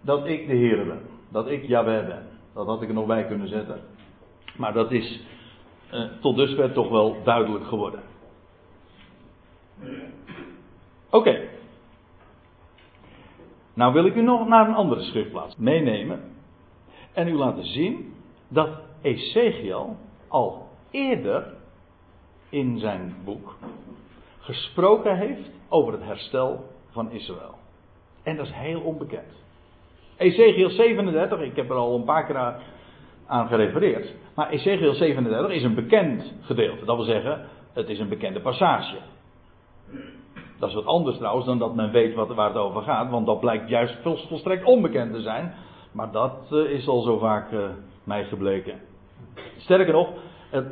dat 0.00 0.26
ik 0.26 0.46
de 0.46 0.54
Heer 0.54 0.86
ben, 0.86 1.00
dat 1.32 1.50
ik 1.50 1.66
Jahweh 1.66 2.06
ben. 2.06 2.27
Dat 2.54 2.66
had 2.66 2.82
ik 2.82 2.88
er 2.88 2.94
nog 2.94 3.06
bij 3.06 3.26
kunnen 3.26 3.48
zetten. 3.48 3.80
Maar 4.56 4.72
dat 4.72 4.92
is 4.92 5.20
eh, 5.90 6.04
tot 6.20 6.36
dusver 6.36 6.72
toch 6.72 6.88
wel 6.88 7.22
duidelijk 7.24 7.64
geworden. 7.66 8.02
Oké. 11.10 11.48
Nou 13.74 13.92
wil 13.92 14.04
ik 14.04 14.14
u 14.14 14.22
nog 14.22 14.48
naar 14.48 14.68
een 14.68 14.74
andere 14.74 15.02
schriftplaats 15.02 15.56
meenemen. 15.56 16.20
En 17.12 17.28
u 17.28 17.34
laten 17.34 17.64
zien 17.64 18.14
dat 18.48 18.68
Ezekiel 19.02 19.96
al 20.28 20.68
eerder 20.90 21.54
in 22.48 22.78
zijn 22.78 23.14
boek 23.24 23.56
gesproken 24.38 25.16
heeft 25.16 25.50
over 25.68 25.92
het 25.92 26.02
herstel 26.02 26.64
van 26.90 27.10
Israël. 27.10 27.54
En 28.22 28.36
dat 28.36 28.46
is 28.46 28.52
heel 28.52 28.80
onbekend. 28.80 29.32
Ezekiel 30.18 30.70
37, 30.70 31.40
ik 31.40 31.56
heb 31.56 31.70
er 31.70 31.76
al 31.76 31.94
een 31.94 32.04
paar 32.04 32.26
keer 32.26 32.54
aan 33.26 33.46
gerefereerd. 33.48 34.14
Maar 34.34 34.50
Ezekiel 34.50 34.94
37 34.94 35.50
is 35.50 35.62
een 35.62 35.74
bekend 35.74 36.34
gedeelte. 36.40 36.84
Dat 36.84 36.96
wil 36.96 37.04
zeggen, 37.04 37.46
het 37.72 37.88
is 37.88 37.98
een 37.98 38.08
bekende 38.08 38.40
passage. 38.40 38.96
Dat 40.58 40.68
is 40.68 40.74
wat 40.74 40.86
anders 40.86 41.16
trouwens 41.16 41.46
dan 41.46 41.58
dat 41.58 41.74
men 41.74 41.90
weet 41.90 42.14
wat, 42.14 42.34
waar 42.34 42.48
het 42.48 42.56
over 42.56 42.82
gaat. 42.82 43.10
Want 43.10 43.26
dat 43.26 43.40
blijkt 43.40 43.68
juist 43.68 43.96
volstrekt 44.02 44.64
onbekend 44.64 45.12
te 45.12 45.20
zijn. 45.20 45.54
Maar 45.92 46.12
dat 46.12 46.48
uh, 46.52 46.70
is 46.70 46.88
al 46.88 47.02
zo 47.02 47.18
vaak 47.18 47.52
uh, 47.52 47.60
mij 48.04 48.24
gebleken. 48.24 48.80
Sterker 49.56 49.92
nog, 49.92 50.08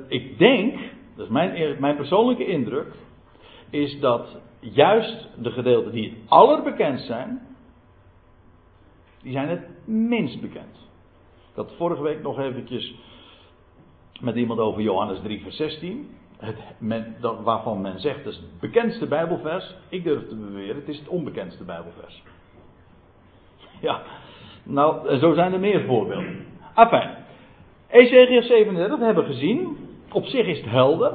ik 0.09 0.39
denk, 0.39 0.79
dat 1.17 1.25
is 1.27 1.33
mijn, 1.33 1.77
mijn 1.81 1.97
persoonlijke 1.97 2.47
indruk, 2.47 2.87
is 3.71 4.01
dat 4.01 4.37
juist 4.61 5.29
de 5.39 5.51
gedeelten 5.51 5.93
die 5.93 6.09
het 6.11 6.19
allerbekendst 6.29 7.07
zijn, 7.07 7.47
die 9.27 9.35
zijn 9.35 9.49
het 9.49 9.87
minst 9.87 10.41
bekend. 10.41 10.77
Ik 11.51 11.55
had 11.55 11.73
vorige 11.77 12.03
week 12.03 12.23
nog 12.23 12.39
eventjes 12.39 12.95
met 14.21 14.37
iemand 14.37 14.61
over 14.61 14.83
Johannes 14.83 15.21
3 15.23 15.43
vers 15.43 15.57
16. 15.57 16.11
Het, 16.37 16.57
men, 16.79 17.17
waarvan 17.43 17.81
men 17.81 18.01
zegt 18.01 18.25
dat 18.25 18.33
is 18.33 18.39
het 18.39 18.61
bekendste 18.61 19.07
Bijbelvers. 19.07 19.75
Ik 19.89 20.05
durf 20.05 20.29
te 20.29 20.37
beweren, 20.37 20.77
het 20.77 20.89
is 20.89 20.99
het 20.99 21.09
onbekendste 21.09 21.65
Bijbelvers. 21.65 22.23
Ja, 23.81 24.03
nou, 24.63 25.19
zo 25.19 25.35
zijn 25.35 25.53
er 25.53 25.61
meer 25.61 25.85
voorbeelden. 25.85 26.47
Enfin, 26.75 27.11
Ezekiel 27.89 28.43
37, 28.43 28.99
we 28.99 29.05
hebben 29.05 29.25
gezien. 29.25 29.77
Op 30.13 30.25
zich 30.25 30.47
is 30.47 30.61
het 30.61 30.71
helder. 30.71 31.13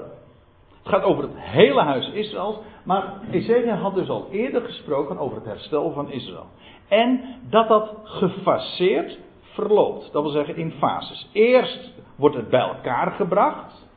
Het 0.83 0.93
gaat 0.93 1.03
over 1.03 1.23
het 1.23 1.35
hele 1.35 1.81
huis 1.81 2.11
Israël. 2.11 2.63
Maar 2.83 3.13
Ezekiel 3.31 3.73
had 3.73 3.95
dus 3.95 4.09
al 4.09 4.27
eerder 4.31 4.61
gesproken 4.61 5.17
over 5.17 5.37
het 5.37 5.45
herstel 5.45 5.91
van 5.91 6.11
Israël. 6.11 6.45
En 6.87 7.21
dat 7.49 7.67
dat 7.67 7.95
gefaseerd 8.03 9.19
verloopt. 9.41 10.11
Dat 10.11 10.23
wil 10.23 10.31
zeggen 10.31 10.55
in 10.55 10.71
fases. 10.71 11.29
Eerst 11.31 11.93
wordt 12.15 12.35
het 12.35 12.49
bij 12.49 12.59
elkaar 12.59 13.11
gebracht. 13.11 13.89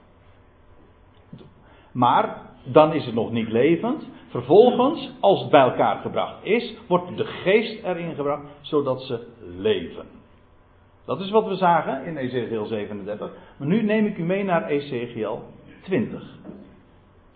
Maar 1.92 2.42
dan 2.64 2.92
is 2.92 3.06
het 3.06 3.14
nog 3.14 3.30
niet 3.30 3.48
levend. 3.48 4.08
Vervolgens, 4.28 5.10
als 5.20 5.40
het 5.40 5.50
bij 5.50 5.60
elkaar 5.60 5.96
gebracht 5.96 6.44
is, 6.44 6.74
wordt 6.88 7.16
de 7.16 7.24
geest 7.24 7.82
erin 7.82 8.14
gebracht, 8.14 8.42
zodat 8.60 9.02
ze 9.02 9.26
leven. 9.58 10.06
Dat 11.04 11.20
is 11.20 11.30
wat 11.30 11.46
we 11.46 11.56
zagen 11.56 12.04
in 12.04 12.16
Ezekiel 12.16 12.66
37. 12.66 13.30
Maar 13.56 13.68
nu 13.68 13.82
neem 13.82 14.06
ik 14.06 14.18
u 14.18 14.22
mee 14.22 14.44
naar 14.44 14.66
Ezekiel 14.66 15.42
20. 15.82 16.22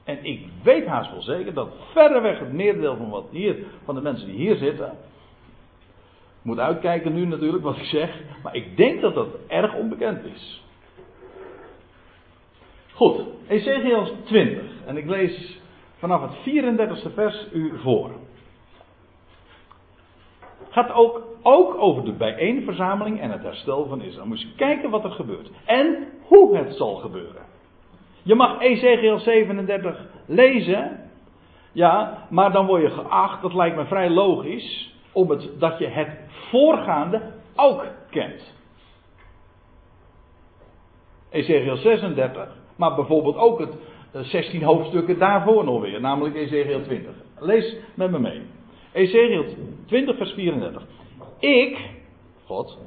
En 0.08 0.24
ik 0.24 0.46
weet 0.62 0.86
haast 0.86 1.10
wel 1.10 1.22
zeker 1.22 1.54
dat 1.54 1.68
verreweg 1.92 2.38
het 2.38 2.52
merendeel 2.52 2.96
van, 2.96 3.10
wat 3.10 3.26
hier, 3.30 3.56
van 3.84 3.94
de 3.94 4.00
mensen 4.00 4.26
die 4.26 4.36
hier 4.36 4.56
zitten, 4.56 4.96
moet 6.42 6.58
uitkijken 6.58 7.14
nu 7.14 7.26
natuurlijk 7.26 7.62
wat 7.62 7.76
ik 7.76 7.84
zeg. 7.84 8.20
Maar 8.42 8.54
ik 8.54 8.76
denk 8.76 9.00
dat 9.00 9.14
dat 9.14 9.28
erg 9.46 9.74
onbekend 9.74 10.24
is. 10.24 10.64
Goed, 12.92 13.22
Ezekiel 13.48 14.08
20. 14.24 14.62
En 14.86 14.96
ik 14.96 15.06
lees 15.06 15.60
vanaf 15.98 16.20
het 16.20 16.38
34e 16.38 17.14
vers 17.14 17.46
u 17.52 17.78
voor. 17.78 18.10
Gaat 20.68 20.92
ook 20.92 21.22
ook 21.42 21.74
over 21.74 22.04
de 22.04 22.12
bijeenverzameling 22.12 23.20
en 23.20 23.30
het 23.30 23.42
herstel 23.42 23.86
van 23.86 24.02
Israël. 24.02 24.26
Moet 24.26 24.40
je 24.40 24.54
kijken 24.56 24.90
wat 24.90 25.04
er 25.04 25.10
gebeurt. 25.10 25.50
En 25.64 26.08
hoe 26.22 26.56
het 26.56 26.74
zal 26.74 26.94
gebeuren. 26.94 27.47
Je 28.28 28.34
mag 28.34 28.60
Ezekiel 28.60 29.18
37 29.18 30.06
lezen. 30.26 31.10
Ja, 31.72 32.26
maar 32.30 32.52
dan 32.52 32.66
word 32.66 32.82
je 32.82 32.90
geacht, 32.90 33.42
dat 33.42 33.54
lijkt 33.54 33.76
me 33.76 33.84
vrij 33.84 34.10
logisch, 34.10 34.94
om 35.12 35.30
het, 35.30 35.50
dat 35.58 35.78
je 35.78 35.86
het 35.86 36.08
voorgaande 36.50 37.22
ook 37.56 37.86
kent. 38.10 38.54
Ezekiel 41.30 41.76
36, 41.76 42.56
maar 42.76 42.94
bijvoorbeeld 42.94 43.36
ook 43.36 43.58
het 43.58 43.76
16 44.12 44.62
hoofdstukken 44.62 45.18
daarvoor 45.18 45.64
nog 45.64 45.80
weer, 45.80 46.00
namelijk 46.00 46.34
Ezekiel 46.34 46.82
20. 46.82 47.12
Lees 47.38 47.76
met 47.94 48.10
me 48.10 48.18
mee. 48.18 48.42
Ezekiel 48.92 49.44
20, 49.86 50.16
vers 50.16 50.32
34. 50.32 50.82
Ik, 51.38 51.90
God, 52.44 52.78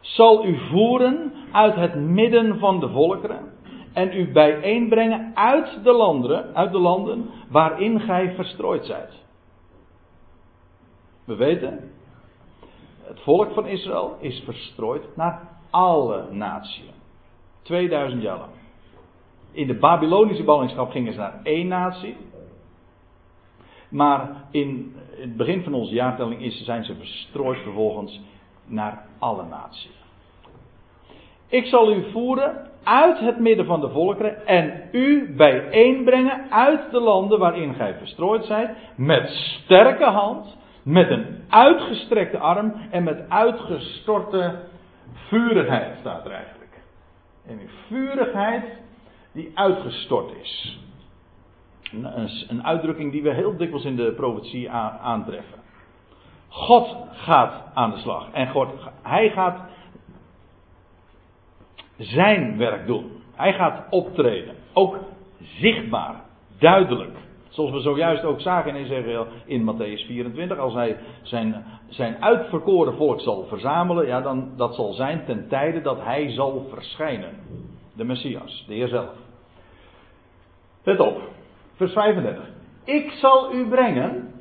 zal 0.00 0.46
u 0.46 0.58
voeren 0.70 1.32
uit 1.52 1.74
het 1.74 1.94
midden 1.94 2.58
van 2.58 2.80
de 2.80 2.88
volkeren 2.88 3.58
en 4.00 4.16
u 4.16 4.32
bijeenbrengen 4.32 5.30
uit 5.34 5.84
de 5.84 5.92
landen, 5.92 6.54
uit 6.54 6.72
de 6.72 6.78
landen 6.78 7.30
waarin 7.48 8.00
gij 8.00 8.34
verstrooid 8.34 8.86
zijt. 8.86 9.12
We 11.24 11.34
weten, 11.34 11.92
het 13.02 13.20
volk 13.20 13.52
van 13.52 13.66
Israël 13.66 14.16
is 14.20 14.42
verstrooid 14.44 15.16
naar 15.16 15.48
alle 15.70 16.24
naties. 16.30 16.90
2000 17.62 18.22
jaar 18.22 18.38
lang. 18.38 18.50
In 19.52 19.66
de 19.66 19.74
Babylonische 19.74 20.44
ballingschap 20.44 20.90
gingen 20.90 21.12
ze 21.12 21.18
naar 21.18 21.40
één 21.42 21.68
natie. 21.68 22.16
Maar 23.88 24.44
in 24.50 24.96
het 25.10 25.36
begin 25.36 25.62
van 25.62 25.74
onze 25.74 25.94
jaartelling 25.94 26.52
zijn 26.52 26.84
ze 26.84 26.94
verstrooid 26.94 27.58
vervolgens 27.58 28.20
naar 28.66 29.06
alle 29.18 29.44
naties. 29.44 29.99
Ik 31.50 31.66
zal 31.66 31.92
u 31.92 32.10
voeren 32.10 32.68
uit 32.84 33.18
het 33.18 33.38
midden 33.38 33.66
van 33.66 33.80
de 33.80 33.88
volkeren 33.88 34.46
en 34.46 34.88
u 34.92 35.34
bijeenbrengen 35.36 36.50
uit 36.50 36.90
de 36.90 37.00
landen 37.00 37.38
waarin 37.38 37.74
gij 37.74 37.94
verstrooid 37.94 38.44
zijt, 38.44 38.70
met 38.96 39.28
sterke 39.28 40.04
hand, 40.04 40.56
met 40.82 41.10
een 41.10 41.44
uitgestrekte 41.48 42.38
arm 42.38 42.72
en 42.90 43.02
met 43.02 43.28
uitgestorte 43.28 44.54
vurigheid, 45.14 45.96
staat 46.00 46.24
er 46.24 46.32
eigenlijk. 46.32 46.80
En 47.46 47.58
die 47.58 47.70
vurigheid 47.86 48.64
die 49.32 49.50
uitgestort 49.54 50.32
is. 50.42 50.78
Een, 52.48 52.64
uitdrukking 52.64 53.12
die 53.12 53.22
we 53.22 53.34
heel 53.34 53.56
dikwijls 53.56 53.84
in 53.84 53.96
de 53.96 54.12
profetie 54.12 54.70
aantreffen. 54.70 55.58
God 56.48 56.96
gaat 57.12 57.52
aan 57.74 57.90
de 57.90 57.98
slag. 57.98 58.30
En 58.32 58.48
God, 58.48 58.68
hij 59.02 59.30
gaat 59.30 59.69
zijn 62.00 62.58
werk 62.58 62.86
doen. 62.86 63.10
Hij 63.34 63.52
gaat 63.52 63.86
optreden. 63.90 64.54
Ook 64.72 64.98
zichtbaar, 65.38 66.14
duidelijk. 66.58 67.16
Zoals 67.48 67.70
we 67.70 67.80
zojuist 67.80 68.24
ook 68.24 68.40
zagen 68.40 68.76
in 68.76 68.84
Ezekiel 68.84 69.26
in 69.44 69.74
Matthäus 69.74 70.06
24. 70.06 70.58
Als 70.58 70.74
hij 70.74 70.96
zijn, 71.22 71.64
zijn 71.88 72.22
uitverkoren 72.22 72.96
volk 72.96 73.20
zal 73.20 73.44
verzamelen, 73.44 74.06
ja, 74.06 74.20
dan, 74.20 74.52
dat 74.56 74.74
zal 74.74 74.92
zijn 74.92 75.24
ten 75.24 75.48
tijde 75.48 75.80
dat 75.80 76.02
hij 76.02 76.30
zal 76.30 76.66
verschijnen. 76.74 77.34
De 77.92 78.04
Messias, 78.04 78.64
de 78.66 78.74
Heer 78.74 78.88
zelf. 78.88 79.10
Let 80.82 81.00
op, 81.00 81.20
vers 81.74 81.92
35. 81.92 82.44
Ik 82.84 83.10
zal 83.10 83.54
u 83.54 83.68
brengen 83.68 84.32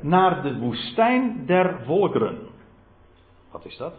naar 0.00 0.42
de 0.42 0.58
woestijn 0.58 1.46
der 1.46 1.78
volkeren. 1.84 2.38
Wat 3.50 3.64
is 3.64 3.76
dat? 3.76 3.94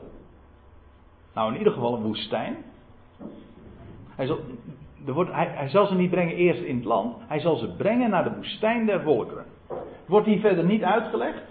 Nou, 1.38 1.51
in 1.51 1.57
ieder 1.57 1.73
geval 1.73 1.93
een 1.93 2.01
woestijn. 2.01 2.55
Hij 4.15 4.25
zal, 4.25 4.39
er 5.05 5.13
wordt, 5.13 5.31
hij, 5.31 5.69
zal 5.69 5.85
ze 5.85 5.95
niet 5.95 6.09
brengen 6.09 6.35
eerst 6.35 6.61
in 6.61 6.75
het 6.75 6.85
land. 6.85 7.15
Hij 7.27 7.39
zal 7.39 7.55
ze 7.55 7.67
brengen 7.67 8.09
naar 8.09 8.23
de 8.23 8.35
woestijn 8.35 8.85
der 8.85 9.01
volkeren. 9.01 9.45
Wordt 10.05 10.27
hier 10.27 10.39
verder 10.39 10.63
niet 10.63 10.83
uitgelegd. 10.83 11.41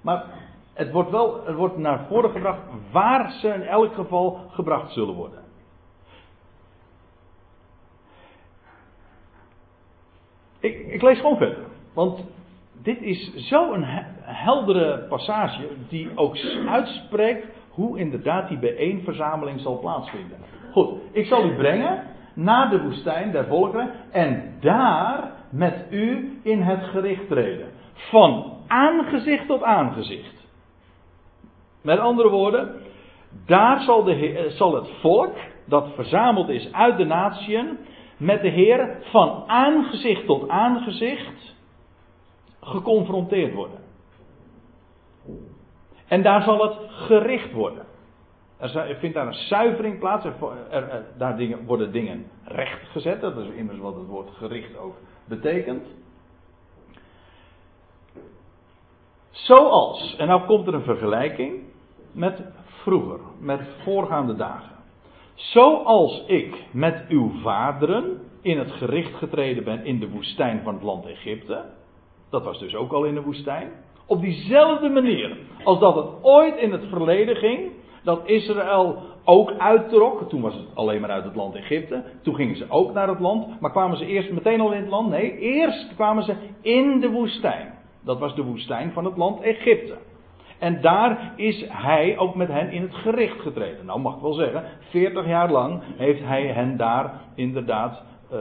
Maar 0.00 0.24
het 0.72 0.90
wordt 0.90 1.10
wel 1.10 1.44
het 1.44 1.54
wordt 1.54 1.76
naar 1.76 2.06
voren 2.08 2.30
gebracht 2.30 2.60
waar 2.90 3.32
ze 3.32 3.48
in 3.48 3.62
elk 3.62 3.94
geval 3.94 4.40
gebracht 4.50 4.92
zullen 4.92 5.14
worden. 5.14 5.42
Ik, 10.58 10.86
ik 10.86 11.02
lees 11.02 11.20
gewoon 11.20 11.36
verder. 11.36 11.64
Want 11.92 12.24
dit 12.82 13.02
is 13.02 13.34
zo'n 13.34 13.84
heldere 14.20 15.06
passage 15.08 15.68
die 15.88 16.16
ook 16.16 16.36
uitspreekt 16.66 17.46
hoe 17.74 17.98
inderdaad 17.98 18.48
die 18.48 18.58
bijeenverzameling 18.58 19.60
zal 19.60 19.78
plaatsvinden. 19.78 20.38
Goed, 20.72 21.00
ik 21.12 21.26
zal 21.26 21.44
u 21.44 21.54
brengen 21.54 22.02
naar 22.34 22.70
de 22.70 22.82
woestijn 22.82 23.32
der 23.32 23.46
volkeren 23.46 23.90
en 24.10 24.56
daar 24.60 25.32
met 25.50 25.86
u 25.90 26.38
in 26.42 26.62
het 26.62 26.84
gericht 26.84 27.28
treden. 27.28 27.68
Van 27.92 28.52
aangezicht 28.66 29.46
tot 29.46 29.62
aangezicht. 29.62 30.46
Met 31.82 31.98
andere 31.98 32.28
woorden, 32.28 32.80
daar 33.46 33.80
zal, 33.80 34.04
de, 34.04 34.46
zal 34.56 34.74
het 34.74 34.88
volk 35.00 35.34
dat 35.64 35.94
verzameld 35.94 36.48
is 36.48 36.72
uit 36.72 36.96
de 36.96 37.04
natieën 37.04 37.78
met 38.16 38.42
de 38.42 38.48
Heer 38.48 38.98
van 39.02 39.44
aangezicht 39.46 40.26
tot 40.26 40.48
aangezicht 40.48 41.54
geconfronteerd 42.60 43.54
worden. 43.54 43.83
En 46.14 46.22
daar 46.22 46.42
zal 46.42 46.62
het 46.62 46.76
gericht 46.88 47.52
worden. 47.52 47.84
Er 48.58 48.96
vindt 48.98 49.14
daar 49.14 49.26
een 49.26 49.34
zuivering 49.34 49.98
plaats. 49.98 50.26
Er, 50.70 51.04
daar 51.18 51.36
dingen, 51.36 51.64
worden 51.64 51.92
dingen 51.92 52.26
rechtgezet. 52.44 53.20
Dat 53.20 53.36
is 53.36 53.48
immers 53.48 53.78
wat 53.78 53.94
het 53.94 54.06
woord 54.06 54.30
gericht 54.30 54.76
ook 54.76 54.96
betekent. 55.24 55.86
Zoals, 59.30 60.16
en 60.16 60.26
nou 60.26 60.46
komt 60.46 60.66
er 60.66 60.74
een 60.74 60.82
vergelijking 60.82 61.62
met 62.12 62.42
vroeger, 62.66 63.20
met 63.38 63.60
voorgaande 63.82 64.34
dagen. 64.34 64.76
Zoals 65.34 66.24
ik 66.26 66.64
met 66.70 67.04
uw 67.08 67.32
vaderen 67.42 68.20
in 68.40 68.58
het 68.58 68.70
gericht 68.70 69.14
getreden 69.14 69.64
ben 69.64 69.84
in 69.84 69.98
de 69.98 70.10
woestijn 70.10 70.62
van 70.62 70.74
het 70.74 70.82
land 70.82 71.06
Egypte. 71.06 71.64
Dat 72.30 72.44
was 72.44 72.58
dus 72.58 72.74
ook 72.74 72.92
al 72.92 73.04
in 73.04 73.14
de 73.14 73.22
woestijn. 73.22 73.70
Op 74.06 74.20
diezelfde 74.20 74.88
manier 74.88 75.36
als 75.64 75.78
dat 75.78 75.94
het 75.94 76.06
ooit 76.22 76.56
in 76.56 76.72
het 76.72 76.84
verleden 76.88 77.36
ging, 77.36 77.70
dat 78.02 78.20
Israël 78.24 79.02
ook 79.24 79.52
uittrok. 79.58 80.28
Toen 80.28 80.40
was 80.40 80.54
het 80.54 80.66
alleen 80.74 81.00
maar 81.00 81.10
uit 81.10 81.24
het 81.24 81.34
land 81.34 81.54
Egypte. 81.54 82.04
Toen 82.22 82.34
gingen 82.34 82.56
ze 82.56 82.66
ook 82.68 82.92
naar 82.92 83.08
het 83.08 83.20
land. 83.20 83.60
Maar 83.60 83.70
kwamen 83.70 83.96
ze 83.96 84.06
eerst 84.06 84.30
meteen 84.30 84.60
al 84.60 84.72
in 84.72 84.80
het 84.80 84.90
land? 84.90 85.08
Nee, 85.08 85.38
eerst 85.38 85.94
kwamen 85.94 86.22
ze 86.22 86.34
in 86.60 87.00
de 87.00 87.10
woestijn. 87.10 87.74
Dat 88.04 88.18
was 88.18 88.34
de 88.34 88.42
woestijn 88.42 88.92
van 88.92 89.04
het 89.04 89.16
land 89.16 89.40
Egypte. 89.40 89.96
En 90.58 90.80
daar 90.80 91.32
is 91.36 91.64
hij 91.68 92.18
ook 92.18 92.34
met 92.34 92.48
hen 92.48 92.70
in 92.70 92.82
het 92.82 92.94
gericht 92.94 93.40
getreden. 93.40 93.86
Nou 93.86 94.00
mag 94.00 94.14
ik 94.14 94.20
wel 94.20 94.32
zeggen, 94.32 94.64
40 94.90 95.26
jaar 95.26 95.50
lang 95.50 95.82
heeft 95.96 96.24
hij 96.24 96.46
hen 96.46 96.76
daar 96.76 97.20
inderdaad 97.34 98.02
uh, 98.32 98.38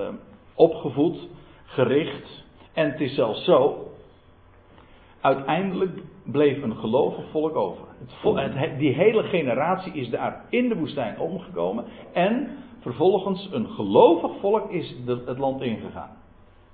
opgevoed, 0.56 1.30
gericht. 1.66 2.46
En 2.74 2.92
het 2.92 3.02
is 3.02 3.16
zelfs 3.16 3.44
zo 3.44 3.88
uiteindelijk 5.24 6.02
bleef 6.24 6.64
een 6.64 6.76
gelovig 6.76 7.30
volk 7.32 7.56
over. 7.56 7.86
Het, 8.24 8.80
die 8.80 8.94
hele 8.94 9.24
generatie 9.24 9.94
is 9.94 10.10
daar 10.10 10.42
in 10.50 10.70
de 10.70 10.76
woestijn 10.76 11.20
omgekomen. 11.20 11.86
En 12.14 12.50
vervolgens 12.80 13.50
een 13.52 13.68
gelovig 13.68 14.32
volk 14.40 14.72
is 14.72 14.96
het 15.26 15.38
land 15.38 15.62
ingegaan. 15.62 16.10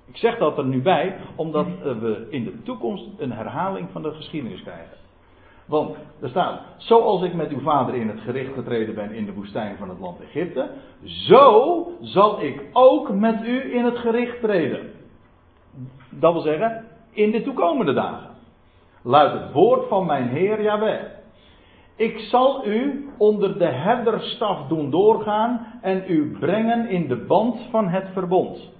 Ik 0.06 0.16
zeg 0.16 0.38
dat 0.38 0.58
er 0.58 0.64
nu 0.64 0.82
bij, 0.82 1.16
omdat 1.36 1.66
we 1.82 2.26
in 2.30 2.44
de 2.44 2.62
toekomst 2.62 3.04
een 3.18 3.32
herhaling 3.32 3.88
van 3.92 4.02
de 4.02 4.12
geschiedenis 4.12 4.62
krijgen. 4.62 4.98
Want 5.66 5.96
er 6.20 6.28
staat, 6.28 6.60
zoals 6.76 7.22
ik 7.22 7.34
met 7.34 7.50
uw 7.50 7.60
vader 7.60 7.94
in 7.94 8.08
het 8.08 8.20
gericht 8.20 8.54
getreden 8.54 8.94
ben 8.94 9.12
in 9.12 9.24
de 9.24 9.32
woestijn 9.32 9.76
van 9.76 9.88
het 9.88 9.98
land 9.98 10.20
Egypte, 10.20 10.70
zo 11.04 11.86
zal 12.00 12.42
ik 12.42 12.62
ook 12.72 13.12
met 13.12 13.44
u 13.44 13.74
in 13.74 13.84
het 13.84 13.98
gericht 13.98 14.40
treden. 14.40 14.90
Dat 16.10 16.32
wil 16.32 16.42
zeggen, 16.42 16.84
in 17.10 17.30
de 17.30 17.42
toekomende 17.42 17.92
dagen 17.92 18.29
luidt 19.02 19.40
het 19.40 19.52
woord 19.52 19.88
van 19.88 20.06
mijn 20.06 20.28
Heer 20.28 20.62
Jahweh. 20.62 21.00
Ik 21.96 22.18
zal 22.18 22.66
u 22.66 23.08
onder 23.18 23.58
de 23.58 23.64
herderstaf 23.64 24.66
doen 24.68 24.90
doorgaan 24.90 25.66
en 25.82 26.04
u 26.08 26.36
brengen 26.38 26.88
in 26.88 27.08
de 27.08 27.16
band 27.16 27.60
van 27.70 27.88
het 27.88 28.08
verbond. 28.12 28.70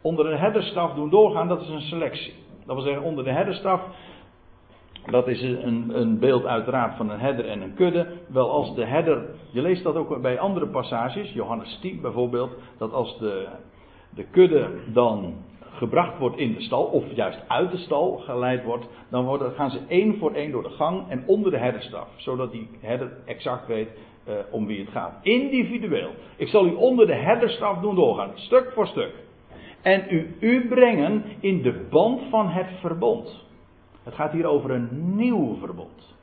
Onder 0.00 0.24
de 0.24 0.36
herderstaf 0.36 0.94
doen 0.94 1.10
doorgaan, 1.10 1.48
dat 1.48 1.60
is 1.60 1.68
een 1.68 1.80
selectie. 1.80 2.34
Dat 2.66 2.74
wil 2.74 2.84
zeggen, 2.84 3.02
onder 3.02 3.24
de 3.24 3.30
herderstaf, 3.30 3.80
dat 5.10 5.28
is 5.28 5.42
een, 5.42 5.90
een 6.00 6.18
beeld 6.18 6.44
uiteraard 6.44 6.96
van 6.96 7.10
een 7.10 7.20
herder 7.20 7.48
en 7.48 7.60
een 7.60 7.74
kudde. 7.74 8.06
Wel 8.28 8.50
als 8.50 8.74
de 8.74 8.84
herder, 8.84 9.24
je 9.50 9.62
leest 9.62 9.82
dat 9.82 9.96
ook 9.96 10.20
bij 10.20 10.38
andere 10.38 10.66
passages, 10.66 11.32
Johannes 11.32 11.78
10 11.80 12.00
bijvoorbeeld, 12.00 12.50
dat 12.78 12.92
als 12.92 13.18
de, 13.18 13.48
de 14.10 14.24
kudde 14.24 14.68
dan 14.92 15.34
gebracht 15.82 16.18
wordt 16.18 16.36
in 16.36 16.54
de 16.54 16.60
stal, 16.60 16.84
of 16.84 17.04
juist 17.14 17.38
uit 17.48 17.70
de 17.70 17.76
stal 17.76 18.16
geleid 18.16 18.64
wordt, 18.64 18.86
dan 19.10 19.40
gaan 19.54 19.70
ze 19.70 19.80
één 19.88 20.18
voor 20.18 20.32
één 20.32 20.50
door 20.50 20.62
de 20.62 20.70
gang 20.70 21.08
en 21.08 21.22
onder 21.26 21.50
de 21.50 21.58
herderstaf. 21.58 22.08
Zodat 22.16 22.52
die 22.52 22.68
herder 22.80 23.12
exact 23.24 23.66
weet 23.66 23.88
uh, 24.28 24.34
om 24.50 24.66
wie 24.66 24.80
het 24.80 24.90
gaat. 24.90 25.14
Individueel. 25.22 26.10
Ik 26.36 26.48
zal 26.48 26.66
u 26.66 26.72
onder 26.72 27.06
de 27.06 27.14
herderstaf 27.14 27.80
doen 27.80 27.94
doorgaan, 27.94 28.30
stuk 28.34 28.72
voor 28.74 28.86
stuk. 28.86 29.14
En 29.82 30.04
u, 30.10 30.36
u 30.40 30.68
brengen 30.68 31.24
in 31.40 31.62
de 31.62 31.86
band 31.90 32.20
van 32.30 32.48
het 32.48 32.68
verbond. 32.80 33.44
Het 34.02 34.14
gaat 34.14 34.32
hier 34.32 34.46
over 34.46 34.70
een 34.70 35.16
nieuw 35.16 35.56
verbond. 35.60 36.16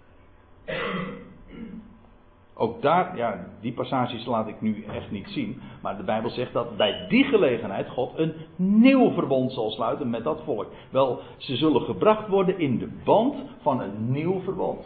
Ook 2.61 2.81
daar, 2.81 3.17
ja, 3.17 3.45
die 3.61 3.73
passages 3.73 4.25
laat 4.25 4.47
ik 4.47 4.61
nu 4.61 4.83
echt 4.83 5.11
niet 5.11 5.27
zien. 5.29 5.61
Maar 5.81 5.97
de 5.97 6.03
Bijbel 6.03 6.29
zegt 6.29 6.53
dat 6.53 6.77
bij 6.77 7.05
die 7.07 7.23
gelegenheid 7.23 7.89
God 7.89 8.11
een 8.15 8.33
nieuw 8.55 9.11
verbond 9.11 9.51
zal 9.51 9.69
sluiten 9.69 10.09
met 10.09 10.23
dat 10.23 10.41
volk. 10.43 10.67
Wel, 10.89 11.19
ze 11.37 11.55
zullen 11.55 11.81
gebracht 11.81 12.27
worden 12.27 12.59
in 12.59 12.77
de 12.77 12.89
band 13.03 13.35
van 13.61 13.81
een 13.81 14.11
nieuw 14.11 14.39
verbond. 14.39 14.85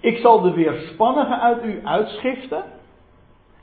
Ik 0.00 0.16
zal 0.16 0.40
de 0.40 0.52
weerspannigen 0.52 1.40
uit 1.40 1.64
u 1.64 1.80
uitschiften. 1.86 2.64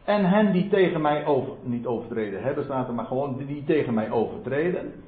En 0.04 0.26
hen 0.26 0.52
die 0.52 0.70
tegen 0.70 1.02
mij 1.02 1.26
over, 1.26 1.54
niet 1.64 1.86
overtreden 1.86 2.42
hebben, 2.42 2.64
staat 2.64 2.88
er 2.88 2.94
maar 2.94 3.06
gewoon 3.06 3.38
die 3.38 3.64
tegen 3.64 3.94
mij 3.94 4.12
overtreden. 4.12 5.04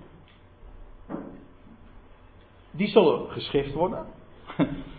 Die 2.71 2.87
zullen 2.87 3.29
geschift 3.29 3.73
worden. 3.73 4.05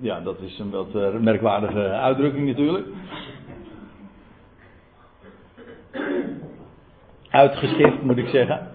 Ja, 0.00 0.20
dat 0.20 0.40
is 0.40 0.58
een 0.58 0.70
wat 0.70 0.94
uh, 0.94 1.14
merkwaardige 1.14 1.88
uitdrukking 1.88 2.46
natuurlijk. 2.46 2.86
Uitgeschift 7.30 8.02
moet 8.02 8.16
ik 8.16 8.28
zeggen. 8.28 8.68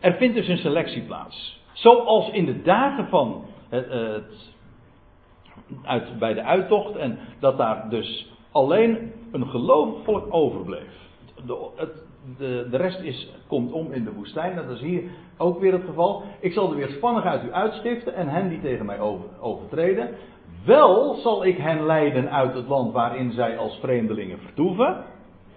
Er 0.00 0.12
vindt 0.12 0.34
dus 0.34 0.48
een 0.48 0.58
selectie 0.58 1.02
plaats. 1.02 1.60
Zoals 1.72 2.30
in 2.30 2.44
de 2.44 2.62
dagen 2.62 3.08
van 3.08 3.44
het, 3.68 3.88
het 3.88 4.54
uit, 5.84 6.18
bij 6.18 6.34
de 6.34 6.42
uittocht 6.42 6.96
en 6.96 7.18
dat 7.40 7.56
daar 7.56 7.88
dus 7.90 8.30
alleen 8.52 9.12
een 9.32 9.46
gelovig 9.46 10.04
volk 10.04 10.34
overbleef. 10.34 10.92
De, 11.46 11.70
het, 11.76 11.90
de, 12.38 12.66
de 12.70 12.76
rest 12.76 13.00
is, 13.00 13.28
komt 13.48 13.72
om 13.72 13.92
in 13.92 14.04
de 14.04 14.12
woestijn. 14.12 14.56
Dat 14.56 14.68
is 14.68 14.80
hier 14.80 15.02
ook 15.38 15.60
weer 15.60 15.72
het 15.72 15.84
geval. 15.84 16.22
Ik 16.40 16.52
zal 16.52 16.70
er 16.70 16.76
weer 16.76 16.88
spannig 16.88 17.24
uit 17.24 17.44
u 17.44 17.52
uitstiften 17.52 18.14
en 18.14 18.28
hen 18.28 18.48
die 18.48 18.60
tegen 18.60 18.86
mij 18.86 19.00
over, 19.00 19.24
overtreden. 19.40 20.08
Wel 20.64 21.14
zal 21.14 21.44
ik 21.44 21.56
hen 21.56 21.86
leiden 21.86 22.30
uit 22.30 22.54
het 22.54 22.68
land 22.68 22.92
waarin 22.92 23.32
zij 23.32 23.58
als 23.58 23.78
vreemdelingen 23.80 24.38
vertoeven. 24.38 25.04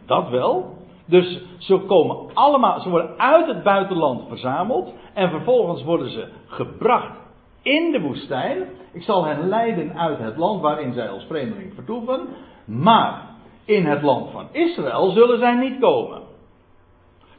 Dat 0.06 0.30
wel. 0.30 0.74
Dus 1.06 1.44
ze 1.58 1.78
komen 1.78 2.18
allemaal, 2.34 2.80
ze 2.80 2.90
worden 2.90 3.20
uit 3.20 3.48
het 3.48 3.64
buitenland 3.64 4.28
verzameld. 4.28 4.94
En 5.14 5.30
vervolgens 5.30 5.84
worden 5.84 6.10
ze 6.10 6.28
gebracht 6.46 7.18
in 7.62 7.92
de 7.92 8.02
woestijn. 8.02 8.64
Ik 8.94 9.04
zal 9.04 9.26
hen 9.26 9.48
leiden 9.48 9.98
uit 9.98 10.20
het 10.20 10.38
land 10.38 10.62
waarin 10.62 10.94
zij 10.94 11.10
als 11.10 11.26
vreemdeling 11.26 11.74
vertoeven. 11.74 12.28
Maar 12.66 13.22
in 13.66 13.86
het 13.86 14.02
land 14.02 14.32
van 14.32 14.48
Israël 14.52 15.10
zullen 15.10 15.40
zij 15.40 15.56
niet 15.56 15.80
komen. 15.80 16.25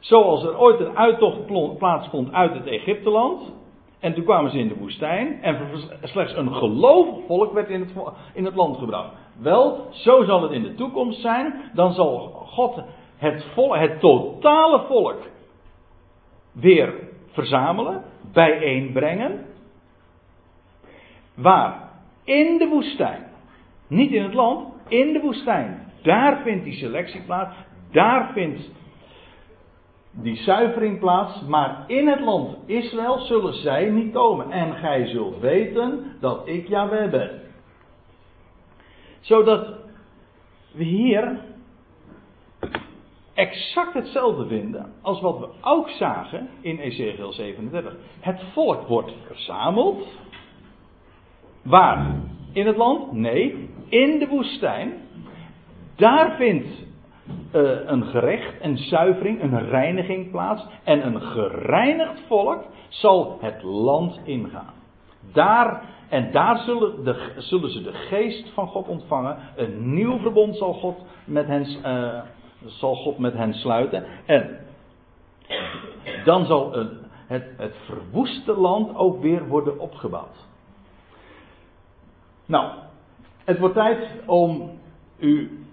Zoals 0.07 0.43
er 0.43 0.59
ooit 0.59 0.79
een 0.79 0.97
uittocht 0.97 1.45
plaatsvond 1.77 2.33
uit 2.33 2.53
het 2.53 2.65
Egypteland. 2.65 3.53
En 3.99 4.13
toen 4.13 4.23
kwamen 4.23 4.51
ze 4.51 4.57
in 4.57 4.67
de 4.67 4.77
woestijn. 4.77 5.41
En 5.41 5.57
slechts 6.01 6.35
een 6.35 6.53
gelovig 6.53 7.25
volk 7.27 7.53
werd 7.53 7.69
in 7.69 7.79
het, 7.79 7.93
in 8.33 8.45
het 8.45 8.55
land 8.55 8.77
gebracht. 8.77 9.09
Wel, 9.39 9.87
zo 9.91 10.23
zal 10.23 10.41
het 10.41 10.51
in 10.51 10.63
de 10.63 10.75
toekomst 10.75 11.21
zijn. 11.21 11.53
Dan 11.73 11.93
zal 11.93 12.19
God 12.29 12.75
het, 13.17 13.45
het 13.55 13.99
totale 13.99 14.83
volk 14.87 15.17
weer 16.51 16.93
verzamelen, 17.31 18.03
bijeenbrengen. 18.33 19.45
Waar? 21.35 21.89
In 22.23 22.57
de 22.57 22.67
woestijn. 22.67 23.23
Niet 23.87 24.11
in 24.11 24.23
het 24.23 24.33
land, 24.33 24.67
in 24.87 25.13
de 25.13 25.19
woestijn. 25.19 25.91
Daar 26.01 26.41
vindt 26.41 26.63
die 26.63 26.73
selectie 26.73 27.21
plaats. 27.21 27.55
Daar 27.91 28.31
vindt 28.33 28.69
die 30.21 30.35
zuivering 30.35 30.99
plaats, 30.99 31.41
maar 31.41 31.83
in 31.87 32.07
het 32.07 32.19
land 32.19 32.57
Israël 32.65 33.19
zullen 33.19 33.53
zij 33.53 33.89
niet 33.89 34.13
komen. 34.13 34.51
En 34.51 34.73
gij 34.73 35.07
zult 35.07 35.39
weten 35.39 36.15
dat 36.19 36.47
ik 36.47 36.67
Yahweh 36.67 37.09
ben. 37.09 37.41
Zodat 39.19 39.75
we 40.71 40.83
hier 40.83 41.39
exact 43.33 43.93
hetzelfde 43.93 44.47
vinden 44.47 44.93
als 45.01 45.21
wat 45.21 45.39
we 45.39 45.47
ook 45.61 45.89
zagen 45.89 46.49
in 46.61 46.79
Ezekiel 46.79 47.33
37. 47.33 47.95
Het 48.19 48.43
volk 48.53 48.87
wordt 48.87 49.13
verzameld. 49.25 50.07
Waar? 51.61 52.15
In 52.51 52.67
het 52.67 52.77
land? 52.77 53.11
Nee, 53.11 53.69
in 53.89 54.19
de 54.19 54.27
woestijn. 54.27 54.93
Daar 55.95 56.35
vindt 56.35 56.86
uh, 57.55 57.71
een 57.85 58.03
gerecht, 58.03 58.53
een 58.61 58.77
zuivering, 58.77 59.41
een 59.41 59.69
reiniging 59.69 60.31
plaats. 60.31 60.65
En 60.83 61.05
een 61.05 61.21
gereinigd 61.21 62.21
volk 62.27 62.63
zal 62.89 63.37
het 63.41 63.63
land 63.63 64.19
ingaan. 64.23 64.73
Daar, 65.33 65.83
en 66.09 66.31
daar 66.31 66.57
zullen, 66.57 67.03
de, 67.03 67.33
zullen 67.37 67.69
ze 67.69 67.81
de 67.81 67.93
geest 67.93 68.49
van 68.53 68.67
God 68.67 68.87
ontvangen. 68.87 69.37
Een 69.55 69.93
nieuw 69.93 70.19
verbond 70.19 70.57
zal 70.57 70.73
God 70.73 70.97
met 71.25 71.47
hen, 71.47 71.67
uh, 71.85 72.21
zal 72.65 72.95
God 72.95 73.17
met 73.17 73.33
hen 73.33 73.53
sluiten. 73.53 74.05
En 74.25 74.59
dan 76.25 76.45
zal 76.45 76.73
het, 77.27 77.43
het 77.57 77.75
verwoeste 77.85 78.53
land 78.53 78.95
ook 78.95 79.21
weer 79.21 79.47
worden 79.47 79.79
opgebouwd. 79.79 80.45
Nou, 82.45 82.71
het 83.43 83.59
wordt 83.59 83.75
tijd 83.75 84.09
om 84.25 84.79
u 85.17 85.65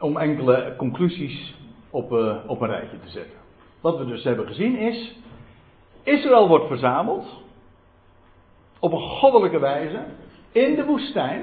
om 0.00 0.16
enkele 0.16 0.74
conclusies 0.76 1.54
op, 1.90 2.12
uh, 2.12 2.36
op 2.46 2.60
een 2.60 2.68
rijtje 2.68 3.00
te 3.04 3.10
zetten. 3.10 3.38
Wat 3.80 3.98
we 3.98 4.06
dus 4.06 4.24
hebben 4.24 4.46
gezien 4.46 4.78
is, 4.78 5.16
Israël 6.02 6.48
wordt 6.48 6.66
verzameld 6.66 7.26
op 8.78 8.92
een 8.92 9.08
goddelijke 9.08 9.58
wijze 9.58 10.04
in 10.52 10.74
de 10.74 10.84
woestijn, 10.84 11.42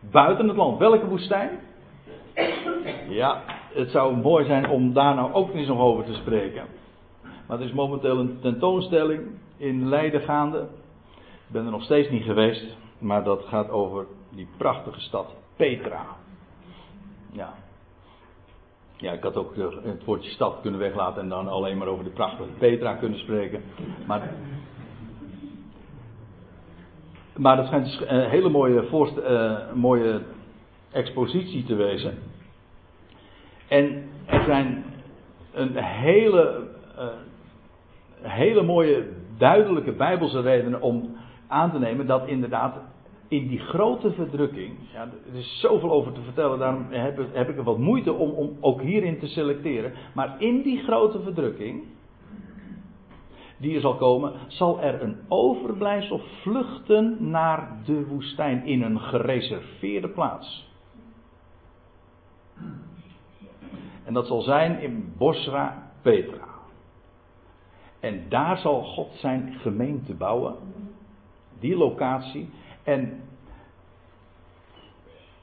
buiten 0.00 0.48
het 0.48 0.56
land. 0.56 0.78
Welke 0.78 1.06
woestijn? 1.06 1.50
Ja, 3.08 3.42
het 3.72 3.90
zou 3.90 4.16
mooi 4.16 4.44
zijn 4.44 4.68
om 4.68 4.92
daar 4.92 5.14
nou 5.14 5.32
ook 5.32 5.54
eens 5.54 5.68
nog 5.68 5.78
over 5.80 6.04
te 6.04 6.14
spreken. 6.14 6.64
Maar 7.46 7.58
er 7.58 7.66
is 7.66 7.72
momenteel 7.72 8.18
een 8.18 8.38
tentoonstelling 8.40 9.22
in 9.56 9.88
Leiden 9.88 10.20
gaande. 10.20 10.58
Ik 11.16 11.52
ben 11.52 11.64
er 11.64 11.70
nog 11.70 11.82
steeds 11.82 12.10
niet 12.10 12.24
geweest, 12.24 12.76
maar 12.98 13.24
dat 13.24 13.44
gaat 13.44 13.70
over 13.70 14.06
die 14.30 14.48
prachtige 14.56 15.00
stad 15.00 15.26
Petra. 15.56 16.06
Ja. 17.36 17.54
Ja, 18.96 19.12
ik 19.12 19.22
had 19.22 19.36
ook 19.36 19.56
het 19.82 20.04
woordje 20.04 20.30
stad 20.30 20.60
kunnen 20.60 20.80
weglaten 20.80 21.22
en 21.22 21.28
dan 21.28 21.48
alleen 21.48 21.78
maar 21.78 21.86
over 21.86 22.04
de 22.04 22.10
prachtige 22.10 22.48
Petra 22.58 22.94
kunnen 22.94 23.18
spreken. 23.18 23.62
Maar, 24.06 24.30
maar 27.36 27.56
dat 27.56 27.66
schijnt 27.66 28.00
een 28.06 28.28
hele 28.28 28.48
mooie, 28.48 29.08
uh, 29.16 29.72
mooie 29.74 30.20
expositie 30.92 31.64
te 31.64 31.74
wezen. 31.74 32.18
En 33.68 34.08
er 34.26 34.44
zijn 34.44 34.84
een 35.52 35.76
hele, 35.76 36.68
uh, 36.98 37.04
hele 38.22 38.62
mooie, 38.62 39.08
duidelijke 39.38 39.92
Bijbelse 39.92 40.40
redenen 40.40 40.80
om 40.80 41.16
aan 41.46 41.70
te 41.70 41.78
nemen 41.78 42.06
dat 42.06 42.26
inderdaad 42.26 42.78
in 43.28 43.48
die 43.48 43.58
grote 43.58 44.12
verdrukking, 44.12 44.76
ja, 44.92 45.08
er 45.32 45.38
is 45.38 45.60
zoveel 45.60 45.90
over 45.90 46.12
te 46.12 46.20
vertellen, 46.20 46.58
daarom 46.58 46.86
heb, 46.90 47.20
heb 47.32 47.48
ik 47.48 47.56
er 47.56 47.62
wat 47.62 47.78
moeite 47.78 48.12
om, 48.12 48.30
om 48.30 48.56
ook 48.60 48.82
hierin 48.82 49.18
te 49.18 49.26
selecteren. 49.26 49.92
Maar 50.14 50.42
in 50.42 50.62
die 50.62 50.78
grote 50.82 51.20
verdrukking, 51.20 51.84
die 53.56 53.74
er 53.74 53.80
zal 53.80 53.96
komen, 53.96 54.32
zal 54.46 54.80
er 54.80 55.02
een 55.02 55.16
overblijfsel 55.28 56.20
vluchten 56.40 57.30
naar 57.30 57.80
de 57.84 58.06
woestijn 58.06 58.64
in 58.64 58.82
een 58.82 59.00
gereserveerde 59.00 60.08
plaats. 60.08 60.74
En 64.04 64.12
dat 64.12 64.26
zal 64.26 64.40
zijn 64.40 64.80
in 64.80 65.12
Bosra 65.16 65.90
Petra. 66.02 66.48
En 68.00 68.28
daar 68.28 68.58
zal 68.58 68.82
God 68.82 69.12
zijn 69.14 69.54
gemeente 69.54 70.14
bouwen. 70.14 70.54
Die 71.58 71.76
locatie. 71.76 72.48
En 72.86 73.20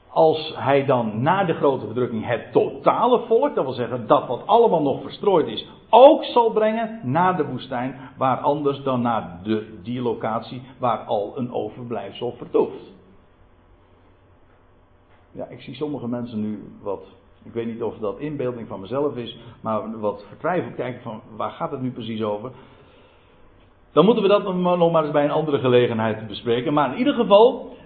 als 0.08 0.54
hij 0.56 0.84
dan 0.84 1.22
na 1.22 1.44
de 1.44 1.54
grote 1.54 1.84
verdrukking 1.84 2.26
het 2.26 2.52
totale 2.52 3.20
volk, 3.26 3.54
dat 3.54 3.64
wil 3.64 3.72
zeggen 3.72 4.06
dat 4.06 4.26
wat 4.26 4.46
allemaal 4.46 4.82
nog 4.82 5.02
verstrooid 5.02 5.46
is, 5.46 5.68
ook 5.90 6.24
zal 6.24 6.50
brengen 6.50 7.00
naar 7.02 7.36
de 7.36 7.46
woestijn, 7.46 7.96
waar 8.16 8.36
anders 8.36 8.82
dan 8.82 9.00
naar 9.00 9.40
de, 9.42 9.80
die 9.82 10.00
locatie 10.02 10.62
waar 10.78 10.98
al 10.98 11.32
een 11.36 11.52
overblijfsel 11.52 12.34
vertoeft. 12.38 12.92
Ja, 15.30 15.46
ik 15.46 15.60
zie 15.60 15.74
sommige 15.74 16.08
mensen 16.08 16.40
nu 16.40 16.72
wat 16.82 17.06
Ik 17.42 17.52
weet 17.52 17.66
niet 17.66 17.82
of 17.82 17.98
dat 17.98 18.18
inbeelding 18.18 18.68
van 18.68 18.80
mezelf 18.80 19.16
is, 19.16 19.38
maar 19.60 20.00
wat 20.00 20.24
vertwijfeld 20.28 20.74
kijken 20.74 21.02
van 21.02 21.20
waar 21.36 21.50
gaat 21.50 21.70
het 21.70 21.80
nu 21.80 21.90
precies 21.90 22.22
over. 22.22 22.50
Dan 23.94 24.04
moeten 24.04 24.22
we 24.22 24.28
dat 24.28 24.54
nog 24.54 24.92
maar 24.92 25.02
eens 25.02 25.12
bij 25.12 25.24
een 25.24 25.30
andere 25.30 25.58
gelegenheid 25.58 26.26
bespreken. 26.26 26.72
Maar 26.72 26.92
in 26.92 26.98
ieder 26.98 27.14
geval, 27.14 27.76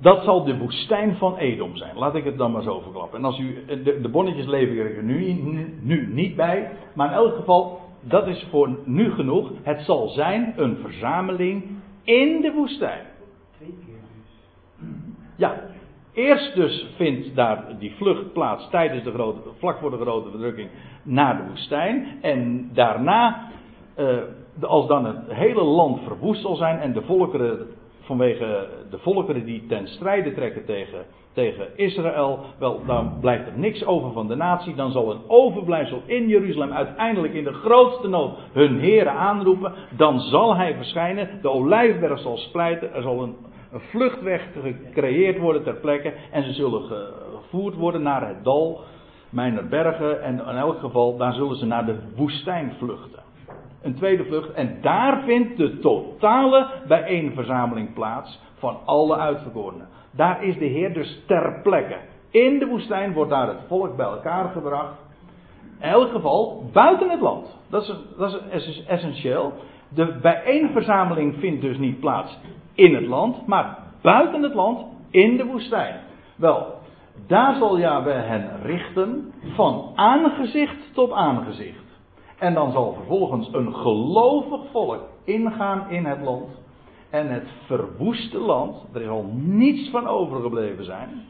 dat 0.00 0.24
zal 0.24 0.44
de 0.44 0.58
woestijn 0.58 1.16
van 1.16 1.36
Edom 1.36 1.76
zijn. 1.76 1.96
Laat 1.96 2.14
ik 2.14 2.24
het 2.24 2.38
dan 2.38 2.52
maar 2.52 2.62
zo 2.62 2.80
verklappen. 2.80 3.18
En 3.18 3.24
als 3.24 3.38
u, 3.38 3.64
de, 3.66 4.00
de 4.00 4.08
bonnetjes 4.08 4.46
lever 4.46 4.90
ik 4.90 4.96
er 4.96 5.02
nu, 5.02 5.32
nu, 5.82 6.12
niet 6.12 6.36
bij. 6.36 6.70
Maar 6.94 7.08
in 7.08 7.14
elk 7.14 7.36
geval, 7.36 7.80
dat 8.00 8.26
is 8.26 8.46
voor 8.50 8.78
nu 8.84 9.10
genoeg. 9.10 9.50
Het 9.62 9.80
zal 9.80 10.08
zijn 10.08 10.54
een 10.56 10.76
verzameling 10.82 11.64
in 12.02 12.40
de 12.40 12.52
woestijn. 12.52 13.04
Twee 13.56 13.78
keer 13.84 13.94
dus. 13.94 14.88
Ja, 15.36 15.62
Eerst 16.18 16.54
dus 16.54 16.86
vindt 16.96 17.34
daar 17.34 17.64
die 17.78 17.94
vlucht 17.96 18.32
plaats 18.32 18.70
tijdens 18.70 19.04
de 19.04 19.12
grote, 19.12 19.40
vlak 19.58 19.78
voor 19.78 19.90
de 19.90 19.96
grote 19.96 20.30
verdrukking 20.30 20.68
naar 21.02 21.36
de 21.36 21.48
woestijn. 21.48 22.06
En 22.20 22.70
daarna, 22.72 23.50
eh, 23.94 24.16
als 24.66 24.86
dan 24.86 25.04
het 25.04 25.16
hele 25.28 25.62
land 25.62 26.00
verwoest 26.06 26.42
zal 26.42 26.56
zijn 26.56 26.78
en 26.78 26.92
de 26.92 27.02
volkeren, 27.02 27.66
vanwege 28.00 28.68
de 28.90 28.98
volkeren 28.98 29.44
die 29.44 29.66
ten 29.66 29.88
strijde 29.88 30.34
trekken 30.34 30.64
tegen, 30.64 31.04
tegen 31.32 31.66
Israël, 31.76 32.38
wel, 32.58 32.80
dan 32.86 33.12
blijft 33.20 33.46
er 33.46 33.58
niks 33.58 33.84
over 33.84 34.12
van 34.12 34.28
de 34.28 34.34
natie. 34.34 34.74
Dan 34.74 34.90
zal 34.90 35.10
een 35.10 35.20
overblijfsel 35.26 36.02
in 36.06 36.28
Jeruzalem 36.28 36.72
uiteindelijk 36.72 37.34
in 37.34 37.44
de 37.44 37.52
grootste 37.52 38.08
nood 38.08 38.38
hun 38.52 38.78
heren 38.78 39.12
aanroepen. 39.12 39.72
Dan 39.96 40.20
zal 40.20 40.56
hij 40.56 40.74
verschijnen, 40.74 41.28
de 41.42 41.50
olijfberg 41.50 42.20
zal 42.20 42.36
splijten, 42.36 42.94
er 42.94 43.02
zal 43.02 43.22
een 43.22 43.36
een 43.72 43.80
vluchtweg 43.80 44.42
gecreëerd 44.62 45.38
worden 45.38 45.62
ter 45.62 45.74
plekke. 45.74 46.12
En 46.30 46.42
ze 46.44 46.52
zullen 46.52 46.82
gevoerd 47.36 47.74
worden 47.74 48.02
naar 48.02 48.28
het 48.28 48.44
dal, 48.44 48.80
mijner 49.30 49.68
bergen. 49.68 50.22
En 50.22 50.34
in 50.34 50.56
elk 50.56 50.78
geval, 50.78 51.16
daar 51.16 51.32
zullen 51.32 51.56
ze 51.56 51.66
naar 51.66 51.86
de 51.86 51.98
woestijn 52.16 52.72
vluchten. 52.78 53.22
Een 53.82 53.94
tweede 53.94 54.24
vlucht. 54.24 54.52
En 54.52 54.78
daar 54.80 55.22
vindt 55.22 55.56
de 55.56 55.78
totale 55.78 56.66
bijeenverzameling 56.88 57.94
plaats 57.94 58.40
van 58.58 58.78
alle 58.84 59.16
uitverkorenen. 59.16 59.88
Daar 60.10 60.44
is 60.44 60.58
de 60.58 60.64
Heer 60.64 60.94
dus 60.94 61.22
ter 61.26 61.60
plekke. 61.62 61.96
In 62.30 62.58
de 62.58 62.66
woestijn 62.66 63.12
wordt 63.12 63.30
daar 63.30 63.48
het 63.48 63.60
volk 63.66 63.96
bij 63.96 64.06
elkaar 64.06 64.48
gebracht. 64.48 64.96
In 65.80 65.88
elk 65.88 66.10
geval 66.10 66.70
buiten 66.72 67.10
het 67.10 67.20
land. 67.20 67.58
Dat 67.70 67.82
is, 67.82 67.94
dat 68.16 68.40
is 68.50 68.84
essentieel. 68.86 69.52
De 69.88 70.18
bijeenverzameling 70.22 71.34
vindt 71.38 71.60
dus 71.60 71.78
niet 71.78 72.00
plaats 72.00 72.38
in 72.74 72.94
het 72.94 73.06
land, 73.06 73.46
maar 73.46 73.78
buiten 74.02 74.42
het 74.42 74.54
land 74.54 74.86
in 75.10 75.36
de 75.36 75.44
woestijn. 75.44 76.00
Wel, 76.36 76.74
daar 77.26 77.54
zal 77.54 77.78
Yahweh 77.78 78.26
hen 78.26 78.62
richten 78.62 79.32
van 79.54 79.92
aangezicht 79.94 80.94
tot 80.94 81.12
aangezicht. 81.12 81.87
En 82.38 82.54
dan 82.54 82.72
zal 82.72 82.92
vervolgens 82.92 83.52
een 83.52 83.74
gelovig 83.74 84.60
volk 84.70 85.02
ingaan 85.24 85.90
in 85.90 86.04
het 86.04 86.20
land. 86.20 86.48
En 87.10 87.28
het 87.28 87.48
verwoeste 87.66 88.38
land, 88.38 88.76
er 88.92 89.02
zal 89.02 89.24
niets 89.34 89.90
van 89.90 90.06
overgebleven 90.06 90.84
zijn. 90.84 91.24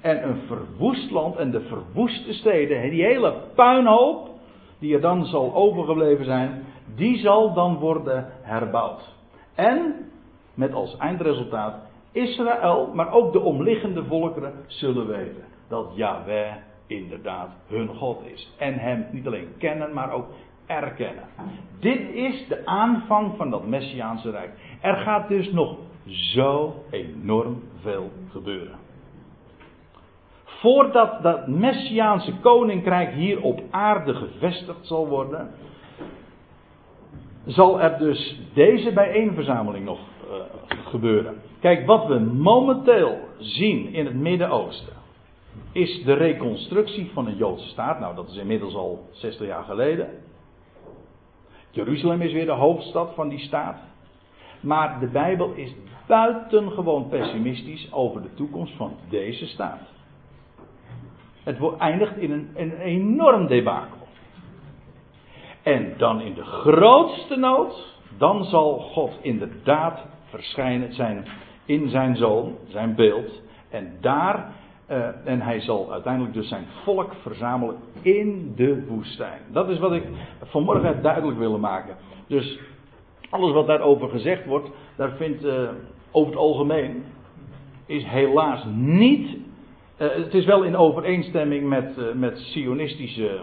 En 0.00 0.28
een 0.28 0.40
verwoest 0.46 1.10
land 1.10 1.36
en 1.36 1.50
de 1.50 1.60
verwoeste 1.60 2.32
steden, 2.32 2.90
die 2.90 3.04
hele 3.04 3.34
puinhoop 3.54 4.28
die 4.78 4.94
er 4.94 5.00
dan 5.00 5.24
zal 5.24 5.54
overgebleven 5.54 6.24
zijn, 6.24 6.64
die 6.94 7.18
zal 7.18 7.54
dan 7.54 7.78
worden 7.78 8.26
herbouwd. 8.42 9.14
En 9.54 9.94
met 10.54 10.72
als 10.72 10.96
eindresultaat 10.96 11.74
Israël, 12.12 12.90
maar 12.94 13.12
ook 13.12 13.32
de 13.32 13.40
omliggende 13.40 14.04
volkeren 14.04 14.52
zullen 14.66 15.06
weten 15.06 15.44
dat 15.68 15.92
Yahweh 15.94 16.52
inderdaad 16.86 17.50
hun 17.66 17.88
God 17.88 18.22
is. 18.24 18.54
En 18.58 18.74
hem 18.74 19.06
niet 19.10 19.26
alleen 19.26 19.48
kennen, 19.58 19.92
maar 19.92 20.12
ook 20.12 20.26
erkennen. 20.66 21.24
Dit 21.80 22.00
is 22.14 22.46
de 22.48 22.66
aanvang 22.66 23.36
van 23.36 23.50
dat 23.50 23.66
Messiaanse 23.66 24.30
Rijk. 24.30 24.50
Er 24.80 24.96
gaat 24.96 25.28
dus 25.28 25.52
nog 25.52 25.76
zo 26.06 26.74
enorm 26.90 27.62
veel 27.80 28.10
gebeuren. 28.30 28.78
Voordat 30.44 31.22
dat 31.22 31.46
Messiaanse 31.46 32.32
koninkrijk 32.40 33.12
hier 33.12 33.42
op 33.42 33.62
aarde 33.70 34.14
gevestigd 34.14 34.86
zal 34.86 35.08
worden, 35.08 35.50
zal 37.46 37.80
er 37.80 37.98
dus 37.98 38.40
deze 38.54 38.92
bijeenverzameling 38.92 39.84
nog 39.84 39.98
uh, 39.98 40.34
gebeuren. 40.84 41.34
Kijk, 41.60 41.86
wat 41.86 42.06
we 42.06 42.18
momenteel 42.18 43.18
zien 43.38 43.92
in 43.92 44.04
het 44.04 44.14
Midden-Oosten 44.14 45.03
is 45.74 46.04
de 46.04 46.12
reconstructie 46.12 47.10
van 47.12 47.26
een 47.26 47.36
Joodse 47.36 47.68
staat. 47.68 48.00
Nou, 48.00 48.14
dat 48.14 48.28
is 48.28 48.36
inmiddels 48.36 48.74
al 48.74 49.08
60 49.12 49.46
jaar 49.46 49.64
geleden. 49.64 50.08
Jeruzalem 51.70 52.20
is 52.20 52.32
weer 52.32 52.46
de 52.46 52.52
hoofdstad 52.52 53.14
van 53.14 53.28
die 53.28 53.38
staat. 53.38 53.78
Maar 54.60 55.00
de 55.00 55.06
Bijbel 55.06 55.52
is 55.52 55.74
buitengewoon 56.06 57.08
pessimistisch 57.08 57.92
over 57.92 58.22
de 58.22 58.34
toekomst 58.34 58.76
van 58.76 58.96
deze 59.08 59.46
staat. 59.46 59.80
Het 61.42 61.58
eindigt 61.78 62.16
in 62.16 62.30
een, 62.30 62.50
een 62.54 62.78
enorm 62.78 63.46
debakel. 63.46 64.06
En 65.62 65.94
dan 65.96 66.20
in 66.20 66.34
de 66.34 66.44
grootste 66.44 67.36
nood, 67.36 67.98
dan 68.18 68.44
zal 68.44 68.78
God 68.78 69.18
inderdaad 69.20 70.06
verschijnen 70.24 70.94
zijn 70.94 71.26
in 71.64 71.88
zijn 71.88 72.16
zoon, 72.16 72.56
zijn 72.68 72.94
beeld. 72.94 73.42
En 73.70 73.96
daar, 74.00 74.52
uh, 74.90 75.06
en 75.24 75.40
hij 75.40 75.60
zal 75.60 75.92
uiteindelijk 75.92 76.34
dus 76.34 76.48
zijn 76.48 76.66
volk 76.82 77.12
verzamelen 77.22 77.76
in 78.02 78.52
de 78.56 78.86
woestijn. 78.86 79.40
Dat 79.52 79.68
is 79.68 79.78
wat 79.78 79.92
ik 79.92 80.04
vanmorgen 80.42 81.02
duidelijk 81.02 81.38
willen 81.38 81.60
maken. 81.60 81.96
Dus 82.26 82.58
alles 83.30 83.52
wat 83.52 83.66
daarover 83.66 84.08
gezegd 84.08 84.46
wordt, 84.46 84.70
daar 84.96 85.10
vindt 85.10 85.44
uh, 85.44 85.68
over 86.10 86.30
het 86.30 86.40
algemeen, 86.40 87.04
is 87.86 88.04
helaas 88.04 88.64
niet. 88.74 89.28
Uh, 89.98 90.08
het 90.10 90.34
is 90.34 90.44
wel 90.44 90.62
in 90.62 90.76
overeenstemming 90.76 91.68
met, 91.68 92.14
met 92.14 92.38
sionistische 92.38 93.40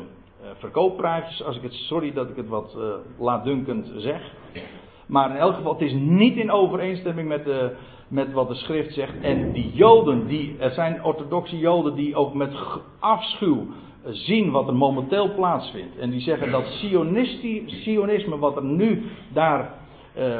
verkoopprijzen. 0.53 1.45
Als 1.45 1.55
ik 1.55 1.61
het, 1.63 1.73
sorry 1.73 2.13
dat 2.13 2.29
ik 2.29 2.35
het 2.35 2.47
wat 2.47 2.77
laatdunkend 3.17 3.91
zeg. 3.95 4.33
Maar 5.07 5.29
in 5.29 5.35
elk 5.35 5.55
geval, 5.55 5.73
het 5.73 5.81
is 5.81 5.93
niet 5.93 6.35
in 6.35 6.51
overeenstemming 6.51 7.27
met, 7.27 7.45
de, 7.45 7.75
met 8.12 8.32
wat 8.32 8.47
de 8.47 8.55
schrift 8.55 8.93
zegt. 8.93 9.14
En 9.22 9.51
die 9.51 9.72
Joden, 9.74 10.28
die, 10.28 10.55
er 10.59 10.72
zijn 10.72 11.03
orthodoxe 11.03 11.57
Joden 11.57 11.95
die 11.95 12.16
ook 12.16 12.34
met 12.34 12.53
afschuw 12.99 13.66
zien 14.05 14.51
wat 14.51 14.68
er 14.68 14.76
momenteel 14.76 15.34
plaatsvindt. 15.34 15.97
En 15.97 16.09
die 16.09 16.22
zeggen 16.22 16.51
dat 16.51 16.66
Sionisme, 17.66 18.38
wat 18.38 18.55
er 18.55 18.64
nu 18.64 19.03
daar 19.34 19.74
eh, 20.14 20.39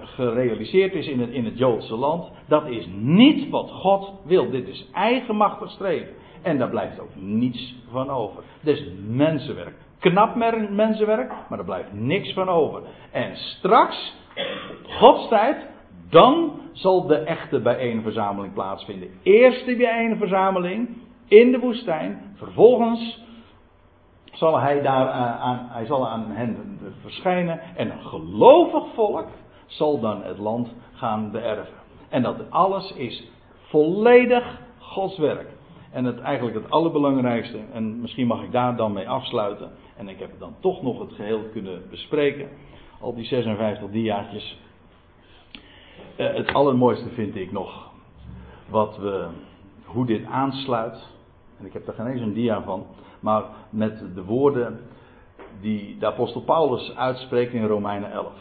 gerealiseerd 0.00 0.94
is 0.94 1.06
in 1.06 1.20
het, 1.20 1.30
in 1.30 1.44
het 1.44 1.58
Joodse 1.58 1.96
land, 1.96 2.30
dat 2.48 2.66
is 2.66 2.88
niet 2.96 3.50
wat 3.50 3.70
God 3.70 4.12
wil. 4.24 4.50
Dit 4.50 4.68
is 4.68 4.86
eigenmachtig 4.92 5.70
streven. 5.70 6.14
En 6.42 6.58
daar 6.58 6.70
blijft 6.70 7.00
ook 7.00 7.14
niets 7.14 7.74
van 7.90 8.10
over. 8.10 8.42
Is 8.62 8.84
mensenwerk 9.08 9.76
knap 10.02 10.34
mensenwerk, 10.70 11.32
maar 11.48 11.58
er 11.58 11.64
blijft 11.64 11.92
niks 11.92 12.32
van 12.32 12.48
over. 12.48 12.82
En 13.10 13.36
straks, 13.36 14.14
Gods 14.82 15.28
tijd, 15.28 15.56
dan 16.12 16.60
zal 16.72 17.06
de 17.06 17.16
echte 17.16 17.60
bijeenverzameling 17.60 18.54
plaatsvinden. 18.54 19.08
Eerst 19.22 19.66
de 19.66 19.76
bijeenverzameling 19.76 20.88
in 21.28 21.52
de 21.52 21.58
woestijn, 21.58 22.34
vervolgens 22.34 23.20
zal 24.32 24.60
hij 24.60 24.82
daar 24.82 25.06
eh, 25.06 25.40
aan, 25.40 25.66
hij 25.70 25.86
zal 25.86 26.08
aan 26.08 26.26
hen 26.28 26.78
verschijnen 27.00 27.60
en 27.76 27.90
een 27.90 28.02
gelovig 28.02 28.84
volk 28.94 29.26
zal 29.66 30.00
dan 30.00 30.22
het 30.22 30.38
land 30.38 30.74
gaan 30.92 31.30
beërven. 31.30 31.74
En 32.08 32.22
dat 32.22 32.50
alles 32.50 32.92
is 32.92 33.28
volledig 33.68 34.60
Gods 34.78 35.18
werk. 35.18 35.48
En 35.92 36.04
het 36.04 36.20
eigenlijk 36.20 36.56
het 36.56 36.70
allerbelangrijkste, 36.70 37.58
en 37.72 38.00
misschien 38.00 38.26
mag 38.26 38.42
ik 38.42 38.52
daar 38.52 38.76
dan 38.76 38.92
mee 38.92 39.08
afsluiten, 39.08 39.70
en 39.96 40.08
ik 40.08 40.18
heb 40.18 40.30
dan 40.38 40.54
toch 40.60 40.82
nog 40.82 40.98
het 40.98 41.12
geheel 41.12 41.40
kunnen 41.52 41.82
bespreken. 41.90 42.48
Al 43.00 43.14
die 43.14 43.24
56 43.24 43.90
diaatjes. 43.90 44.58
Uh, 46.22 46.34
het 46.34 46.52
allermooiste 46.52 47.08
vind 47.08 47.36
ik 47.36 47.52
nog. 47.52 47.90
Wat 48.68 48.98
we, 48.98 49.26
hoe 49.84 50.06
dit 50.06 50.24
aansluit. 50.24 51.08
En 51.58 51.66
ik 51.66 51.72
heb 51.72 51.86
daar 51.86 51.94
geen 51.94 52.06
eens 52.06 52.20
een 52.20 52.32
dia 52.32 52.62
van. 52.62 52.86
Maar 53.20 53.42
met 53.70 54.14
de 54.14 54.24
woorden 54.24 54.80
die 55.60 55.98
de 55.98 56.06
apostel 56.06 56.40
Paulus 56.40 56.96
uitspreekt 56.96 57.52
in 57.52 57.66
Romeinen 57.66 58.12
11. 58.12 58.32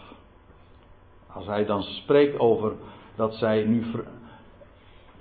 Als 1.33 1.45
hij 1.45 1.65
dan 1.65 1.83
spreekt 1.83 2.39
over 2.39 2.73
dat 3.15 3.33
zij 3.33 3.63
nu 3.63 3.83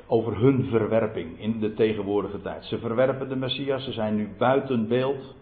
over 0.06 0.36
hun 0.36 0.66
verwerping 0.70 1.40
in 1.40 1.60
de 1.60 1.74
tegenwoordige 1.74 2.40
tijd. 2.42 2.64
Ze 2.64 2.78
verwerpen 2.78 3.28
de 3.28 3.36
Messias, 3.36 3.84
ze 3.84 3.92
zijn 3.92 4.16
nu 4.16 4.28
buiten 4.38 4.88
beeld. 4.88 5.34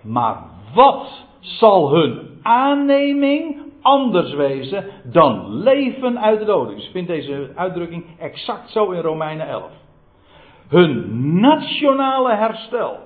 Maar 0.00 0.42
wat 0.74 1.24
zal 1.40 1.94
hun 1.94 2.38
aanneming 2.42 3.63
anders 3.84 4.34
wezen 4.34 4.84
dan 5.04 5.62
leven 5.62 6.20
uit 6.20 6.38
de 6.38 6.44
doden? 6.44 6.74
Dus 6.74 6.84
ik 6.84 6.92
vind 6.92 7.06
deze 7.06 7.52
uitdrukking 7.54 8.04
exact 8.18 8.70
zo 8.70 8.90
in 8.90 9.00
Romeinen 9.00 9.48
11. 9.48 9.70
hun 10.68 11.40
nationale 11.40 12.34
herstel. 12.34 12.96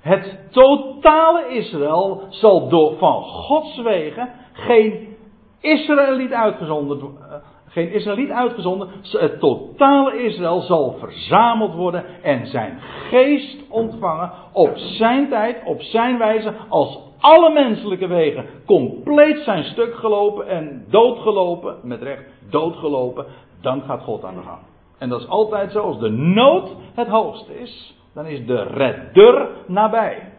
Het 0.00 0.38
totale 0.50 1.48
Israël 1.48 2.22
zal 2.28 2.68
door 2.68 2.96
van 2.98 3.22
Gods 3.22 3.76
wegen 3.76 4.28
geen 4.52 5.16
Israëliet 5.60 6.32
uitgezonden, 6.32 6.98
eh, 6.98 7.34
geen 7.68 7.92
Israëliet 7.92 8.30
uitgezonden. 8.30 8.88
Het 9.02 9.40
totale 9.40 10.22
Israël 10.24 10.60
zal 10.60 10.96
verzameld 10.98 11.74
worden 11.74 12.04
en 12.22 12.46
zijn 12.46 12.78
geest 12.80 13.70
ontvangen 13.70 14.30
op 14.52 14.72
zijn 14.76 15.28
tijd, 15.28 15.62
op 15.64 15.82
zijn 15.82 16.18
wijze, 16.18 16.54
als 16.68 16.98
alle 17.20 17.52
menselijke 17.52 18.06
wegen 18.06 18.46
compleet 18.66 19.38
zijn 19.38 19.64
stuk 19.64 19.94
gelopen 19.94 20.48
en 20.48 20.84
doodgelopen, 20.88 21.76
met 21.82 22.02
recht 22.02 22.24
doodgelopen, 22.50 23.26
dan 23.60 23.82
gaat 23.82 24.02
God 24.02 24.24
aan 24.24 24.34
de 24.34 24.42
gang. 24.42 24.60
En 24.98 25.08
dat 25.08 25.20
is 25.20 25.28
altijd 25.28 25.72
zo, 25.72 25.80
als 25.80 25.98
de 25.98 26.10
nood 26.10 26.70
het 26.94 27.08
hoogste 27.08 27.58
is, 27.58 27.94
dan 28.14 28.26
is 28.26 28.46
de 28.46 28.62
redder 28.62 29.48
nabij. 29.66 30.34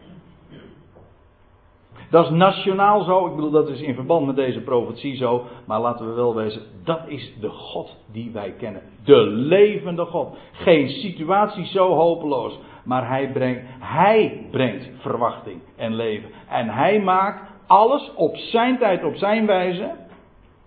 Dat 2.10 2.26
is 2.26 2.32
nationaal 2.32 3.04
zo, 3.04 3.26
ik 3.26 3.36
bedoel 3.36 3.52
dat 3.52 3.70
is 3.70 3.82
in 3.82 3.96
verband 3.96 4.26
met 4.26 4.36
deze 4.36 4.62
profetie 4.62 5.16
zo, 5.16 5.44
maar 5.66 5.80
laten 5.80 6.08
we 6.08 6.14
wel 6.14 6.36
wezen, 6.36 6.62
dat 6.84 7.00
is 7.06 7.34
de 7.40 7.50
God 7.50 7.96
die 8.12 8.32
wij 8.32 8.52
kennen. 8.52 8.82
De 9.04 9.26
levende 9.26 10.06
God. 10.06 10.38
Geen 10.52 10.90
situatie 10.90 11.66
zo 11.66 11.94
hopeloos, 11.94 12.60
maar 12.88 13.08
hij 13.08 13.32
brengt, 13.32 13.62
hij 13.80 14.48
brengt 14.52 14.90
verwachting 14.98 15.62
en 15.76 15.96
leven. 15.96 16.30
En 16.50 16.70
hij 16.70 17.02
maakt 17.02 17.52
alles 17.68 18.14
op 18.16 18.36
zijn 18.36 18.78
tijd, 18.78 19.04
op 19.04 19.16
zijn 19.16 19.46
wijze. 19.46 19.96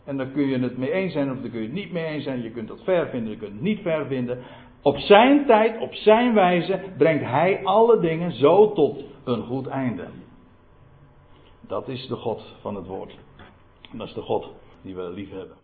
En 0.05 0.17
dan 0.17 0.33
kun 0.33 0.47
je 0.47 0.59
het 0.59 0.79
mee 0.79 0.93
eens 0.93 1.13
zijn 1.13 1.31
of 1.31 1.41
dan 1.41 1.51
kun 1.51 1.61
je 1.61 1.67
het 1.67 1.75
niet 1.75 1.93
mee 1.93 2.05
eens 2.05 2.25
zijn. 2.25 2.43
Je 2.43 2.51
kunt 2.51 2.69
het 2.69 2.83
ver 2.83 3.09
vinden, 3.09 3.31
je 3.31 3.37
kunt 3.37 3.53
het 3.53 3.61
niet 3.61 3.81
ver 3.81 4.07
vinden. 4.07 4.39
Op 4.83 4.97
zijn 4.97 5.47
tijd, 5.47 5.81
op 5.81 5.95
zijn 5.95 6.35
wijze 6.35 6.81
brengt 6.99 7.25
hij 7.25 7.65
alle 7.65 8.01
dingen 8.01 8.33
zo 8.33 8.73
tot 8.73 9.05
een 9.25 9.43
goed 9.43 9.67
einde. 9.67 10.07
Dat 11.61 11.89
is 11.89 12.07
de 12.07 12.17
God 12.17 12.57
van 12.61 12.75
het 12.75 12.87
woord. 12.87 13.17
En 13.93 13.99
dat 13.99 14.07
is 14.09 14.15
de 14.15 14.23
God 14.23 14.49
die 14.83 14.95
we 14.95 15.11
lief 15.11 15.31
hebben. 15.31 15.60